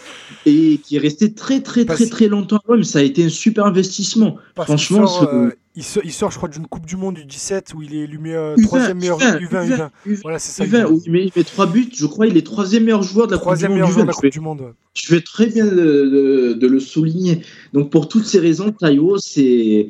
[0.45, 3.30] et qui est resté très, très, très, très longtemps à mais ça a été un
[3.30, 4.36] super investissement.
[4.55, 7.82] Franchement, euh, il, sort, il, sort, je crois, d'une Coupe du Monde du 17 où
[7.82, 10.66] il est élu meilleur, troisième meilleur U20, U20, Voilà, c'est ça.
[10.66, 13.32] U20, où il met, il met buts, je crois, il est troisième meilleur joueur de
[13.34, 13.95] la Coupe du Monde.
[13.95, 14.74] De la coupe du monde ouais.
[14.93, 17.41] Je vais très bien de, de, de, le souligner.
[17.72, 19.88] Donc, pour toutes ces raisons, Taïwo, c'est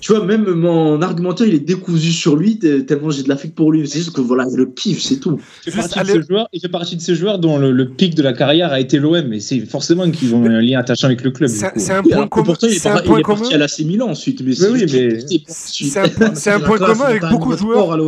[0.00, 3.72] tu vois, même mon argumentaire, il est décousu sur lui, tellement j'ai de l'affect pour
[3.72, 3.86] lui.
[3.88, 5.40] C'est juste que voilà, le kiffe, c'est tout.
[5.66, 8.32] Il fait, partie de il fait partie de ces joueurs dont le, pic de la
[8.32, 11.48] carrière a été l'OM, mais c'est forcément qu'ils ont un lien attachant avec le club.
[11.48, 12.44] C'est un point commun.
[12.44, 14.42] Pourtant, il est, il est parti à l'AC Milan ensuite.
[14.42, 15.18] Mais oui, mais
[15.48, 17.98] c'est un, point commun avec beaucoup de joueurs.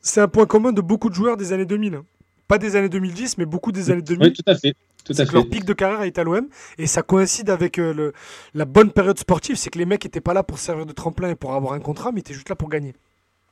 [0.00, 2.00] C'est un point commun de beaucoup de joueurs des années 2000.
[2.48, 4.28] Pas des années 2010, mais beaucoup des années 2000.
[4.28, 4.74] Oui, tout à fait.
[5.04, 8.12] Tout à Leur pic de carrière est à l'OM et ça coïncide avec euh, le,
[8.54, 9.56] la bonne période sportive.
[9.56, 11.80] C'est que les mecs n'étaient pas là pour servir de tremplin et pour avoir un
[11.80, 12.94] contrat, mais étaient juste là pour gagner.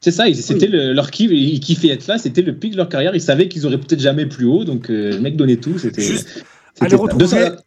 [0.00, 3.14] C'est ça, c'était leur kiff, ils kiffaient être là, c'était le pic de leur carrière,
[3.14, 5.78] ils savaient qu'ils auraient peut-être jamais plus haut, donc euh, le mec donnait tout.
[5.78, 6.44] Juste,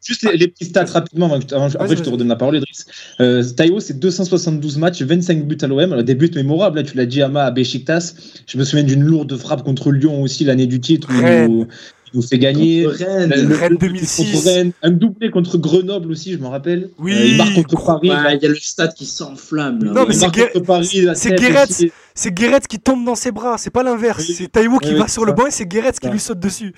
[0.04, 2.86] Juste les, petits stats rapidement, avant, après je te redonne la parole, Idriss.
[3.20, 3.44] Euh,
[3.80, 6.78] c'est 272 matchs, 25 buts à l'OM, des buts mémorables.
[6.78, 8.16] Là, tu l'as dit, Ama à Besiktas.
[8.48, 11.10] Je me souviens d'une lourde frappe contre Lyon aussi l'année du titre
[11.48, 11.68] où,
[12.16, 12.88] nous fait gagner.
[12.88, 14.48] Rennes, Rennes 2006.
[14.48, 16.90] Rennes, un doublé contre Grenoble aussi, je me rappelle.
[16.98, 17.14] Oui.
[17.14, 18.10] Euh, il marque contre Paris.
[18.34, 19.84] Il y a le stade qui s'enflamme.
[19.84, 21.84] Non, mais c'est Guéretz.
[22.18, 23.58] C'est Guéretz qui tombe dans ses bras.
[23.58, 24.24] C'est pas l'inverse.
[24.24, 26.74] C'est Taïwo qui va sur le banc et c'est Guéretz qui lui saute dessus.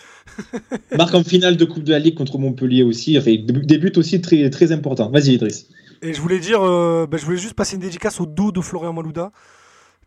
[0.98, 3.18] marque en finale de Coupe de la Ligue contre Montpellier aussi.
[3.18, 5.10] Enfin, des buts aussi très, très importants.
[5.10, 5.68] Vas-y, Idriss.
[6.02, 8.62] Et je voulais dire, euh, bah, je voulais juste passer une dédicace au dos de
[8.62, 9.32] Florian Malouda,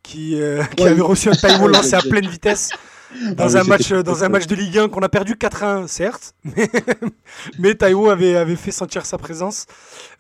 [0.03, 2.71] qui, euh, qui avait reçu un Taïwo lancé à pleine vitesse.
[3.37, 6.35] Dans, ah un match, dans un match de Ligue 1 qu'on a perdu 4-1, certes,
[6.45, 6.71] mais,
[7.59, 9.67] mais Taiwo avait, avait fait sentir sa présence.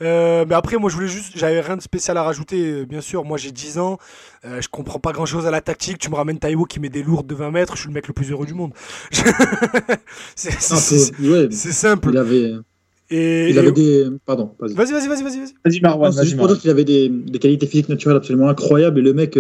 [0.03, 3.01] Euh, mais après, moi, je voulais juste, j'avais rien de spécial à rajouter, euh, bien
[3.01, 3.24] sûr.
[3.24, 3.99] Moi, j'ai 10 ans,
[4.45, 5.99] euh, je comprends pas grand chose à la tactique.
[5.99, 8.09] Tu me ramènes Taiwo qui met des lourdes de 20 mètres, je suis le mec
[8.09, 8.72] le plus heureux du monde.
[10.34, 10.51] c'est
[11.51, 12.09] simple.
[12.11, 12.53] Il avait.
[13.12, 14.07] Et, il avait des.
[14.26, 14.74] Pardon, vas-y.
[14.74, 15.55] Vas-y, vas-y, vas-y, vas-y.
[15.64, 16.12] Vas-y, Marwan.
[16.12, 19.12] C'est juste pour dire qu'il avait des, des, qualités physiques naturelles absolument incroyables et le
[19.12, 19.38] mec.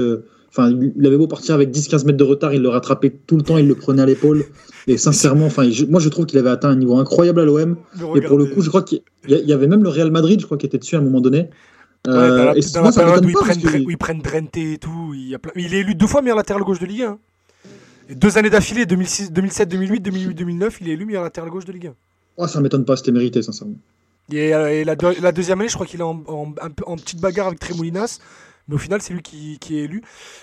[0.50, 3.42] Enfin, il avait beau partir avec 10-15 mètres de retard, il le rattrapait tout le
[3.42, 4.44] temps, il le prenait à l'épaule.
[4.88, 7.76] Et sincèrement, enfin, moi je trouve qu'il avait atteint un niveau incroyable à l'OM.
[8.16, 10.58] Et pour le coup, je crois qu'il y avait même le Real Madrid, je crois,
[10.58, 11.50] qui était dessus à un moment donné.
[12.08, 15.12] Ouais, la, euh, dans la période où ils, prennent, où ils, prennent, Drenthe et tout,
[15.14, 15.52] il, y a plein...
[15.54, 17.18] il est élu deux fois meilleur latéral gauche de Ligue 1.
[18.08, 19.30] Et deux années d'affilée, 2007,
[19.68, 21.94] 2008, 2008, 2009, il est élu meilleur latéral gauche de Ligue 1.
[22.38, 23.74] Oh, ça m'étonne pas, c'était mérité, sincèrement.
[24.32, 26.54] Et, euh, et la, la, deuxième année, je crois qu'il est en, en,
[26.86, 28.18] en, petite bagarre avec Tremolinas.
[28.70, 30.02] Mais au final, c'est lui qui, qui, est élu.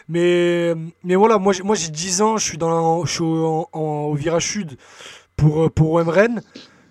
[0.10, 0.76] Mais,
[1.06, 4.46] mais voilà, moi, moi j'ai 10 ans, je suis, dans, je suis au, au virage
[4.46, 4.78] sud
[5.38, 6.42] pour, pour OM Rennes.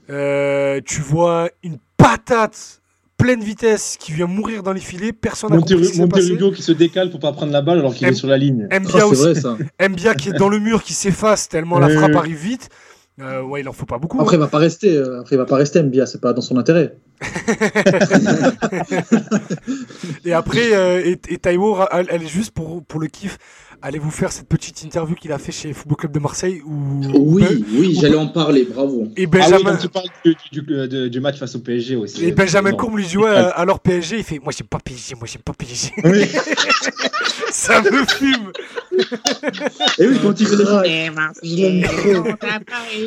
[0.09, 2.81] Euh, tu vois une patate
[3.19, 6.73] pleine vitesse qui vient mourir dans les filets, personne n'a compris ce qui qui se
[6.73, 8.69] décale pour pas prendre la balle alors qu'il est sur la ligne.
[8.71, 9.41] Mbia oh, aussi.
[9.89, 12.71] Mbia qui est dans le mur, qui s'efface tellement la frappe arrive vite.
[13.19, 14.21] Euh, ouais, il en faut pas beaucoup.
[14.21, 14.39] Après, hein.
[14.39, 14.95] il va pas rester.
[14.95, 16.05] Euh, après, il va pas rester Mbia.
[16.07, 16.97] C'est pas dans son intérêt.
[20.25, 23.39] et après, euh, et, et Taiwo, elle, elle, est juste pour, pour le kiff.
[23.83, 26.63] Allez vous faire cette petite interview qu'il a fait chez Football Club de Marseille.
[26.65, 29.09] Où, oui, oui, j'allais en parler, bravo.
[29.17, 32.25] Et Benjamin, ah oui, tu parles du, du, du, match face au PSG aussi.
[32.25, 35.27] Et Benjamin Courbe lui jouait à, leur PSG, il fait Moi j'aime pas PSG, moi
[35.31, 35.93] j'aime pas PSG.
[36.05, 36.25] Oui.
[37.51, 38.53] Ça me fume.
[39.99, 40.57] et oui, quand il fait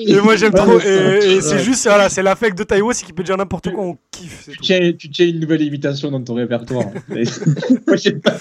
[0.07, 0.79] Et moi j'aime trop.
[0.79, 3.97] Et, c'est juste, voilà, c'est l'affect de Taïwo, c'est qu'il peut dire n'importe quoi, on
[4.11, 4.49] kiffe.
[4.51, 6.85] Tu tiens, tu tiens une nouvelle imitation dans ton répertoire.
[7.87, 8.37] moi j'aime pas.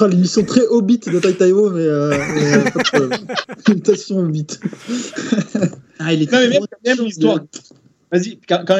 [0.00, 4.46] Oh, l'émission très Hobbit de Tai Taiwo, mais, euh, mais euh, Hobbit.
[6.00, 7.40] ah, il est non, mais même, même l'histoire.
[8.14, 8.38] Vas-y,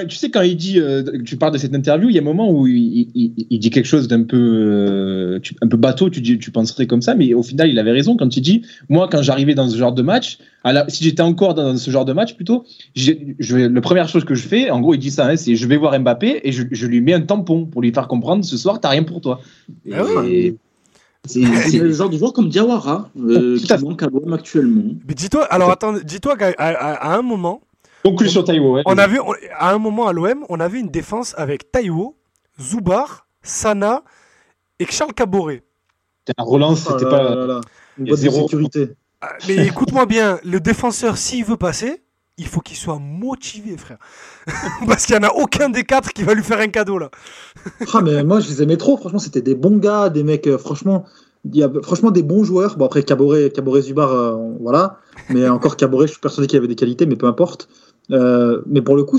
[0.08, 2.24] tu sais, quand il dit, euh, tu parles de cette interview, il y a un
[2.24, 6.38] moment où il, il, dit quelque chose d'un peu, euh, un peu bateau, tu, dis,
[6.38, 9.22] tu penserais comme ça, mais au final, il avait raison quand il dit, moi, quand
[9.22, 10.38] j'arrivais dans ce genre de match,
[10.86, 14.46] si j'étais encore dans ce genre de match plutôt, je, la première chose que je
[14.46, 16.86] fais, en gros, il dit ça, hein, c'est je vais voir Mbappé et je, je,
[16.86, 19.40] lui mets un tampon pour lui faire comprendre, ce soir, t'as rien pour toi.
[19.92, 20.02] Ah
[21.24, 21.40] c'est
[21.78, 24.94] le genre de joueur comme Diawara euh, qui manque à l'OM actuellement.
[25.08, 27.62] Mais dis-toi, alors attends, dis-toi qu'à à un moment,
[28.04, 28.80] Conclusion Taïwo.
[28.84, 29.18] On avait,
[29.58, 32.16] à un moment à l'OM, on avait une défense avec Taïwo,
[32.60, 34.02] Zubar, Sana
[34.78, 35.62] et Charles Caboret.
[36.36, 37.34] La relance, c'était oh pas.
[37.34, 37.60] Là,
[37.96, 38.42] Une zéro.
[38.42, 38.90] sécurité.
[39.22, 42.03] Ah, mais écoute-moi bien, le défenseur, s'il veut passer,
[42.36, 43.98] il faut qu'il soit motivé, frère.
[44.86, 47.10] Parce qu'il n'y en a aucun des quatre qui va lui faire un cadeau, là.
[47.92, 48.96] ah, mais moi, je les aimais trop.
[48.96, 51.04] Franchement, c'était des bons gars, des mecs, euh, franchement,
[51.52, 52.76] y franchement des bons joueurs.
[52.76, 54.98] Bon, après, Caboret, Caboret Zubar, euh, voilà.
[55.30, 57.68] Mais encore Caboret, je suis persuadé qu'il avait des qualités, mais peu importe.
[58.10, 59.18] Euh, mais pour le coup,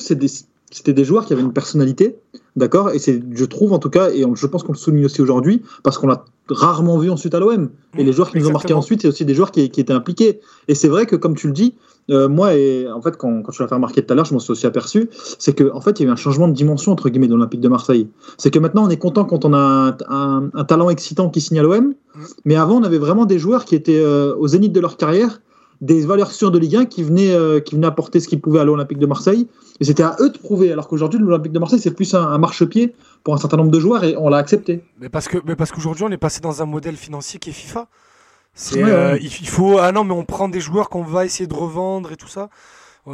[0.71, 2.17] c'était des joueurs qui avaient une personnalité,
[2.55, 5.21] d'accord Et c'est, je trouve en tout cas, et je pense qu'on le souligne aussi
[5.21, 7.69] aujourd'hui, parce qu'on l'a rarement vu ensuite à l'OM.
[7.97, 10.39] Et les joueurs qui nous ont marqué ensuite, c'est aussi des joueurs qui, étaient impliqués.
[10.67, 11.75] Et c'est vrai que, comme tu le dis,
[12.11, 14.33] euh, moi, et en fait, quand, quand je l'ai fait remarquer tout à l'heure, je
[14.33, 15.09] m'en suis aussi aperçu,
[15.39, 17.33] c'est qu'en en fait, il y a eu un changement de dimension, entre guillemets, de
[17.33, 18.07] l'Olympique de Marseille.
[18.37, 21.59] C'est que maintenant, on est content quand on a un, un, talent excitant qui signe
[21.59, 22.21] à l'OM, mm.
[22.45, 25.41] mais avant, on avait vraiment des joueurs qui étaient euh, au zénith de leur carrière
[25.81, 28.59] des valeurs sûres de Ligue 1 qui venaient, euh, qui venaient apporter ce qu'ils pouvaient
[28.59, 29.47] à l'Olympique de Marseille.
[29.79, 30.71] Et c'était à eux de prouver.
[30.71, 33.79] Alors qu'aujourd'hui, l'Olympique de Marseille, c'est plus un, un marchepied pour un certain nombre de
[33.79, 34.83] joueurs et on l'a accepté.
[34.99, 37.53] Mais parce que, mais parce qu'aujourd'hui, on est passé dans un modèle financier qui est
[37.53, 37.87] FIFA.
[38.57, 41.53] C'est, euh, il, faut ah non mais on prend des joueurs qu'on va essayer de
[41.53, 42.49] revendre et tout ça.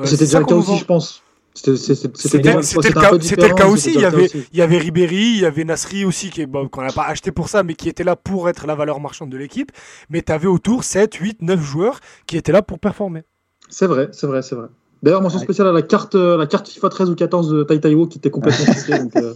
[0.04, 1.24] c'était déjà le cas aussi, je pense.
[1.54, 3.94] C'était le cas, aussi.
[3.94, 6.82] Il y, avait, il y avait Ribéry, il y avait Nasri aussi, qui bon, qu'on
[6.82, 9.38] n'a pas acheté pour ça, mais qui était là pour être la valeur marchande de
[9.38, 9.72] l'équipe.
[10.10, 13.24] Mais tu avais autour 7, 8, 9 joueurs qui étaient là pour performer.
[13.70, 14.68] C'est vrai, c'est vrai, c'est vrai.
[15.04, 17.80] D'ailleurs, mention spéciale à la carte, euh, la carte FIFA 13 ou 14 de Tai
[17.80, 18.66] Taiwo qui était complètement
[19.00, 19.34] donc, euh,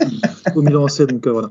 [0.55, 1.07] au Milan AC.
[1.07, 1.49] Donc voilà.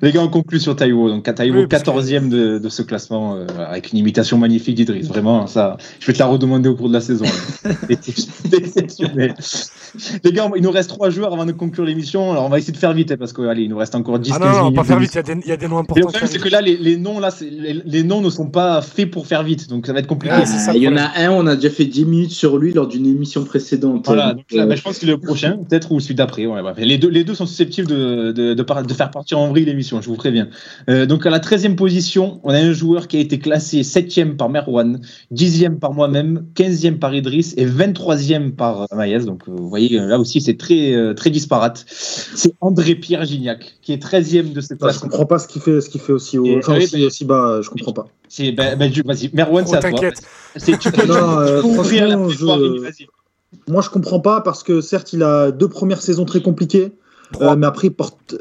[0.00, 1.10] Les gars, on conclut sur Taïwo.
[1.10, 1.34] Donc, Oui,
[1.68, 5.06] que- 14e de, de ce classement, euh, avec une imitation magnifique d'Idriss.
[5.06, 7.26] Vraiment, ça, je vais te la redemander au cours de la saison.
[10.24, 12.32] Les gars, il nous reste trois joueurs avant de conclure l'émission.
[12.32, 14.18] Alors, on va essayer de faire vite, hein, parce que, allez, il nous reste encore
[14.18, 14.76] 10 Ah 15 non, non, minutes.
[14.76, 16.00] pas faire vite, il y, a des- il y a des noms Et importants.
[16.00, 18.80] le problème, c'est que là, les, les noms, là, les, les noms ne sont pas
[18.82, 19.68] faits pour faire vite.
[19.68, 20.34] Donc, ça va être compliqué.
[20.38, 22.72] Ah, ça, il y en a un, on a déjà fait 10 minutes sur lui
[22.72, 24.04] lors d'une émission précédente.
[24.06, 26.44] Voilà, Donc, là, euh, bah, je pense que le prochain, peut-être, ou celui d'après.
[26.46, 26.76] ouais, bref.
[26.78, 29.64] les, deux, les deux sont susceptibles de, de, de, par- de faire partir en vrille
[29.64, 30.48] l'émission, je vous préviens.
[30.90, 34.36] Euh, donc, à la 13e position, on a un joueur qui a été classé 7e
[34.36, 35.00] par Merwan,
[35.32, 39.24] 10e par moi-même, 15e par Idriss et 23e par euh, Maïs.
[39.24, 41.84] Donc, euh, vous voyez, euh, là aussi, c'est très, euh, très disparate.
[41.88, 44.98] C'est André-Pierre Gignac, qui est 13e de cette Bah, je classe.
[44.98, 47.60] comprends pas ce qu'il fait, ce qu'il fait aussi haut, Et- enfin, aussi, aussi bas.
[47.62, 48.06] Je comprends pas.
[48.28, 49.90] C'est, ben, ben, je- vas-y, Merwan, Oh, c'est à toi.
[49.92, 50.20] t'inquiète.
[50.56, 53.06] C'est- Tu peux, tu Non, euh, ouvrir la franchement, plaidoirie, je- vas-y.
[53.68, 56.92] Moi, je comprends pas parce que certes, il a deux premières saisons très compliquées,
[57.40, 58.36] euh, mais après, il porte.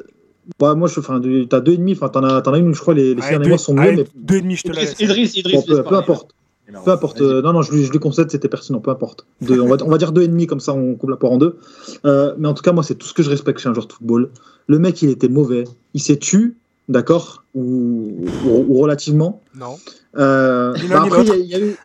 [0.60, 1.20] Bah, moi, je, enfin,
[1.50, 3.30] t'as deux et demi, enfin, t'en as, t'en as une, je crois, les, les six
[3.30, 5.00] derniers deux, mois sont mieux, allez, mais deux et demi, je te laisse.
[5.00, 6.36] Idriss, Idriss, bon, peu, importe.
[6.84, 7.22] Peu importe.
[7.22, 9.26] Euh, non, non, je lui, je lui concède, c'était pertinent, peu importe.
[9.42, 11.32] Deux- on, va, on va dire deux et demi, comme ça, on coupe la poire
[11.32, 11.58] en deux.
[12.06, 13.88] Euh, mais en tout cas, moi, c'est tout ce que je respecte chez un joueur
[13.88, 14.30] de football.
[14.68, 15.64] Le mec, il était mauvais.
[15.94, 16.58] Il s'est tu,
[16.90, 19.42] d'accord, ou, ou- ou relativement.
[19.56, 19.78] Non.
[20.18, 21.76] Euh, bah, après, il y, a- il y a eu.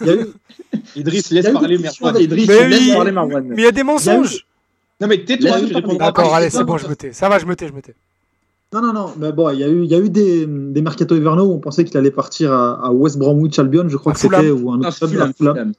[0.00, 0.26] il y a eu-
[0.96, 3.62] Idriss, Il y laisse a eu parler Idriss, Mais tu laisses oui, parler mais il
[3.62, 4.46] y a des mensonges.
[5.00, 7.12] Non, mais tais-toi, réponds D'accord, allez, c'est bon, je me tais.
[7.12, 7.94] Ça va, je me tais, je me tais.
[8.72, 10.82] Non, non, non, mais bon, il y a eu, il y a eu des, des
[10.82, 14.10] mercato hivernaux où on pensait qu'il allait partir à, à West Bromwich Albion, je crois
[14.12, 15.54] À que c'était, ou un autre club, à Fulham, Fulham.
[15.54, 15.72] Fulham.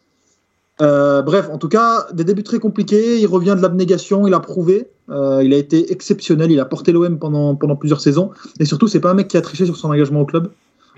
[0.81, 3.19] Euh, bref, en tout cas, des débuts très compliqués.
[3.19, 4.89] Il revient de l'abnégation, il a prouvé.
[5.09, 6.51] Euh, il a été exceptionnel.
[6.51, 8.31] Il a porté l'OM pendant, pendant plusieurs saisons.
[8.59, 10.51] Et surtout, c'est pas un mec qui a triché sur son engagement au club.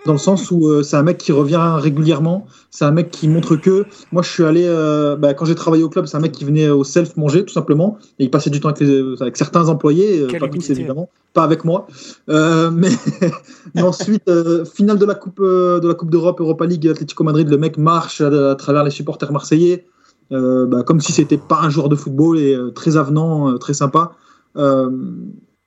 [0.08, 2.46] Dans le sens où euh, c'est un mec qui revient régulièrement.
[2.72, 3.86] C'est un mec qui montre que.
[4.14, 4.64] Moi, je suis allé.
[4.66, 7.44] euh, bah, quand j'ai travaillé au club, c'est un mec qui venait au self manger,
[7.44, 7.98] tout simplement.
[8.18, 10.22] Et il passait du temps avec, les- avec certains employés.
[10.22, 10.74] euh, pas tous, humilité.
[10.80, 11.10] évidemment.
[11.34, 11.88] Pas avec moi.
[12.28, 12.90] Mais,
[13.76, 14.24] mais ensuite,
[14.74, 18.22] finale de la Coupe, de la coupe d'Europe, Europa League, Atlético Madrid, le mec marche
[18.22, 19.86] à, à travers les supporters marseillais.
[20.32, 24.14] Bah, comme si c'était pas un joueur de football et très avenant, très sympa.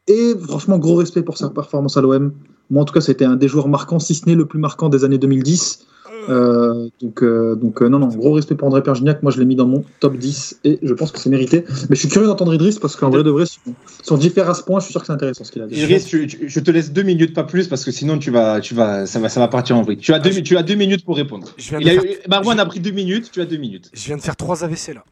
[0.08, 2.32] Et franchement, gros respect pour sa performance à l'OM.
[2.70, 4.88] Moi, en tout cas, c'était un des joueurs marquants, si ce n'est le plus marquant
[4.88, 5.86] des années 2010.
[6.28, 9.22] Euh, donc, euh, donc euh, non, non, gros respect pour André Pergignac.
[9.22, 11.64] Moi, je l'ai mis dans mon top 10 et je pense que c'est mérité.
[11.88, 13.58] Mais je suis curieux d'entendre Idriss parce qu'en vrai de vrai, son,
[14.02, 15.76] son différent à ce point, je suis sûr que c'est intéressant ce qu'il a dit.
[15.80, 18.60] Idriss, tu- tu- je te laisse deux minutes, pas plus, parce que sinon tu vas,
[18.60, 19.96] tu vas, ça va, ça va partir en vrille.
[19.96, 21.48] Tu as deux, Ah, je- tu as deux minutes pour répondre.
[21.56, 22.04] Je viens, Il de a faire...
[22.04, 23.90] eu, Marwan a pris deux minutes, tu as deux minutes.
[23.94, 25.04] je viens de faire trois AVC là.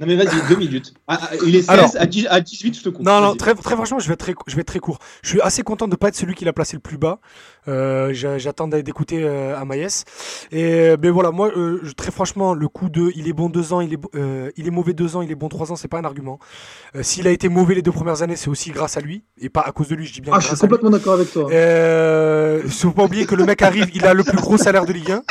[0.00, 0.92] Non mais vas-y, deux minutes.
[1.06, 3.06] Ah, ah, il est 16, Alors- à, 10 à 18, je te coupe.
[3.06, 4.98] Non, non, très, très franchement, je vais, être très, je vais être très court.
[5.22, 7.20] Je suis assez content de ne pas être celui qui l'a placé le plus bas.
[7.68, 10.04] Euh, j'a- J'attendais d'écouter euh, Amaïs.
[10.50, 13.80] Et ben voilà, moi, euh, très franchement, le coup de il est bon deux ans,
[13.80, 15.98] il est, euh, il est mauvais deux ans, il est bon trois ans, c'est pas
[15.98, 16.40] un argument.
[16.96, 19.22] Euh, S'il a été mauvais les deux premières années, c'est aussi grâce à lui.
[19.40, 21.32] Et pas à cause de lui, je dis bien Ah, je suis complètement d'accord avec
[21.32, 21.48] toi.
[21.52, 24.92] Euh, faut pas oublier que le mec arrive, il a le plus gros salaire de
[24.92, 25.22] Ligue 1.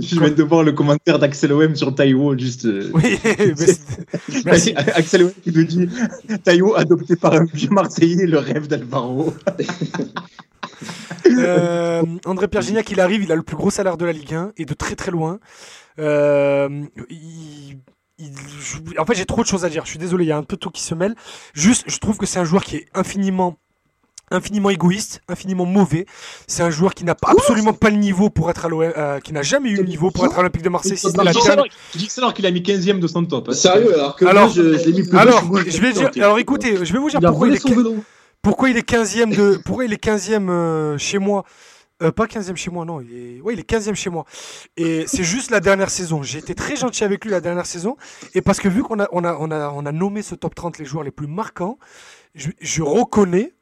[0.00, 2.64] Je viens de voir le commentaire d'Axel OM sur Taïwo, juste.
[2.66, 3.18] euh, Oui,
[4.44, 4.74] merci.
[4.76, 5.88] Axel OM qui nous dit
[6.44, 9.34] Taïwo adopté par un vieux Marseillais, le rêve d'Alvaro.
[11.26, 14.34] Euh, André Pierre Gignac, il arrive, il a le plus gros salaire de la Ligue
[14.34, 15.38] 1 et de très très loin.
[15.98, 16.68] Euh,
[17.10, 17.78] il-
[18.18, 19.84] il- je- en fait, j'ai trop de choses à dire.
[19.84, 21.14] Je suis désolé, il y a un peu tout qui se mêle.
[21.54, 23.58] Juste, je trouve que c'est un joueur qui est infiniment
[24.30, 26.06] infiniment égoïste, infiniment mauvais.
[26.46, 29.20] C'est un joueur qui n'a pas- absolument pas le niveau pour être à l'OM, euh,
[29.20, 30.96] qui n'a jamais eu le niveau pour être à l'Olympique de Marseille.
[30.96, 31.64] Si la Tu dis dernière-
[32.08, 33.48] ça alors qu'il a mis 15ème de son top.
[33.48, 33.52] hein.
[33.52, 35.92] Sérieux, alors que Alors- moi, je, je l'ai mis plus bas, Alors, moins je vais
[35.92, 37.62] dire, alors écoutez, je vais vous dire pourquoi il est
[38.42, 41.44] pourquoi il est 15e de pourquoi il est 15e euh, chez moi
[42.00, 44.24] Euh, pas 15e chez moi non il est ouais il est 15e chez moi
[44.76, 47.96] et c'est juste la dernière saison j'ai été très gentil avec lui la dernière saison
[48.34, 50.54] et parce que vu qu'on a on a on a on a nommé ce top
[50.54, 51.76] 30 les joueurs les plus marquants
[52.36, 53.52] je, je reconnais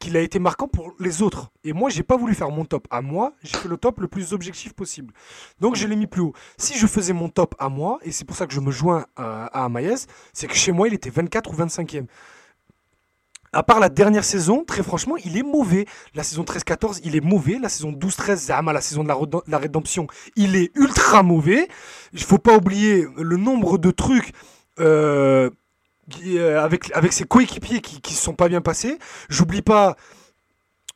[0.00, 2.86] qu'il a été marquant pour les autres et moi j'ai pas voulu faire mon top
[2.90, 5.14] à moi j'ai fait le top le plus objectif possible
[5.60, 8.24] donc je l'ai mis plus haut si je faisais mon top à moi et c'est
[8.24, 11.10] pour ça que je me joins à, à Amaïs c'est que chez moi il était
[11.10, 12.06] 24 ou 25e
[13.54, 15.86] à part la dernière saison, très franchement, il est mauvais.
[16.14, 17.58] La saison 13-14, il est mauvais.
[17.60, 19.12] La saison 12-13, Zama, la saison de
[19.46, 21.68] la rédemption, il est ultra mauvais.
[22.12, 24.32] Il faut pas oublier le nombre de trucs
[24.80, 25.50] euh,
[26.26, 28.98] euh, avec, ses coéquipiers qui ne sont pas bien passés.
[29.28, 29.96] J'oublie pas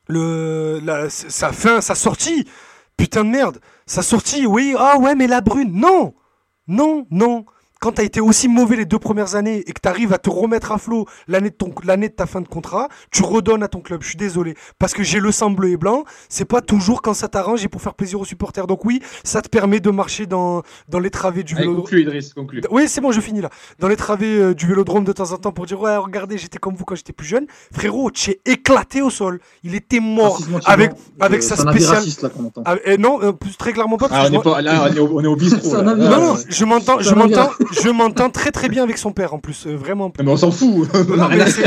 [0.09, 2.49] le, la- sa fin, sa sortie.
[2.97, 3.61] Putain de merde.
[3.87, 4.75] Sa sortie, oui.
[4.79, 5.73] Ah ouais, mais la brune.
[5.73, 6.15] Non
[6.67, 7.47] Non, non.
[7.81, 10.19] Quand tu as été aussi mauvais les deux premières années et que tu arrives à
[10.19, 13.63] te remettre à flot l'année de, ton, l'année de ta fin de contrat, tu redonnes
[13.63, 14.03] à ton club.
[14.03, 14.55] Je suis désolé.
[14.79, 17.69] Parce que j'ai le sang bleu et blanc, c'est pas toujours quand ça t'arrange et
[17.69, 18.67] pour faire plaisir aux supporters.
[18.67, 21.77] Donc oui, ça te permet de marcher dans, dans les travées du Allez, vélo.
[21.83, 22.63] conclue, Idriss, conclue.
[22.71, 23.51] Oui, c'est bon, je finis là.
[23.79, 26.59] Dans les travées euh, du vélodrome de temps en temps pour dire Ouais, regardez, j'étais
[26.59, 27.47] comme vous quand j'étais plus jeune.
[27.73, 29.41] Frérot, tu es éclaté au sol.
[29.63, 30.33] Il était mort.
[30.35, 31.15] Racisme avec- anti-blanc.
[31.27, 32.63] avec Euh, sa spéciale- raciste là entend.
[32.65, 34.09] Ah, et non, euh, plus- très clairement pas.
[34.11, 35.83] Ah, on est pas, là, on est au, on est au bistrot.
[35.83, 39.39] Non, non, je m'entends, je m'entends, je m'entends très très bien avec son père en
[39.39, 40.07] plus, euh, vraiment.
[40.07, 40.89] Non, mais on s'en fout.
[40.95, 41.67] Non, mais c'est-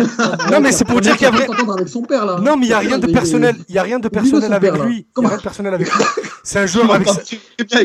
[0.52, 1.46] non, mais c'est pour dire qu'il y a vrai.
[1.46, 2.40] s'entendre avec son père là.
[2.42, 3.56] Non, mais il y a rien de personnel.
[3.70, 4.94] Il y a rien de personnel son avec lui.
[4.94, 6.04] Il y a Comment- rien de personnel avec lui.
[6.44, 7.08] C'est un joueur avec.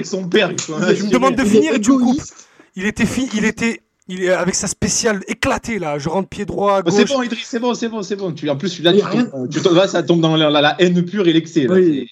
[0.07, 0.51] son père.
[0.57, 2.09] Je me demande de finir et tu me coupes.
[2.15, 2.49] égoïste.
[2.77, 5.99] Il était fi- il était, il est avec sa spéciale éclatée là.
[5.99, 8.33] Je rentre pied droit, Oh, C'est bon, Idriss, c'est bon, c'est bon, c'est bon.
[8.33, 10.51] Tu, en plus, là, Il y tu tombes, tu tombes- là, ça tombe dans la,
[10.51, 11.63] la- la haine pure et l'excès.
[11.67, 11.75] là.
[11.75, 12.07] Oui.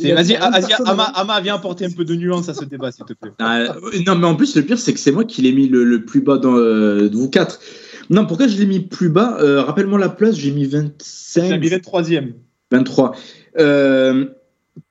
[0.00, 0.34] Vas-y.
[0.34, 3.32] Ama, Ama, viens apporter un peu de nuance à ce débat, s'il te plaît.
[3.38, 3.68] Ah, euh,
[4.06, 6.04] non, mais en plus, le pire, c'est que c'est moi qui l'ai mis le, le
[6.04, 7.60] plus bas dans, euh, de vous quatre.
[8.10, 9.38] Non, pourquoi je l'ai mis plus bas?
[9.40, 10.68] Euh, Rappelle-moi la place, j'ai mis
[10.98, 12.32] C'est 25, la 23e.
[12.72, 13.14] 23.
[13.58, 14.26] Euh,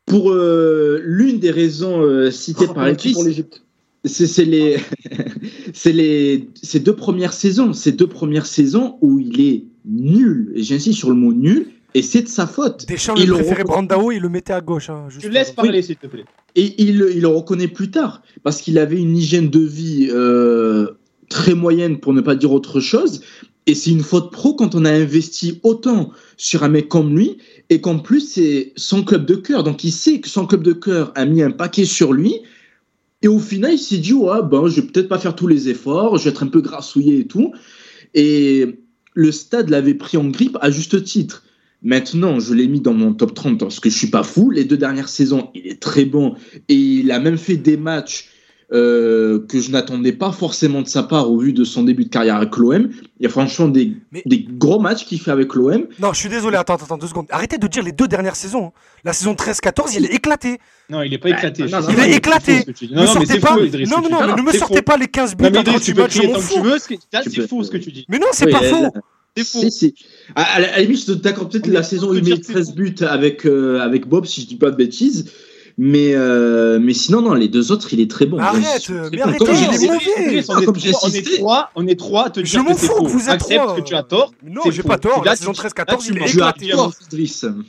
[0.05, 3.63] pour euh, l'une des raisons euh, citées Oh, par penalty Elvis, pour l'Égypte.
[4.05, 4.77] c'est c'est les,
[5.73, 10.51] c'est les, ces deux premières saisons, ces deux premières saisons où il est nul.
[10.55, 12.85] Et j'insiste sur le mot nul, et c'est de sa faute.
[12.87, 13.63] Deschamps Il le préférait.
[13.63, 14.89] Brandao, il le mettait à gauche.
[14.89, 16.25] hein, Tu laisses parler, s'il te plaît.
[16.55, 20.87] Et il, il le reconnaît plus tard, parce qu'il avait une hygiène de vie euh,
[21.29, 23.21] très moyenne, pour ne pas dire autre chose.
[23.65, 27.37] Et c'est une faute pro quand on a investi autant sur un mec comme lui,
[27.69, 29.63] et qu'en plus, c'est son club de cœur.
[29.63, 32.41] Donc il sait que son club de cœur a mis un paquet sur lui.
[33.21, 35.69] Et au final, il s'est dit, ouais, ben, je vais peut-être pas faire tous les
[35.69, 37.51] efforts, je vais être un peu grassouillé et tout.
[38.15, 38.79] Et
[39.13, 41.43] le stade l'avait pris en grippe à juste titre.
[41.81, 44.49] Maintenant, je l'ai mis dans mon top 30 parce que je suis pas fou.
[44.51, 46.35] Les deux dernières saisons, il est très bon
[46.67, 48.25] et il a même fait des matchs
[48.71, 52.09] euh, que je n'attendais pas forcément de sa part au vu de son début de
[52.09, 52.89] carrière avec l'OM.
[53.19, 55.87] Il y a franchement des, Mais- des gros matchs qu'il fait avec l'OM.
[55.99, 56.55] Non, je suis désolé.
[56.57, 57.25] Attends, attends, deux secondes.
[57.31, 58.65] Arrêtez de dire les deux dernières saisons.
[58.67, 58.71] hein.
[59.05, 60.59] La saison 13-14, il est éclaté.
[60.89, 61.63] Non, il est pas éclaté.
[61.63, 62.53] non, non, Je- il est éclaté.
[62.91, 63.57] Non, mais pas.
[63.59, 63.89] Idriss.
[63.89, 64.81] non, non, mais ne me sortez faux.
[64.83, 66.13] pas les 15 buts Non, mais en Idriss, 38 tu peux matchs.
[67.31, 68.05] C'est faux ce que tu dis.
[68.09, 68.91] Mais non, c'est Oui, pas euh, faux.
[69.37, 69.95] Si, si.
[70.35, 72.45] À, à la, limite, je t'accorde peut-être la saison on où il met dire que
[72.45, 75.31] c'est 13 buts avec, euh, avec Bob, si je dis pas de bêtises.
[75.81, 78.37] Mais, euh, mais sinon, non, les deux autres, il est très bon.
[78.37, 79.23] Arrête, Je mais bon.
[79.23, 82.95] arrêtez, on est trois- on est trois, à te Je dire m'en que c'est fous
[82.95, 83.17] que faux.
[83.17, 83.75] vous êtes Accepte trois.
[83.77, 84.33] que tu as tort.
[84.43, 85.23] Non, c'est j'ai pas tort.
[85.23, 86.71] La saison là, 13-14, tu il est éclaté.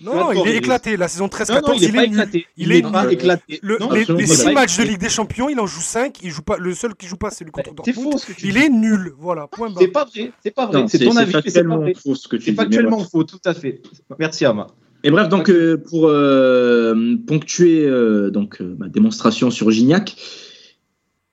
[0.03, 0.97] Non, il est éclaté.
[0.97, 2.47] La saison Non, 13-14, non, il est éclaté.
[2.57, 3.61] Il est pas éclaté.
[3.63, 3.79] Le-
[4.17, 6.19] les, six matchs de Ligue des Champions, il en joue 5.
[6.25, 8.13] Il joue pas, le seul qui joue pas, c'est lui contre C'est Dortmund.
[8.13, 9.13] faux ce que tu Il est nul.
[9.19, 9.79] Voilà, point barre.
[9.81, 10.33] C'est pas vrai.
[10.43, 10.85] C'est pas vrai.
[10.89, 12.57] C'est ton avis, mais c'est pas factuellement faux ce que tu C'est dis.
[12.57, 13.81] mais factuellement faux, tout à fait.
[14.19, 14.67] Merci, Ama.
[15.03, 20.17] Et bref, donc euh, pour euh, ponctuer euh, donc ma démonstration sur Gignac,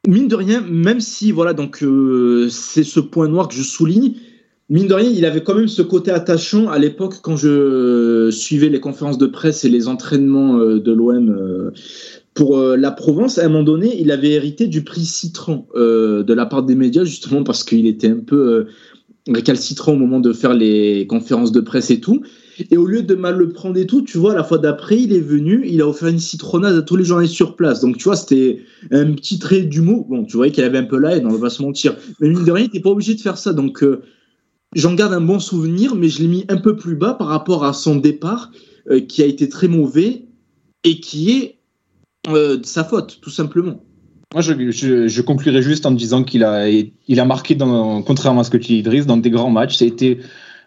[0.07, 1.83] mine de rien, même si voilà donc
[2.49, 4.13] c'est ce point noir que je souligne,
[4.69, 8.69] mine de rien, il avait quand même ce côté attachant à l'époque quand je suivais
[8.69, 11.71] les conférences de presse et les entraînements de l'OM
[12.33, 13.37] pour la Provence.
[13.37, 17.03] À un moment donné, il avait hérité du prix Citron de la part des médias
[17.03, 18.67] justement parce qu'il était un peu
[19.27, 22.21] récalcitrant au moment de faire les conférences de presse et tout.
[22.71, 25.13] Et au lieu de mal le prendre et tout, tu vois, la fois d'après, il
[25.13, 27.81] est venu, il a offert une citronnade à tous les journalistes sur place.
[27.81, 28.61] Donc, tu vois, c'était
[28.91, 30.05] un petit trait d'humour.
[30.09, 31.95] Bon, tu voyais qu'il avait un peu là, et on va pas se mentir.
[32.19, 33.53] Mais mine de rien, il n'était pas obligé de faire ça.
[33.53, 34.01] Donc, euh,
[34.75, 37.63] j'en garde un bon souvenir, mais je l'ai mis un peu plus bas par rapport
[37.63, 38.51] à son départ,
[38.89, 40.25] euh, qui a été très mauvais
[40.83, 41.57] et qui est
[42.29, 43.83] euh, de sa faute, tout simplement.
[44.33, 48.57] Moi, je, conclurai juste en disant qu'il a, il a marqué, contrairement à ce que
[48.57, 49.81] tu dis, Idriss, dans des grands matchs.
[49.81, 50.19] Été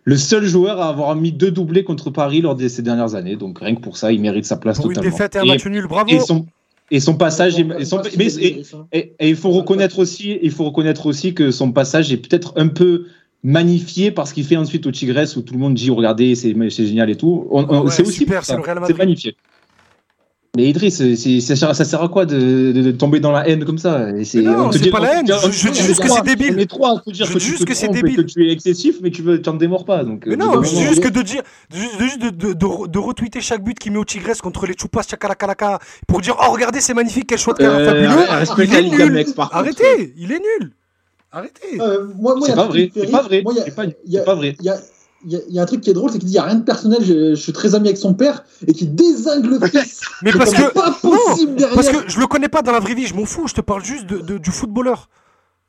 [0.04, 3.36] le seul joueur à avoir mis deux doublés contre Paris lors de ces dernières années.
[3.36, 5.10] Donc, rien que pour ça, il mérite sa place Pour une totalement.
[5.16, 6.08] défaite et un Et- match nul, bravo.
[6.10, 6.46] et son,
[6.90, 9.36] et son passage est, et son- Pas si mais, c'est et, Idriss, et- et il
[9.36, 13.06] faut reconnaître aussi, il faut reconnaître aussi que son passage est peut-être un peu
[13.42, 17.08] magnifié parce qu'il fait ensuite au Tigres où tout le monde dit regardez c'est génial
[17.10, 17.46] et tout.
[17.50, 18.56] Ouais, c'est aussi super, c'est ça.
[18.56, 18.98] le Real c'est Madrid.
[18.98, 19.36] magnifié.
[20.56, 23.64] Mais Idriss, ça, sert- ça sert à quoi de, de- de tomber dans la haine
[23.64, 24.08] comme ça?
[24.10, 26.54] Et non, c'est pas la haine, je- on dis juste que c'est débile.
[26.56, 28.16] On est trois, faut dire Je que dis juste te que c'est débile.
[28.16, 30.02] que tu es excessif, mais tu veux, t'en démords pas.
[30.02, 32.52] Donc, Mais euh, non, c'est juste que de dire, de, juste- de, juste de, de,
[32.54, 35.78] de- de retweeter chaque but qu'il met au Tigres contre les Chupas Chakalakalaka
[36.08, 38.66] pour dire oh regardez c'est magnifique quel choix de carrière Euh, fabuleux.
[38.66, 39.24] il est nul.
[39.52, 40.72] Arrêtez, il est nul.
[41.30, 41.80] Arrêtez.
[41.80, 43.44] Euh, moi, C'est pas vrai, c'est pas vrai,
[44.04, 44.56] c'est pas vrai.
[45.26, 46.44] Il y a, y un truc qui est drôle, c'est qu'il dit il n'y a
[46.44, 49.58] rien de personnel, je, je suis très ami avec son père, et qui désingue le
[49.68, 50.00] fils.
[50.22, 51.74] Mais parce C'est que pas possible derrière.
[51.74, 53.46] parce que je le connais pas dans la vraie vie, je m'en fous.
[53.46, 55.08] Je te parle juste de, de- du footballeur.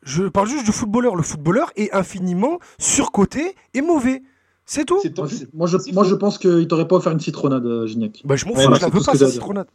[0.04, 1.16] Je parle juste du footballeur.
[1.16, 4.24] Le footballeur est infiniment surcoté et mauvais.
[4.66, 5.02] C'est tout.
[5.54, 8.22] Moi, je- moi, je, pense qu'il t'aurait pas offert une citronnade, euh, Gignac.
[8.24, 9.34] Bah je m'en fous, bah, je la veux pas ce que sa j'ai à dire.
[9.34, 9.68] citronnade.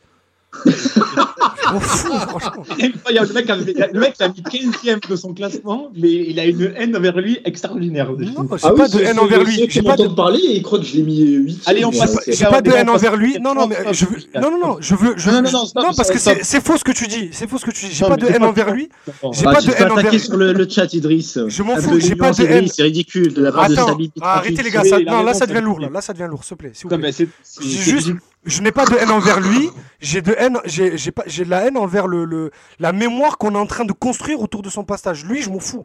[0.67, 2.65] je m'en m'en fous, franchement.
[2.81, 6.47] Incroyable, le mec, a, le mec a mis 15ème de son classement, mais il a
[6.47, 8.11] une haine envers lui extraordinaire.
[8.13, 9.57] Non, j'ai Ah pas oui, de haine envers lui.
[9.57, 11.63] J'ai qui pas de, parler et ils croient que je l'ai mis 8.
[11.67, 13.39] Allez, on passe- j'ai pas de haine envers lui.
[13.41, 15.67] Non, non, mais on je veux, non, non, non, je veux, je, Non, non, non,
[15.67, 17.31] stop, parce que c'est faux ce que tu dis.
[17.33, 17.93] C'est faux ce que tu dis.
[17.93, 18.89] J'ai Non, pas de haine envers lui.
[19.33, 20.21] J'ai Bah, pas de haine envers.
[20.21, 21.39] sur le, chat, Idriss.
[21.47, 22.69] Je m'en Un fous, j'ai pas de haine.
[22.69, 23.77] C'est ridicule de la part de
[24.21, 24.83] arrêtez les gars.
[24.85, 25.81] Il non, là ça devient lourd.
[25.81, 26.71] Là, là ça devient lourd, s'il te plaît.
[26.75, 27.13] s'il vous plaît.
[27.61, 28.11] juste,
[28.47, 29.69] je n'ai pas de haine envers lui.
[30.01, 33.37] J'ai de haine, j'ai j'ai pas, j'ai de la haine envers le, le- la mémoire
[33.39, 35.25] qu'on est en train de construire autour de son passage.
[35.25, 35.85] Lui, je m'en fous.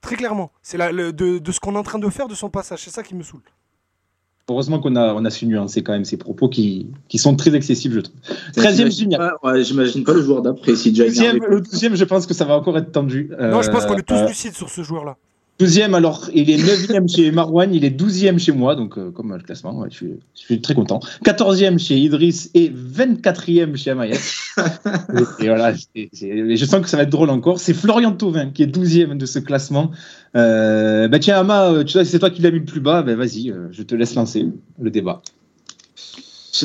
[0.00, 2.34] Très clairement, c'est la- le- de, de ce qu'on est en train de faire de
[2.34, 2.80] son passage.
[2.84, 3.42] C'est ça qui me saoule.
[4.50, 7.54] Heureusement qu'on a, on a su nuancer quand même ces propos qui, qui sont très
[7.54, 8.16] excessifs, je trouve.
[8.56, 9.20] 13e Gignac.
[9.20, 12.56] pas- Ouais, j'imagine pas le joueur d'après si le douzième, je pense que ça va
[12.56, 13.30] encore être tendu.
[13.38, 15.16] non, je pense qu'on est tous Euh, lucides sur ce joueur-là.
[15.58, 19.34] Douzième, alors, il est neuvième chez Marwan, il est douzième chez moi, donc euh, comme
[19.34, 21.00] le classement, ouais, je, suis, je suis très content.
[21.24, 24.14] Quatorzième chez Idriss et 24e chez Amayet.
[24.56, 24.60] et,
[25.44, 27.58] et voilà, je sens que ça va être drôle encore.
[27.58, 29.90] C'est Florian Thauvin qui est douzième de ce classement.
[30.36, 33.16] Euh, bah tiens, Ama, euh, tu c'est toi qui l'as mis le plus bas, ben
[33.16, 34.46] vas-y, euh, je te laisse lancer
[34.78, 35.22] le débat.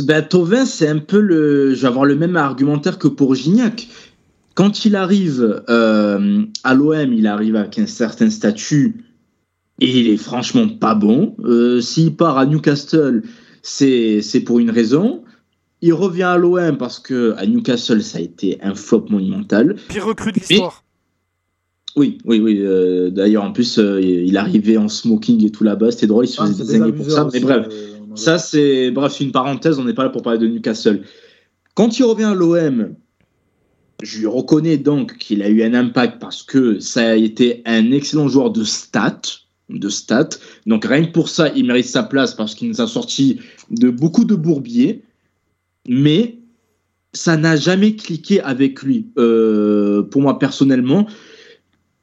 [0.03, 1.76] Ben, Tovin, c'est un peu le.
[1.76, 3.88] Je vais avoir le même argumentaire que pour Gignac.
[4.55, 9.03] Quand il arrive euh, à l'OM, il arrive avec un certain statut
[9.80, 11.35] et il est franchement pas bon.
[11.43, 13.23] Euh, S'il part à Newcastle,
[13.61, 15.23] c'est c'est pour une raison.
[15.81, 19.75] Il revient à l'OM parce que à Newcastle, ça a été un flop monumental.
[19.89, 20.84] Pire recrue de l'histoire.
[21.95, 22.57] Oui, oui, oui.
[22.61, 25.91] euh, D'ailleurs, en plus, euh, il arrivait en smoking et tout là-bas.
[25.91, 27.27] C'était drôle, il se Ah, faisait c'est désigner pour ça.
[27.34, 27.67] Mais bref.
[27.69, 31.01] euh, Ça, c'est bref, c'est une parenthèse, on n'est pas là pour parler de Newcastle.
[31.75, 32.95] Quand il revient à l'OM,
[34.02, 37.91] je lui reconnais donc qu'il a eu un impact parce que ça a été un
[37.91, 39.22] excellent joueur de stats.
[39.70, 40.30] De stats.
[40.65, 43.40] Donc rien que pour ça, il mérite sa place parce qu'il nous a sorti
[43.72, 45.03] de beaucoup de bourbiers.
[45.88, 46.40] Mais
[47.14, 49.07] ça n'a jamais cliqué avec lui.
[49.18, 51.07] Euh, pour moi personnellement,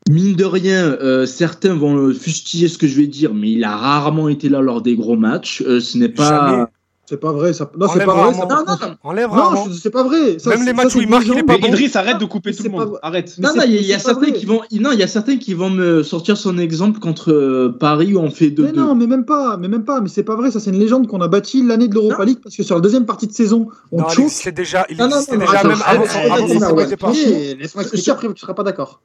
[0.09, 3.77] mine de rien, euh, certains vont fustiller ce que je vais dire, mais il a
[3.77, 5.63] rarement été là lors des gros matchs.
[5.63, 6.71] Euh, ce n'est pas.
[7.11, 7.53] C'est pas vrai.
[7.53, 7.69] Ça...
[7.77, 8.35] Non, c'est Enlève pas vrai.
[8.35, 8.95] ça- Non, non, non.
[9.03, 9.67] Enlève Non, rarement.
[9.69, 10.39] je- c'est pas vrai.
[10.39, 11.67] Ça, Même c'est- les matchs c'est où il marque, il est pas bon.
[11.67, 12.93] Idriss, arrête de couper tout le c'est monde.
[12.93, 13.35] pas- Arrête.
[13.41, 15.09] Non, c'est- non, il y a, y c'est certains qui vont, non, il y a
[15.09, 18.63] certains qui vont me sortir son exemple contre euh, Paris où on fait 2-2.
[18.63, 20.79] Mais non, mais même pas, mais même pas, mais c'est pas vrai, ça c'est une
[20.79, 22.25] légende qu'on a bâtie l'année de l'Europa.
[22.25, 24.21] League parce que sur la deuxième partie de saison, on choque.
[24.27, 28.41] existait déjà, il Non, non, existait non, déjà même arrête, avant Laisse-moi expliquer après, tu
[28.41, 29.01] seras pas d'accord.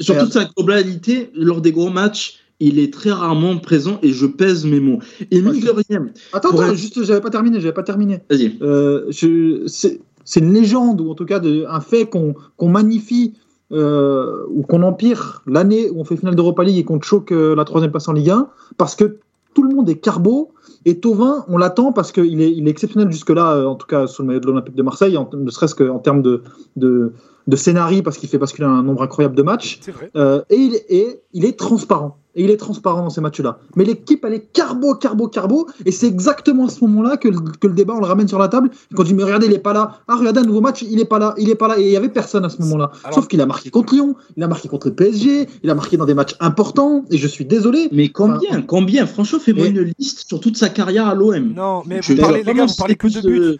[0.00, 4.26] Sur toute sa globalité, lors des gros matchs, il est très rarement présent et je
[4.26, 4.98] pèse mes mots.
[5.30, 8.20] Et mine de rien, Attends, attends, être- juste, j'avais pas terminé, j'avais pas terminé.
[8.30, 8.56] vas-y.
[8.62, 13.34] Euh, c'est c'est une légende ou en tout cas de, un fait qu'on qu'on magnifie
[13.72, 17.54] euh, ou qu'on empire l'année où on fait finale d'Europa League et qu'on choque euh,
[17.54, 19.18] la troisième place en Ligue 1 parce que
[19.54, 20.52] tout le monde est carbo
[20.84, 24.06] et Tovin on l'attend parce qu'il est, il est exceptionnel jusque-là, euh, en tout cas
[24.06, 26.42] sous le maillot de l'Olympique de Marseille, en- ne serait-ce qu'en termes de,
[26.76, 27.12] de,
[27.46, 29.78] de scénario parce qu'il fait basculer un nombre incroyable de matchs.
[29.82, 30.10] C'est vrai.
[30.16, 32.18] Euh, et, il, et il est transparent.
[32.38, 33.58] Et il est transparent dans ces matchs-là.
[33.74, 35.66] Mais l'équipe, elle est carbo, carbo, carbo.
[35.84, 38.38] Et c'est exactement à ce moment-là que, le- que le débat, on le ramène sur
[38.38, 38.70] la table.
[38.94, 39.98] Quand il dit, mais regardez, il est pas là.
[40.06, 41.34] Ah, regardez un nouveau match, il est pas là.
[41.36, 41.78] Il est pas là.
[41.80, 42.92] Et il y avait personne à ce moment-là.
[43.02, 45.74] Alors- Sauf qu'il a marqué contre Lyon, il a marqué contre le PSG, il a
[45.74, 47.04] marqué dans des matchs importants.
[47.10, 47.88] Et je suis désolé.
[47.90, 49.04] Mais combien, combien?
[49.06, 51.52] Franchement, fais-moi Mais- une liste sur toute sa carrière à l'OM.
[51.54, 53.58] Non, mais Je vous parlez, les gars, vous parlez que de buts.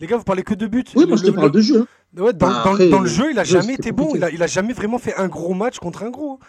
[0.00, 0.84] Les gars, vous parlez que de buts.
[0.96, 1.80] Oui, moi je te le- parle de jeu.
[1.80, 1.86] hein.
[2.22, 4.12] Ouais, dans, Bah, dans- après, dans le jeu, il a jamais été bon.
[4.16, 6.40] Il a, il a jamais vraiment fait un gros match contre un gros.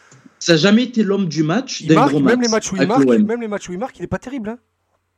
[0.41, 2.87] Ça n'a jamais été l'homme du match Il marque, même match les matchs où il
[2.87, 4.49] marque, même les matchs où il marque, il est pas terrible.
[4.49, 4.57] Hein.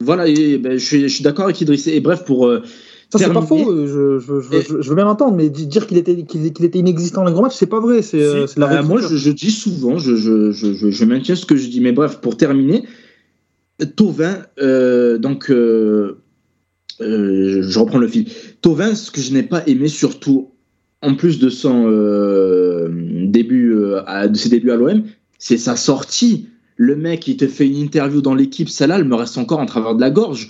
[0.01, 1.87] Voilà, et, ben, je suis, je suis d'accord avec Idriss.
[1.87, 2.61] Et bref, pour euh,
[3.09, 3.71] Ça, c'est pas faux.
[3.71, 5.35] euh, Je, je, je, Et- je- je veux bien l'entendre.
[5.37, 7.79] Mais di- dire qu'il était, qu'il qu'il était inexistant dans les gros matchs, c'est pas
[7.79, 8.01] vrai.
[8.01, 10.91] C'est euh, c'est de la Euh, moi, je, je dis souvent, je, je, je, je,
[10.91, 11.79] je maintiens ce que je dis.
[11.79, 12.83] Mais bref, pour terminer,
[13.95, 16.19] Tovin, euh, donc, euh,
[17.01, 18.27] euh, je reprends le fil.
[18.61, 20.51] Tovin, ce que je n'ai pas aimé, surtout
[21.03, 22.87] en plus de son euh,
[23.27, 25.03] début, euh, de ses débuts à l'OM,
[25.37, 26.47] c'est sa sortie.
[26.77, 29.65] Le mec, il te fait une interview dans l'équipe, celle-là, elle me reste encore en
[29.65, 30.49] travers de la gorge,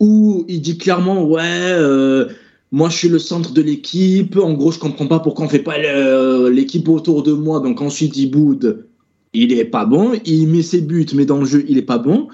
[0.00, 1.42] où il dit clairement, ouais.
[1.44, 2.26] euh,
[2.72, 4.36] moi, je suis le centre de l'équipe.
[4.36, 5.76] En gros, je comprends pas pourquoi on fait pas
[6.48, 7.60] l'équipe autour de moi.
[7.60, 8.86] Donc ensuite, il boude.
[9.32, 10.12] Il est pas bon.
[10.24, 12.28] Il met ses buts, mais dans le jeu, il est pas bon.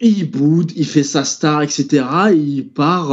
[0.00, 2.04] Il boude, il fait sa star, etc.
[2.32, 3.12] Et il part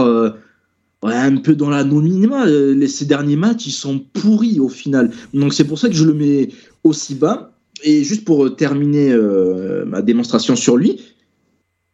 [1.04, 2.46] un peu dans l'anonymat.
[2.48, 5.12] Euh, les- Ces derniers matchs, ils sont pourris au final.
[5.34, 6.50] Donc c'est pour ça que je le mets
[6.84, 7.54] aussi bas.
[7.84, 11.00] Et juste pour euh, terminer euh, ma démonstration sur lui,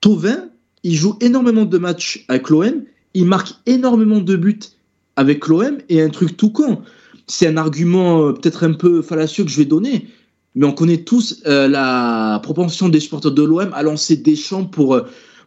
[0.02, 0.50] Tovin,
[0.84, 2.84] il joue énormément de matchs avec l'OM
[3.18, 4.60] il marque énormément de buts
[5.16, 6.82] avec l'OM et un truc tout con.
[7.28, 10.08] C'est un argument peut-être un peu fallacieux que je vais donner,
[10.54, 15.00] mais on connaît tous la propension des supporters de l'OM à lancer des champs pour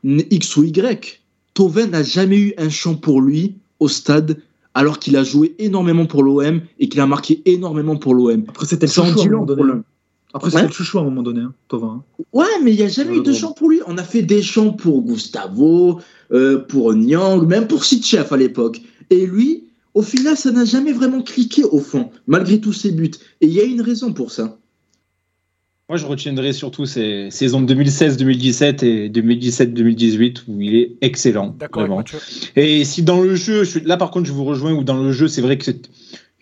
[0.03, 1.21] X ou Y.
[1.59, 4.39] Tovin n'a jamais eu un champ pour lui au stade
[4.75, 8.45] alors qu'il a joué énormément pour l'OM et qu'il a marqué énormément pour l'OM.
[8.49, 9.63] Après, c'était le chouchou à un moment donné.
[9.73, 9.85] hein.
[10.35, 12.01] Après, c'était le chouchou à un moment donné, hein, Tovin.
[12.19, 12.23] hein.
[12.33, 13.81] Ouais, mais il n'y a jamais eu de chant pour lui.
[13.89, 15.99] On a fait des chants pour Gustavo,
[16.31, 18.81] euh, pour Nyang, même pour Sitchef à l'époque.
[19.11, 19.65] Et lui,
[19.95, 23.11] au final, ça n'a jamais vraiment cliqué au fond, malgré tous ses buts.
[23.41, 24.59] Et il y a une raison pour ça.
[25.89, 31.57] Moi, je retiendrai surtout ces saisons 2016-2017 et 2017-2018 où il est excellent.
[31.59, 32.05] D'accord.
[32.57, 35.03] Et si dans le jeu, je suis- là par contre, je vous rejoins, où dans
[35.03, 35.89] le jeu, c'est vrai que c'est-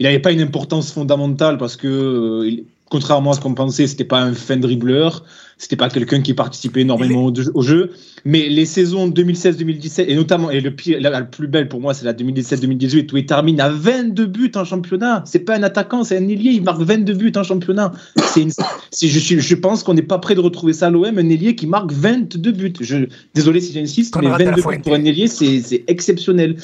[0.01, 3.87] il n'avait pas une importance fondamentale parce que, euh, il- contrairement à ce qu'on pensait,
[3.87, 5.25] c'était pas un fin dribbleur,
[5.59, 7.91] c'était pas quelqu'un qui participait énormément au, au jeu.
[8.25, 11.95] Mais les saisons 2016-2017, et notamment, et le pire, la, la plus belle pour moi,
[11.95, 15.23] c'est la 2017-2018 où il termine à 22 buts en championnat.
[15.27, 17.93] C'est pas un attaquant, c'est un ailier, il marque 22 buts en championnat.
[18.33, 18.51] C'est une-
[18.91, 21.29] c'est- je, suis- je pense qu'on n'est pas prêt de retrouver ça à l'OM, un
[21.29, 22.73] ailier qui marque 22 buts.
[22.81, 26.57] Je, désolé si j'insiste, mais Conrad 22 buts pour un ailier, c'est exceptionnel.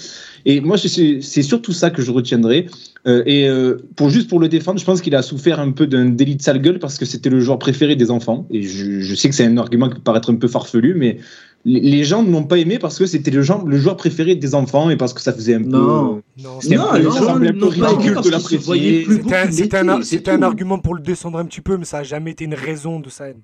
[0.45, 2.67] Et moi, c'est- surtout ça que je retiendrai.
[3.07, 5.87] Euh, et euh, pour juste pour le défendre, je pense qu'il a souffert un peu
[5.87, 8.47] d'un délit de sale gueule parce que c'était le joueur préféré des enfants.
[8.51, 11.19] Et je, je sais que c'est un argument qui peut paraître un peu farfelu, mais
[11.65, 14.55] les, gens ne l'ont pas aimé parce que c'était le, genre- le joueur préféré des
[14.55, 16.23] enfants et parce que ça faisait un Non.
[16.37, 16.43] peu.
[16.43, 19.07] Non, Non, un peu- les ça semblait un peu ridicule de l'apprécier.
[19.53, 22.33] C'était un, un- un argument pour le descendre un petit peu, mais ça n'a jamais
[22.33, 23.43] été une raison de sa haine.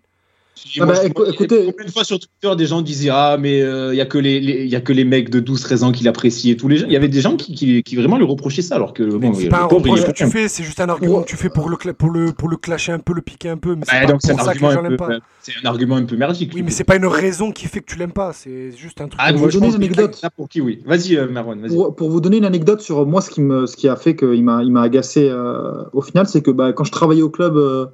[0.80, 4.00] Ah bah, écoutez- Combien de fois sur Twitter, des gens disaient Ah, mais il y
[4.00, 6.56] a que les, les- y a que les mecs de 12-13 ans qui l'apprécient et
[6.56, 6.86] tous les gens.
[6.86, 9.34] Il y avait des gens qui, qui, qui vraiment lui reprochaient ça, alors que bon,
[9.34, 11.48] c'est pas un pauvre, reproche que tu fais, c'est juste un argument que tu fais
[11.50, 13.94] pour le, pour le, pour le clasher un peu, le piquer un peu, mais c'est
[13.94, 15.08] Ouais, pas donc c'est un un pas.
[15.40, 16.52] c'est un argument un peu merdique.
[16.54, 19.08] Oui, mais c'est pas une raison qui fait que tu l'aimes pas, c'est juste un
[19.08, 19.20] truc.
[19.22, 20.20] Ah, Pour vous donner une anecdote.
[20.36, 20.80] pour qui, oui.
[20.86, 21.74] Vas-y, euh, Marwan, vas-y.
[21.74, 24.16] Pour, pour vous donner une anecdote sur moi, ce qui, me, ce qui a fait
[24.16, 27.30] qu'il m'a il m'a agacé euh, au final, c'est que bah, quand je travaillais au
[27.30, 27.86] club, euh, euh,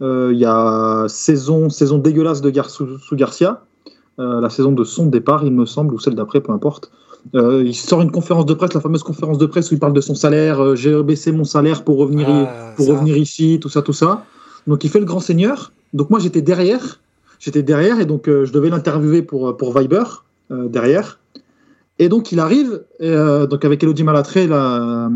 [0.00, 3.62] il y a saison, saison dégueulasse de Gar sous, sous Garcia,
[4.18, 6.90] euh, la saison de son départ, il me semble, ou celle d'après, peu importe.
[7.34, 9.92] Euh, il sort une conférence de presse, la fameuse conférence de presse où il parle
[9.92, 10.60] de son salaire.
[10.62, 14.24] euh, J'ai baissé mon salaire pour revenir, Ah, pour revenir ici, tout ça, tout ça.
[14.66, 15.72] Donc il fait le grand seigneur.
[15.92, 17.00] Donc moi j'étais derrière,
[17.38, 20.04] j'étais derrière et donc euh, je devais l'interviewer pour pour Viber
[20.50, 21.18] euh, derrière.
[21.98, 25.10] Et donc il arrive, et, euh, donc avec Elodie Malatré, la,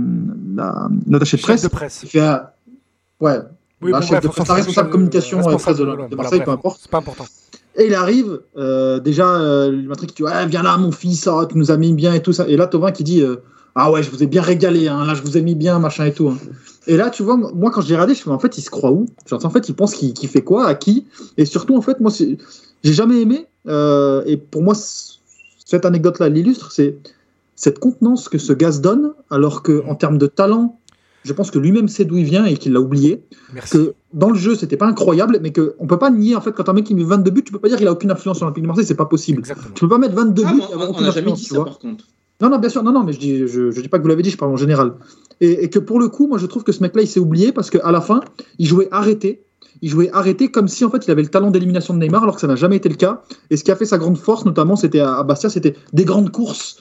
[0.56, 2.04] la, l'attaché de presse, de presse.
[2.06, 2.20] fait
[3.20, 3.38] ouais,
[3.82, 6.38] Oui, la bon, chef bref, de presse, responsable euh, communication, responsable, de de voilà, Marseille,
[6.38, 6.78] bref, peu importe.
[6.82, 7.26] C'est pas important.
[7.76, 11.56] Et il arrive, euh, déjà, euh, le qui dit Viens là, mon fils, oh, tu
[11.56, 12.46] nous as mis bien et tout ça.
[12.48, 13.36] Et là, Tovin qui dit euh,
[13.74, 16.04] Ah ouais, je vous ai bien régalé, hein, là, je vous ai mis bien, machin
[16.04, 16.28] et tout.
[16.28, 16.38] hein.
[16.86, 18.62] Et là, tu vois, moi, quand j'ai regardé, je me suis dit, En fait, il
[18.62, 19.06] se croit où?
[19.26, 21.06] Genre, En fait, il pense qu'il fait quoi, à qui?
[21.38, 24.74] Et surtout, en fait, moi, j'ai jamais aimé, euh, et pour moi,
[25.64, 26.96] cette anecdote-là l'illustre c'est
[27.54, 30.78] cette contenance que ce gars se donne, alors que en termes de talent,
[31.24, 33.22] je pense que lui-même sait d'où il vient et qu'il l'a oublié
[33.54, 33.72] Merci.
[33.76, 36.52] que dans le jeu, c'était pas incroyable, mais que on peut pas nier en fait
[36.52, 38.36] quand un mec qui met 22 buts, tu peux pas dire qu'il a aucune influence
[38.38, 39.38] sur l'Olympique de Marseille, c'est pas possible.
[39.40, 39.74] Exactement.
[39.74, 41.38] Tu peux pas mettre 22 Ah, buts mais et avoir on aucune n'a jamais influence,
[41.40, 41.64] dit tu ça vois.
[41.66, 42.04] par contre.
[42.40, 44.08] Non, non, bien sûr, non, non, mais je dis, je, je dis pas que vous
[44.08, 44.94] l'avez dit, je parle en général.
[45.40, 47.52] Et, et que pour le coup, moi, je trouve que ce mec-là, il s'est oublié
[47.52, 48.20] parce qu'à la fin,
[48.58, 49.44] il jouait arrêté.
[49.80, 52.34] Il jouait arrêté comme si en fait il avait le talent d'élimination de Neymar, alors
[52.34, 53.22] que ça n'a jamais été le cas.
[53.50, 56.30] Et ce qui a fait sa grande force, notamment, c'était à, Bastia, c'était des grandes
[56.30, 56.80] courses,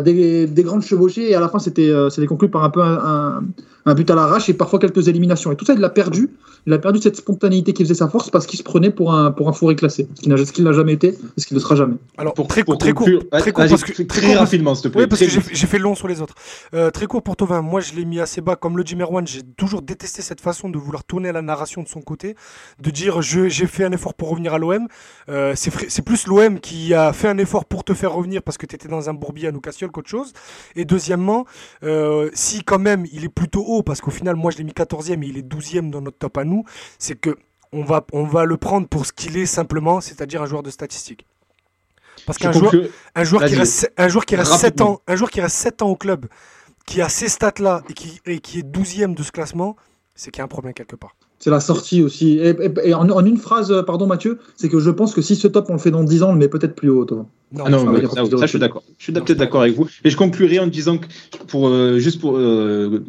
[0.00, 3.42] des, des grandes chevauchées, et à la fin, c'était euh, conclu par un peu un-
[3.86, 5.52] un but à l'arrache et parfois quelques éliminations.
[5.52, 6.30] Et tout ça, il l'a perdu.
[6.66, 9.30] Il a perdu cette spontanéité qui faisait sa force parce qu'il se prenait pour un,
[9.32, 10.08] pour un fourré classé.
[10.16, 11.96] Ce qu'il n'a- jamais été et ce qu'il ne sera jamais.
[12.16, 14.84] Alors, Pour, très, pour très court, très court vas-y, parce que très, court, rapidement, s'il
[14.84, 15.02] te plaît.
[15.02, 16.34] Oui, parce que j'ai fait long sur les autres.
[16.72, 18.56] Euh, très court pour Tovin, moi je l'ai mis assez bas.
[18.56, 21.88] Comme le dit Merwan, j'ai toujours détesté cette façon de vouloir tourner la narration de
[21.88, 22.34] son côté,
[22.82, 24.88] de dire je- j'ai fait un effort pour revenir à l'OM.
[25.28, 28.64] Euh, c'est plus l'OM qui a fait un effort pour te faire revenir parce que
[28.64, 30.32] tu étais dans un bourbier à nous Cassiol qu'autre chose.
[30.76, 31.44] Et deuxièmement,
[31.82, 34.72] euh, si quand même il est plutôt haut, parce qu'au final, moi je l'ai mis
[34.72, 36.64] 14e et il est 12e dans notre top à nous,
[36.98, 37.36] c'est que
[37.72, 40.70] on va, on va le prendre pour ce qu'il est simplement, c'est-à-dire un joueur de
[40.70, 41.26] statistiques.
[42.26, 42.72] Parce qu'un joueur,
[43.16, 44.90] un joueur qui reste, un joueur qui reste 7 Rapidement.
[44.92, 46.26] ans, un joueur qui reste 7 ans au club,
[46.86, 49.74] qui a ces stats-là et qui, et qui est 12e de ce classement,
[50.14, 51.16] c'est qu'il y a un problème quelque part.
[51.40, 52.38] C'est la sortie aussi.
[52.38, 55.20] Et, et- et en, en une phrase, euh, pardon Mathieu, c'est que je pense que
[55.20, 57.04] si ce top on le fait dans 10 ans, on le met peut-être plus haut.
[57.04, 57.26] toi.
[57.52, 58.82] Non, Ah non, mais ça, je suis d'accord.
[58.98, 59.88] Je suis peut-être d'accord avec vous.
[60.04, 61.06] Et je conclurai en disant que,
[61.48, 63.04] pour, euh, juste pour euh,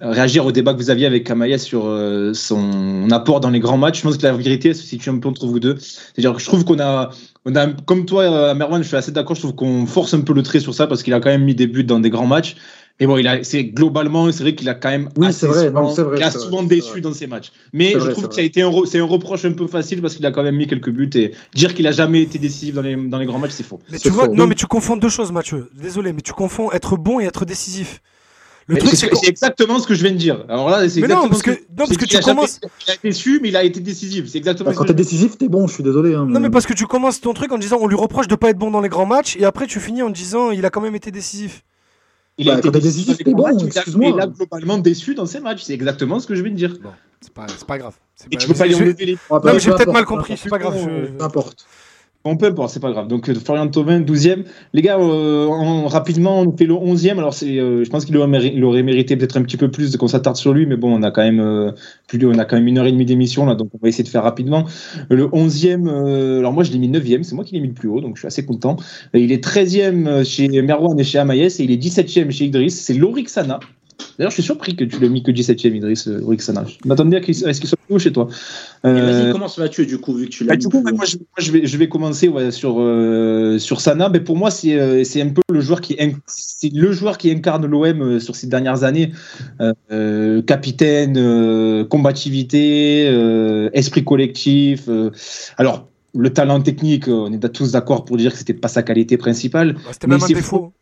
[0.00, 3.78] réagir au débat que vous aviez avec Kamaya sur euh, son apport dans les grands
[3.78, 5.76] matchs, je pense que la vérité se situe un peu entre vous deux.
[5.78, 7.10] C'est-à-dire que je trouve qu'on a,
[7.44, 10.20] on a, comme toi, euh, Merwan, je suis assez d'accord, je trouve qu'on force un
[10.22, 12.10] peu le trait sur ça parce qu'il a quand même mis des buts dans des
[12.10, 12.56] grands matchs.
[13.00, 15.08] Mais bon, il a, c'est globalement, c'est vrai qu'il a quand même.
[15.16, 17.50] Oui, assez c'est vrai, souvent- non, vrai, Il a vrai, souvent déçu dans ses matchs.
[17.72, 19.66] Mais je vrai, trouve que ça a été un, re- c'est un reproche un peu
[19.66, 22.38] facile parce qu'il a quand même mis quelques buts et dire qu'il a jamais été
[22.38, 23.80] décisif dans les, dans les grands matchs, c'est faux.
[23.90, 25.70] Mais tu vois, non, mais tu confonds deux choses, Mathieu.
[25.74, 28.00] Désolé, mais tu confonds être bon et être décisif.
[28.66, 30.44] Le Mais truc, c'est c'est exactement ce que je viens de dire.
[30.48, 32.24] Alors là, c'est Mais non, exactement parce ce que, non, parce c'est que qu'il tu
[32.24, 32.60] commences.
[32.62, 34.26] il a été déçu, mais il a été décisif.
[34.28, 36.14] C'est exactement Bah, ce quand que t'es décisif, t'es bon, je suis désolé.
[36.14, 38.36] hein, Non, mais parce que tu commences ton truc en disant on lui reproche de
[38.36, 40.70] pas être bon dans les grands matchs et après tu finis en disant il a
[40.70, 41.62] quand même été décisif.
[42.38, 44.08] Il a Bah, été décisif dans les bon, matchs, il a- excuse-moi.
[44.14, 45.62] Il a globalement déçu dans ses matchs.
[45.64, 46.74] C'est exactement ce que je viens de dire.
[46.82, 47.94] Bon, c'est pas, c'est pas grave.
[48.16, 49.76] C'est Et pas- tu peux pas lui enlever les Ouais, Non, bah, mais j'ai peu
[49.76, 50.74] peut-être mal importe, compris, c'est pas grave.
[51.18, 51.66] Peu importe.
[52.26, 53.06] On peut, bon, c'est pas grave.
[53.06, 54.44] Donc, euh, Florian Thauvin, 12e.
[54.72, 57.18] Les gars, euh, en- rapidement, on fait le 11e.
[57.18, 60.08] Alors, c'est, euh, je pense qu'il aurait, mérité peut-être un petit peu plus de qu'on
[60.08, 61.72] s'attarde sur lui, mais bon, on a quand même, euh,
[62.08, 64.04] plus on a quand même une heure et demie d'émission, là, donc on va essayer
[64.04, 64.64] de faire rapidement.
[65.10, 67.24] Euh, Le 11e, euh, alors moi, je l'ai mis 9e.
[67.24, 68.76] C'est moi qui l'ai mis le plus haut, donc je suis assez content.
[69.12, 72.80] Il est 13e chez Merwan et chez Amaïs, et il est 17e chez Idriss.
[72.80, 73.60] C'est Lorixana.
[74.18, 76.64] D'ailleurs, je suis surpris que tu l'aies mis que 17e, Idriss, euh, Lorixana.
[76.66, 78.28] Je m'attendais à ce qu'il soit plus haut chez toi.
[78.84, 80.82] Et Euh, Vas-y, commence Mathieu, du coup, vu que tu l'as bah, mis du coup,
[80.82, 84.08] moi, je, moi, je vais, je vais commencer ouais, sur, euh, sur Sana.
[84.08, 87.18] Mais pour moi, c'est euh, c'est un peu le joueur qui, inc- c'est le joueur
[87.18, 89.12] qui incarne l'OM euh, sur ces dernières années.
[89.60, 94.84] Euh, euh, capitaine, euh, combativité, euh, esprit collectif.
[94.88, 95.10] euh.
[95.56, 99.16] alors, le talent technique, on est tous d'accord pour dire que c'était pas sa qualité
[99.16, 99.70] principale.
[99.74, 100.72] Ouais, C'était Mais même un c'est défaut.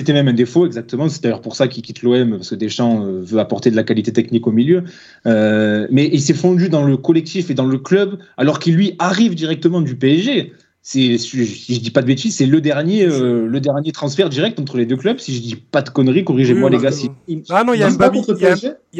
[0.00, 1.10] C'était même un défaut, exactement.
[1.10, 3.82] C'est d'ailleurs pour ça qu'il quitte l'OM, parce que Deschamps euh, veut apporter de la
[3.82, 4.82] qualité technique au milieu.
[5.26, 8.94] Euh, mais il s'est fondu dans le collectif et dans le club, alors qu'il lui
[8.98, 10.54] arrive directement du PSG.
[10.80, 14.78] Si je dis pas de bêtises, c'est le dernier, euh, le dernier transfert direct entre
[14.78, 15.18] les deux clubs.
[15.18, 16.92] Si je dis pas de conneries, corrigez-moi Oui, les gars.
[16.92, 17.10] si-
[17.50, 18.22] Ah non, il y a Mbami,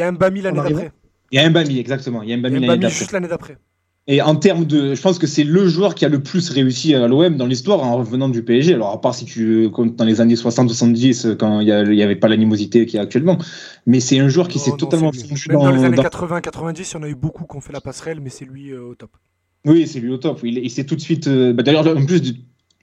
[0.03, 0.93] a Mbami l'année d'après.
[1.33, 2.23] Il y a un Bami, exactement.
[2.23, 3.57] Il y a un Bami Mbami juste l'année d'après.
[4.13, 6.97] Et en termes de, je pense que c'est le joueur qui a le plus réussi
[6.97, 8.75] à l'OM dans l'histoire en revenant du PSG.
[8.75, 11.95] Alors à part si tu comptes dans les années 60-70 quand il y a- il
[11.95, 13.39] y avait pas l'animosité qu'il y a actuellement,
[13.87, 16.97] mais c'est un joueur qui s'est totalement fondu dans, les années dans- 80-90, il y
[16.99, 19.11] en a eu beaucoup qui ont fait la passerelle, mais c'est lui euh, au top.
[19.65, 20.41] Oui, c'est lui au top.
[20.43, 21.29] Il, il s'est tout de suite.
[21.29, 22.21] euh, bah, D'ailleurs, en plus,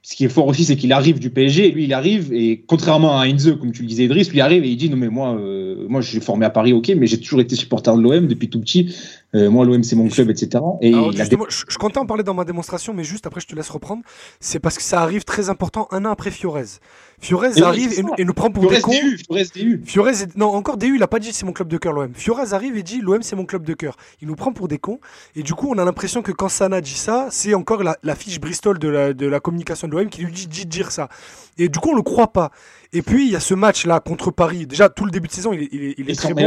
[0.02, 1.68] ce qui est fort aussi, c'est qu'il arrive du PSG.
[1.68, 4.40] Et lui, il arrive et contrairement à Heinze, comme tu le disais, Idriss, lui il
[4.40, 6.92] arrive et il dit non mais moi, euh, moi, je suis formé à Paris, ok,
[6.96, 8.94] mais j'ai toujours été supporter de l'OM depuis tout petit.
[9.34, 10.62] Euh, moi, l'OM c'est mon club, etc.
[10.80, 13.26] Et Alors, il a justement, je, je comptais en parler dans ma démonstration, mais juste
[13.26, 14.02] après, je te laisse reprendre.
[14.40, 16.80] C'est parce que ça arrive très important un an après Fiorez.
[17.20, 18.14] Fiorez Et arrive et, nous- ça.
[18.18, 18.92] et nous prend pour Fiorez des cons.
[18.92, 19.82] DU, Fiorez DU.
[19.84, 22.12] Fiorez, est- non, encore DU, il a pas dit c'est mon club de cœur, l'OM.
[22.14, 23.96] Fiorez arrive et dit l'OM c'est mon club de cœur.
[24.22, 25.00] Il nous prend pour des cons.
[25.34, 28.14] Et du coup, on a l'impression que quand Sana dit ça, c'est encore la, la
[28.14, 30.92] fiche Bristol de la, de la communication de l'OM qui lui dit, dit de dire
[30.92, 31.08] ça.
[31.58, 32.52] Et du coup, on le croit pas.
[32.92, 34.64] Et puis, il y a ce match-là contre Paris.
[34.66, 36.40] Déjà, tout le début de saison, il est, il est, il est Et très bon.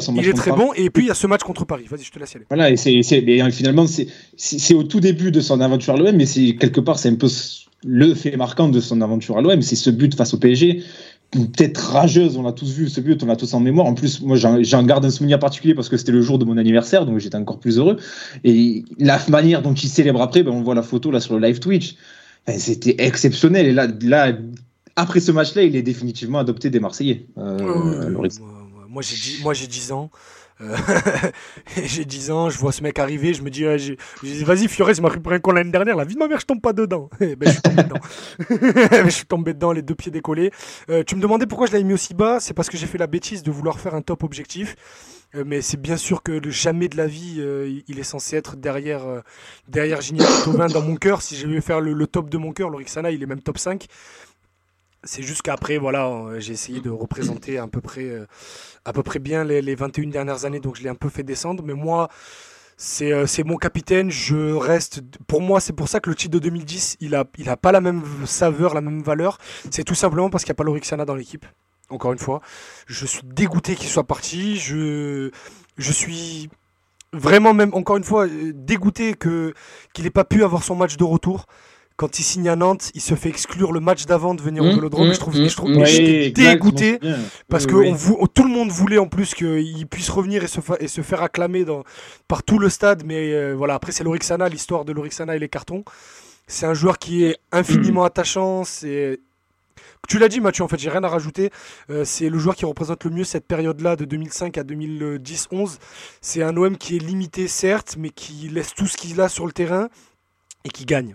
[0.00, 0.62] Son match Il est très Paris.
[0.62, 0.72] bon.
[0.76, 1.86] Et puis, il y a ce match contre Paris.
[1.90, 2.46] Vas-y, je te laisse y aller.
[2.48, 6.24] Voilà, et c'est, et finalement, c'est, au tout début de son aventure à l'OM, mais
[6.26, 7.28] c'est quelque part, c'est un peu
[7.84, 10.82] le fait marquant de son aventure à l'OM, c'est ce but face au PSG.
[11.34, 13.86] Une tête rageuse, on l'a tous vu, ce but, on l'a tous en mémoire.
[13.86, 16.56] En plus, moi, j'en, garde un souvenir particulier parce que c'était le jour de mon
[16.56, 17.96] anniversaire, donc j'étais encore plus heureux.
[18.44, 21.44] Et la manière dont il célèbre après, ben, on voit la photo là sur le
[21.46, 21.96] live Twitch.
[22.46, 23.66] Ben, c'était exceptionnel.
[23.66, 24.32] Et là, là,
[24.96, 27.26] après ce match-là, il est définitivement adopté des Marseillais.
[27.38, 28.10] Euh,
[28.88, 30.10] moi, j'ai 10 ans.
[30.64, 30.76] Euh,
[31.84, 33.64] j'ai 10 ans, je vois ce mec arriver, je me dis,
[34.44, 36.60] vas-y, Fiorez, m'a pour un con l'année dernière, la vie de ma mère, je tombe
[36.60, 37.08] pas dedans.
[37.20, 37.48] Eh ben,
[39.04, 39.72] je suis tombé dedans.
[39.72, 40.50] les deux pieds décollés.
[40.90, 42.98] Euh, tu me demandais pourquoi je l'avais mis aussi bas, c'est parce que j'ai fait
[42.98, 44.76] la bêtise de vouloir faire un top objectif.
[45.34, 47.42] Euh, mais c'est bien sûr que le jamais de la vie,
[47.88, 49.02] il- est censé être derrière,
[49.68, 51.22] derrière Gignac Tauvin dans mon cœur.
[51.22, 53.58] Si je vais faire le, le top de mon cœur, Lorixana, il est même top
[53.58, 53.86] 5.
[55.04, 58.26] C'est juste qu'après, voilà, euh, j'ai essayé de représenter à peu près, euh,
[58.84, 61.22] à peu près bien les, les 21 dernières années, donc je l'ai un peu fait
[61.22, 61.62] descendre.
[61.64, 62.08] Mais moi,
[62.76, 64.10] c'est euh, c'est mon capitaine.
[64.10, 65.02] Je reste.
[65.26, 67.72] Pour moi, c'est pour ça que le titre de 2010, il a, il a pas
[67.72, 69.38] la même saveur, la même valeur.
[69.70, 71.46] C'est tout simplement parce qu'il n'y a pas Lorixana dans l'équipe.
[71.90, 72.40] Encore une fois,
[72.86, 74.56] je suis dégoûté qu'il soit parti.
[74.56, 75.30] Je,
[75.76, 76.48] je suis
[77.12, 81.46] vraiment même, encore une fois, dégoûté qu'il n'ait pas pu avoir son match de retour.
[81.96, 84.66] Quand il signe à Nantes, il se fait exclure le match d'avant de venir au
[84.66, 85.08] Mmh, Vélodrome.
[85.08, 85.84] mmh, je trouve, mmh, je trouve mmh.
[85.86, 86.98] j'étais dégoûté
[87.48, 87.88] parce que oui.
[87.88, 90.88] on vou- tout le monde voulait en plus qu'il puisse revenir et se, fa- et
[90.88, 91.84] se faire acclamer dans,
[92.26, 93.04] par tout le stade.
[93.06, 95.84] Mais euh, voilà, après c'est Lorixana, l'histoire de Lorixana et les cartons.
[96.48, 98.64] C'est un joueur qui est infiniment attachant.
[98.64, 99.20] C'est
[100.08, 101.50] tu l'as dit Mathieu, en fait j'ai rien à rajouter.
[101.90, 105.78] Euh, c'est le joueur qui représente le mieux cette période-là de 2005 à 2010-11.
[106.20, 109.46] C'est un OM qui est limité certes, mais qui laisse tout ce qu'il a sur
[109.46, 109.88] le terrain
[110.64, 111.14] et qui gagne.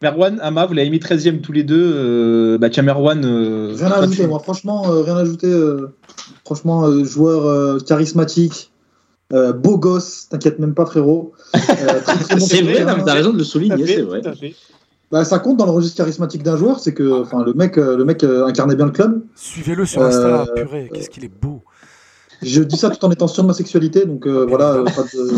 [0.00, 1.92] Merwan, Ama, vous l'avez mis 13e tous les deux.
[1.94, 3.24] Euh, bah tiens, Merwan.
[3.24, 5.48] euh, Rien à ajouter, moi, franchement, euh, rien à ajouter.
[5.48, 5.88] euh,
[6.44, 8.70] franchement, euh, joueur euh, charismatique,
[9.32, 11.32] euh, beau gosse, t'inquiète même pas, frérot.
[11.54, 11.58] Euh,
[12.38, 12.92] C'est vrai, terrain.
[12.92, 14.22] non, mais t'as raison de le souligner, c'est vrai.
[15.10, 17.96] Bah, ça compte dans le registre charismatique d'un joueur, c'est que enfin, le mec, euh,
[17.96, 19.22] le mec euh, incarnait bien le club.
[19.34, 21.62] Suivez-le sur Insta, Euh, purée, qu'est-ce qu'il est beau.
[22.42, 25.02] Je dis ça tout en étant sûr de ma sexualité, donc euh, voilà, euh, pas
[25.02, 25.30] de.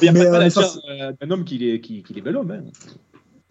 [0.00, 1.62] Il n'y a Mais, pas de mal euh, à ça, dire euh, d'un homme qu'il
[1.62, 2.50] est, qui, qu'il est bel homme.
[2.50, 2.62] hein.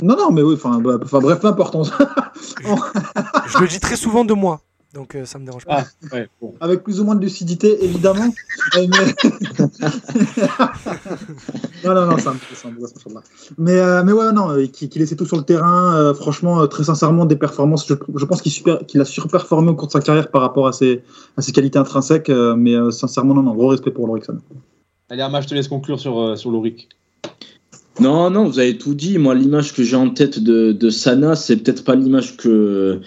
[0.04, 1.76] Non, non, mais oui, enfin, bah, bref, peu importe.
[1.76, 4.62] on- Je le dis très souvent de moi.
[4.94, 5.86] Donc ça me dérange pas.
[5.86, 6.54] Ah, ouais, bon.
[6.60, 8.34] Avec plus ou moins de lucidité, évidemment.
[8.76, 8.88] mais...
[11.86, 12.40] non, non, non, ça me
[13.58, 16.14] Mais, mais ouais, non, qui, qui laissait tout sur le terrain.
[16.14, 17.88] franchement, très sincèrement, des performances.
[17.88, 18.52] Je, je pense qu'il
[18.86, 21.04] qu'il a surperformé au cours de sa carrière par rapport à ses,
[21.38, 22.30] à ses qualités intrinsèques.
[22.30, 24.40] mais sincèrement, non, non, gros respect pour Lorixana.
[25.10, 26.90] Allez, Arma, je te laisse conclure sur, sur Loric.
[28.00, 29.18] Non, non, vous avez tout dit.
[29.18, 33.02] Moi, l'image que j'ai en tête de, de Sana, c'est peut-être pas l'image que,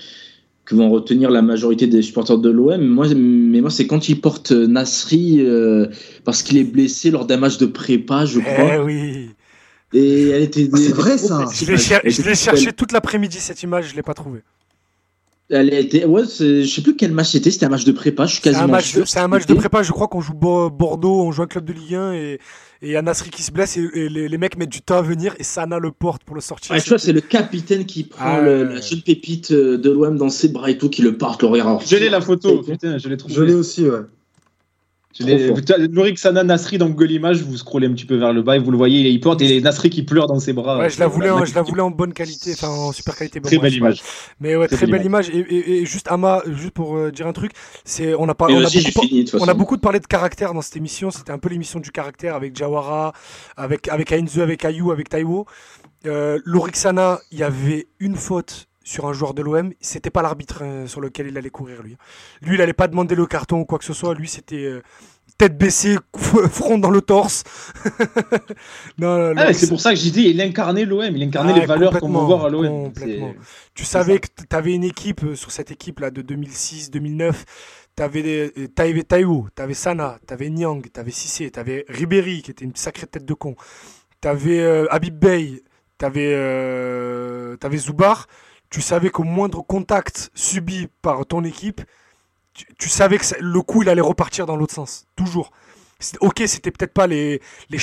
[0.64, 2.80] que vont retenir la majorité des supporters de l'OM.
[2.80, 5.88] Moi, mais moi, c'est quand il porte Nasri euh,
[6.24, 8.76] parce qu'il est blessé lors d'un match de prépa, je crois.
[8.76, 9.30] Eh oui.
[9.92, 10.68] Et elle était.
[10.72, 11.44] Ah, c'est vrai ça.
[11.52, 14.42] Je l'ai cherché toute l'après-midi cette image, je l'ai pas trouvée.
[15.50, 18.34] Elle était, ouais, je sais plus quel match c'était, c'était un match de prépa, je
[18.34, 19.06] suis quasiment sûr.
[19.06, 21.74] C'est un match de prépa, je crois qu'on joue Bordeaux, on joue un club de
[21.74, 22.40] Ligue 1 et
[22.84, 25.34] il y a Nasri qui se blesse et, les, mecs mettent du temps à venir
[25.38, 26.74] et Sana le porte pour le sortir.
[26.74, 30.16] Ah, tu vois, c'est le capitaine qui prend ah, la jeune pépite euh, de l'OM
[30.16, 31.82] dans ses bras et tout, qui le porte, le regarde.
[31.86, 33.34] Je l'ai la photo, putain, je l'ai trouvé.
[33.34, 34.00] Je l'ai aussi, ouais.
[35.20, 38.58] Lorik Sana Nasri dans Google Images, vous scrollez un petit peu vers le bas et
[38.58, 40.78] vous le voyez, il porte et les Nasri qui pleure dans ses bras.
[40.78, 43.40] Ouais, je la voulais, en, je la voulais en bonne qualité, enfin en super qualité.
[43.40, 44.02] très belle image.
[44.40, 45.30] Mais ouais, très, belle image.
[45.30, 47.52] Et, juste Ama, juste pour euh, dire un truc,
[47.84, 49.06] c'est on a pas, on, a beaucoup,
[49.40, 51.10] on a beaucoup de parlé de caractère dans cette émission.
[51.10, 53.12] C'était un peu l'émission du caractère avec Jawara,
[53.56, 55.46] avec avec Ainzu, avec Ayu, avec Taiwo.
[56.06, 60.22] Euh, Lorik Sana, il y avait une faute sur un joueur de l'OM, c'était pas
[60.22, 61.96] l'arbitre euh, sur lequel il allait courir lui.
[62.42, 64.14] Lui, il allait pas demander le carton ou quoi que ce soit.
[64.14, 64.82] Lui, c'était euh,
[65.38, 67.42] tête baissée, front dans le torse.
[69.02, 71.98] Ah, c'est pour ça que j'ai dit, il incarnait l'OM, il incarnait ah, les valeurs
[71.98, 72.92] qu'on veut voir à l'OM.
[73.74, 77.32] Tu savais que tu avais une équipe euh, sur cette équipe là de 2006-2009.
[77.96, 78.52] Tu avais
[79.06, 82.64] Taïwo, tu avais Sana, tu avais Nyang, tu avais Sissé, tu avais Ribéry qui était
[82.64, 83.56] une sacrée tête de con.
[84.20, 85.62] Tu avais Habib Bey,
[85.98, 88.26] tu avais, Zoubar
[88.74, 91.80] tu savais qu'au moindre contact subi par ton équipe,
[92.76, 95.06] tu, savais que le coup, il allait repartir dans l'autre sens.
[95.14, 95.52] Toujours.
[96.20, 97.40] Ok, c'était peut-être pas les,
[97.70, 97.78] les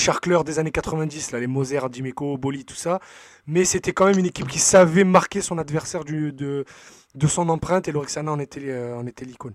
[0.46, 3.00] des années 90, là, les Moser, Dimeco, Boli, tout ça,
[3.48, 6.66] mais c'était quand même une équipe qui savait marquer son adversaire de,
[7.16, 9.54] de son empreinte et l'Orexana en était, euh, en était l'icône.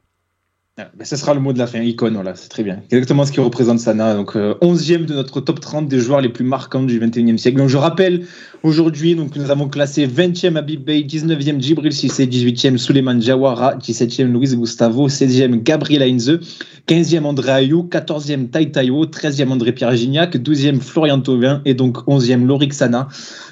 [0.79, 2.83] Ah, ben, ce sera le mot de la fin, icône, voilà, c'est très bien.
[2.91, 4.15] Exactement ce qui représente Sana.
[4.15, 7.57] Donc, 11e euh, de notre top 30 des joueurs les plus marquants du 21e siècle.
[7.57, 8.27] Donc, je rappelle,
[8.67, 14.25] aujourd'hui, donc, nous avons classé 20e Abib Bey, 19e Djibril Cissé, 18e Suleiman Jawara, 17e
[14.25, 16.41] Luis Gustavo, 16e Gabriel Heinze,
[16.89, 21.99] 15e André Ayou, 14e Tai Taiwo, 13e André Pierre Gignac, 12e Florian Thauvin et donc
[22.09, 23.09] 11e Lorik Sana.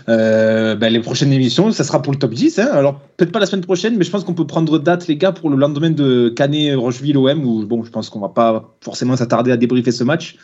[0.08, 2.58] Euh, ben, les prochaines émissions, ça sera pour le top 10.
[2.58, 2.68] Hein.
[2.72, 5.32] Alors, peut-être pas la semaine prochaine, mais je pense qu'on peut prendre date, les gars,
[5.32, 9.56] pour le lendemain de Canet-Rocheville-OM, où bon, je pense qu'on va pas forcément s'attarder à
[9.56, 10.36] débriefer ce match.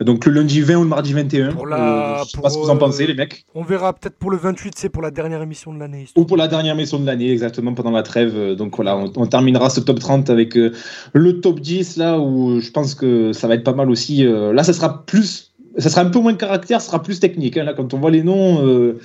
[0.00, 1.52] Donc le lundi 20 ou le mardi 21.
[1.52, 3.44] Pour la, euh, je sais pas ce que vous en pensez, les mecs.
[3.54, 6.06] On verra peut-être pour le 28, c'est pour la dernière émission de l'année.
[6.16, 8.36] Ou pour la dernière émission de l'année, exactement, pendant la trêve.
[8.36, 12.70] Euh, donc voilà, on, terminera ce top 30 avec le top 10, là, où je
[12.70, 14.24] pense que ça va être pas mal aussi.
[14.24, 15.48] là, ça sera plus
[15.78, 17.56] ça sera un peu moins de caractère, ça sera plus technique.
[17.56, 17.64] Hein.
[17.64, 19.00] Là, quand on voit les noms, euh,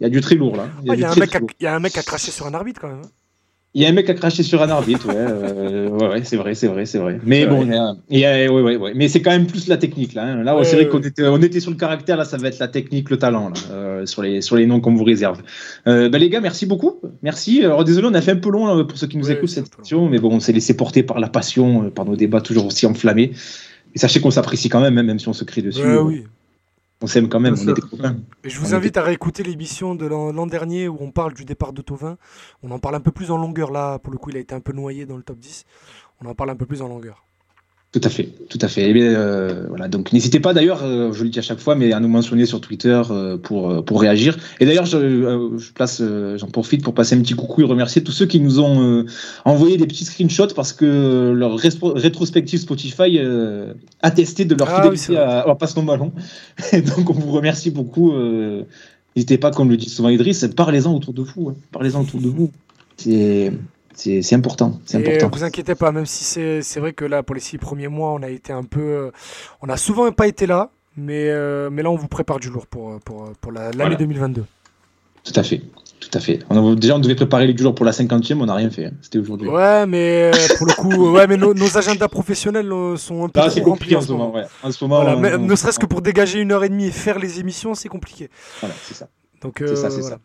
[0.00, 0.68] il y a du très lourd là.
[0.84, 3.02] Il y, a un mec à cracher sur un arbitre quand même.
[3.04, 3.10] Hein.
[3.72, 6.56] Il y a un mec à cracher sur un arbitre, ouais, euh, ouais, c'est vrai,
[6.56, 7.20] c'est vrai, c'est vrai.
[7.24, 10.24] Mais bon, ouais, ouais, ouais, mais c'est quand même plus la technique là.
[10.24, 10.42] Hein.
[10.42, 12.66] Là, c'est vrai qu'on était, on était sur le caractère, là, ça va être la
[12.66, 15.40] technique, le talent, là, euh, sur les, sur les noms qu'on vous réserve.
[15.86, 17.64] Euh, bah, les gars, merci beaucoup, merci.
[17.64, 20.08] Alors désolé, on a fait un peu long pour ceux qui nous écoutent cette session,
[20.08, 23.30] mais bon, on s'est laissé porter par la passion, par nos débats toujours aussi enflammés.
[23.94, 25.82] Et sachez qu'on s'apprécie quand même, hein, même si on se crie dessus.
[26.04, 26.24] oui.
[27.02, 28.16] On s'aime quand même, on était copains.
[28.44, 31.72] Et je vous invite à réécouter l'émission de l'an dernier où on parle du départ
[31.72, 32.18] de Tovin.
[32.62, 34.54] On en parle un peu plus en longueur là, pour le coup il a été
[34.54, 35.64] un peu noyé dans le top 10.
[36.20, 37.24] On en parle un peu plus en longueur.
[37.92, 38.88] Tout à fait, tout à fait.
[38.88, 41.92] Eh euh, voilà, donc n'hésitez pas d'ailleurs, euh, je le dis à chaque fois, mais
[41.92, 44.38] à nous mentionner sur Twitter euh, pour, pour réagir.
[44.60, 46.00] Et d'ailleurs, je, je, place,
[46.36, 49.04] j'en profite pour passer un petit coucou et remercier tous ceux qui nous ont
[49.44, 53.18] envoyé des petits screenshots parce que leur rétrospective Spotify
[54.02, 56.12] a testé de leur ah fidélité à, à Passe ton ballon.
[56.72, 58.12] Et donc on vous remercie beaucoup.
[59.16, 61.48] N'hésitez pas, comme le dit souvent Idriss, parlez-en autour de vous.
[61.48, 61.56] Hein.
[61.72, 62.52] Parlez-en autour de vous.
[62.96, 63.52] C'est
[64.22, 64.80] c'est important.
[64.84, 65.36] C'est important.
[65.36, 68.22] Vous inquiétez pas, même si c'est vrai que là, pour les six premiers mois, on
[68.22, 68.80] a été un peu.
[68.80, 69.10] Euh,
[69.60, 72.66] on a souvent pas été là, mais, euh, mais là, on vous prépare du lourd
[72.66, 74.44] pour, pour, pour l'année 2022.
[75.22, 75.60] Tout à fait.
[76.00, 76.38] Tout à fait.
[76.48, 78.86] On déjà, on devait préparer les jours pour la 50e, on n'a rien fait.
[78.86, 78.92] Hein.
[79.02, 79.48] C'était aujourd'hui.
[79.48, 83.60] Ouais, mais euh, pour le coup, ouais, mais nos, agendas professionnels sont un peu ah,
[83.62, 84.34] compliqués en ce moment.
[84.62, 87.38] En ce moment, ne serait-ce que pour dégager une heure et demie et faire les
[87.38, 88.30] émissions, c'est compliqué.
[88.60, 89.08] Voilà, c'est ça.
[89.42, 90.18] Donc, ça, c'est ça.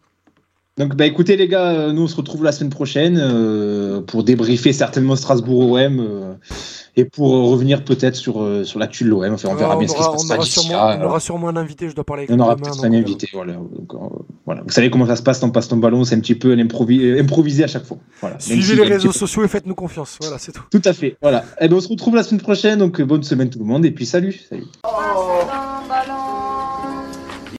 [0.77, 4.73] Donc, bah, écoutez, les gars, nous, on se retrouve la semaine prochaine euh, pour débriefer
[4.73, 5.99] certainement Strasbourg OM.
[5.99, 6.33] Euh,
[6.97, 9.33] et pour revenir peut-être sur, sur l'actu de l'OM.
[9.33, 10.97] Enfin, on verra bien ce qui se passera d'ici là.
[11.01, 13.55] On aura sûrement un invité, je dois parler avec On aura peut-être un invité, voilà.
[14.45, 14.61] voilà.
[14.61, 17.65] Vous savez comment ça se passe dans Passe ton ballon, c'est un petit peu improvisé
[17.65, 17.97] à chaque fois.
[18.21, 18.39] Voilà.
[18.39, 20.17] Suivez les réseaux sociaux et faites-nous confiance.
[20.21, 20.63] Voilà, c'est tout.
[20.71, 21.17] Tout à fait.
[21.21, 21.39] Voilà.
[21.59, 22.79] Et eh bien, on se retrouve la semaine prochaine.
[22.79, 23.85] Donc, bonne semaine tout le monde.
[23.85, 24.39] Et puis, salut.
[24.49, 24.63] Salut.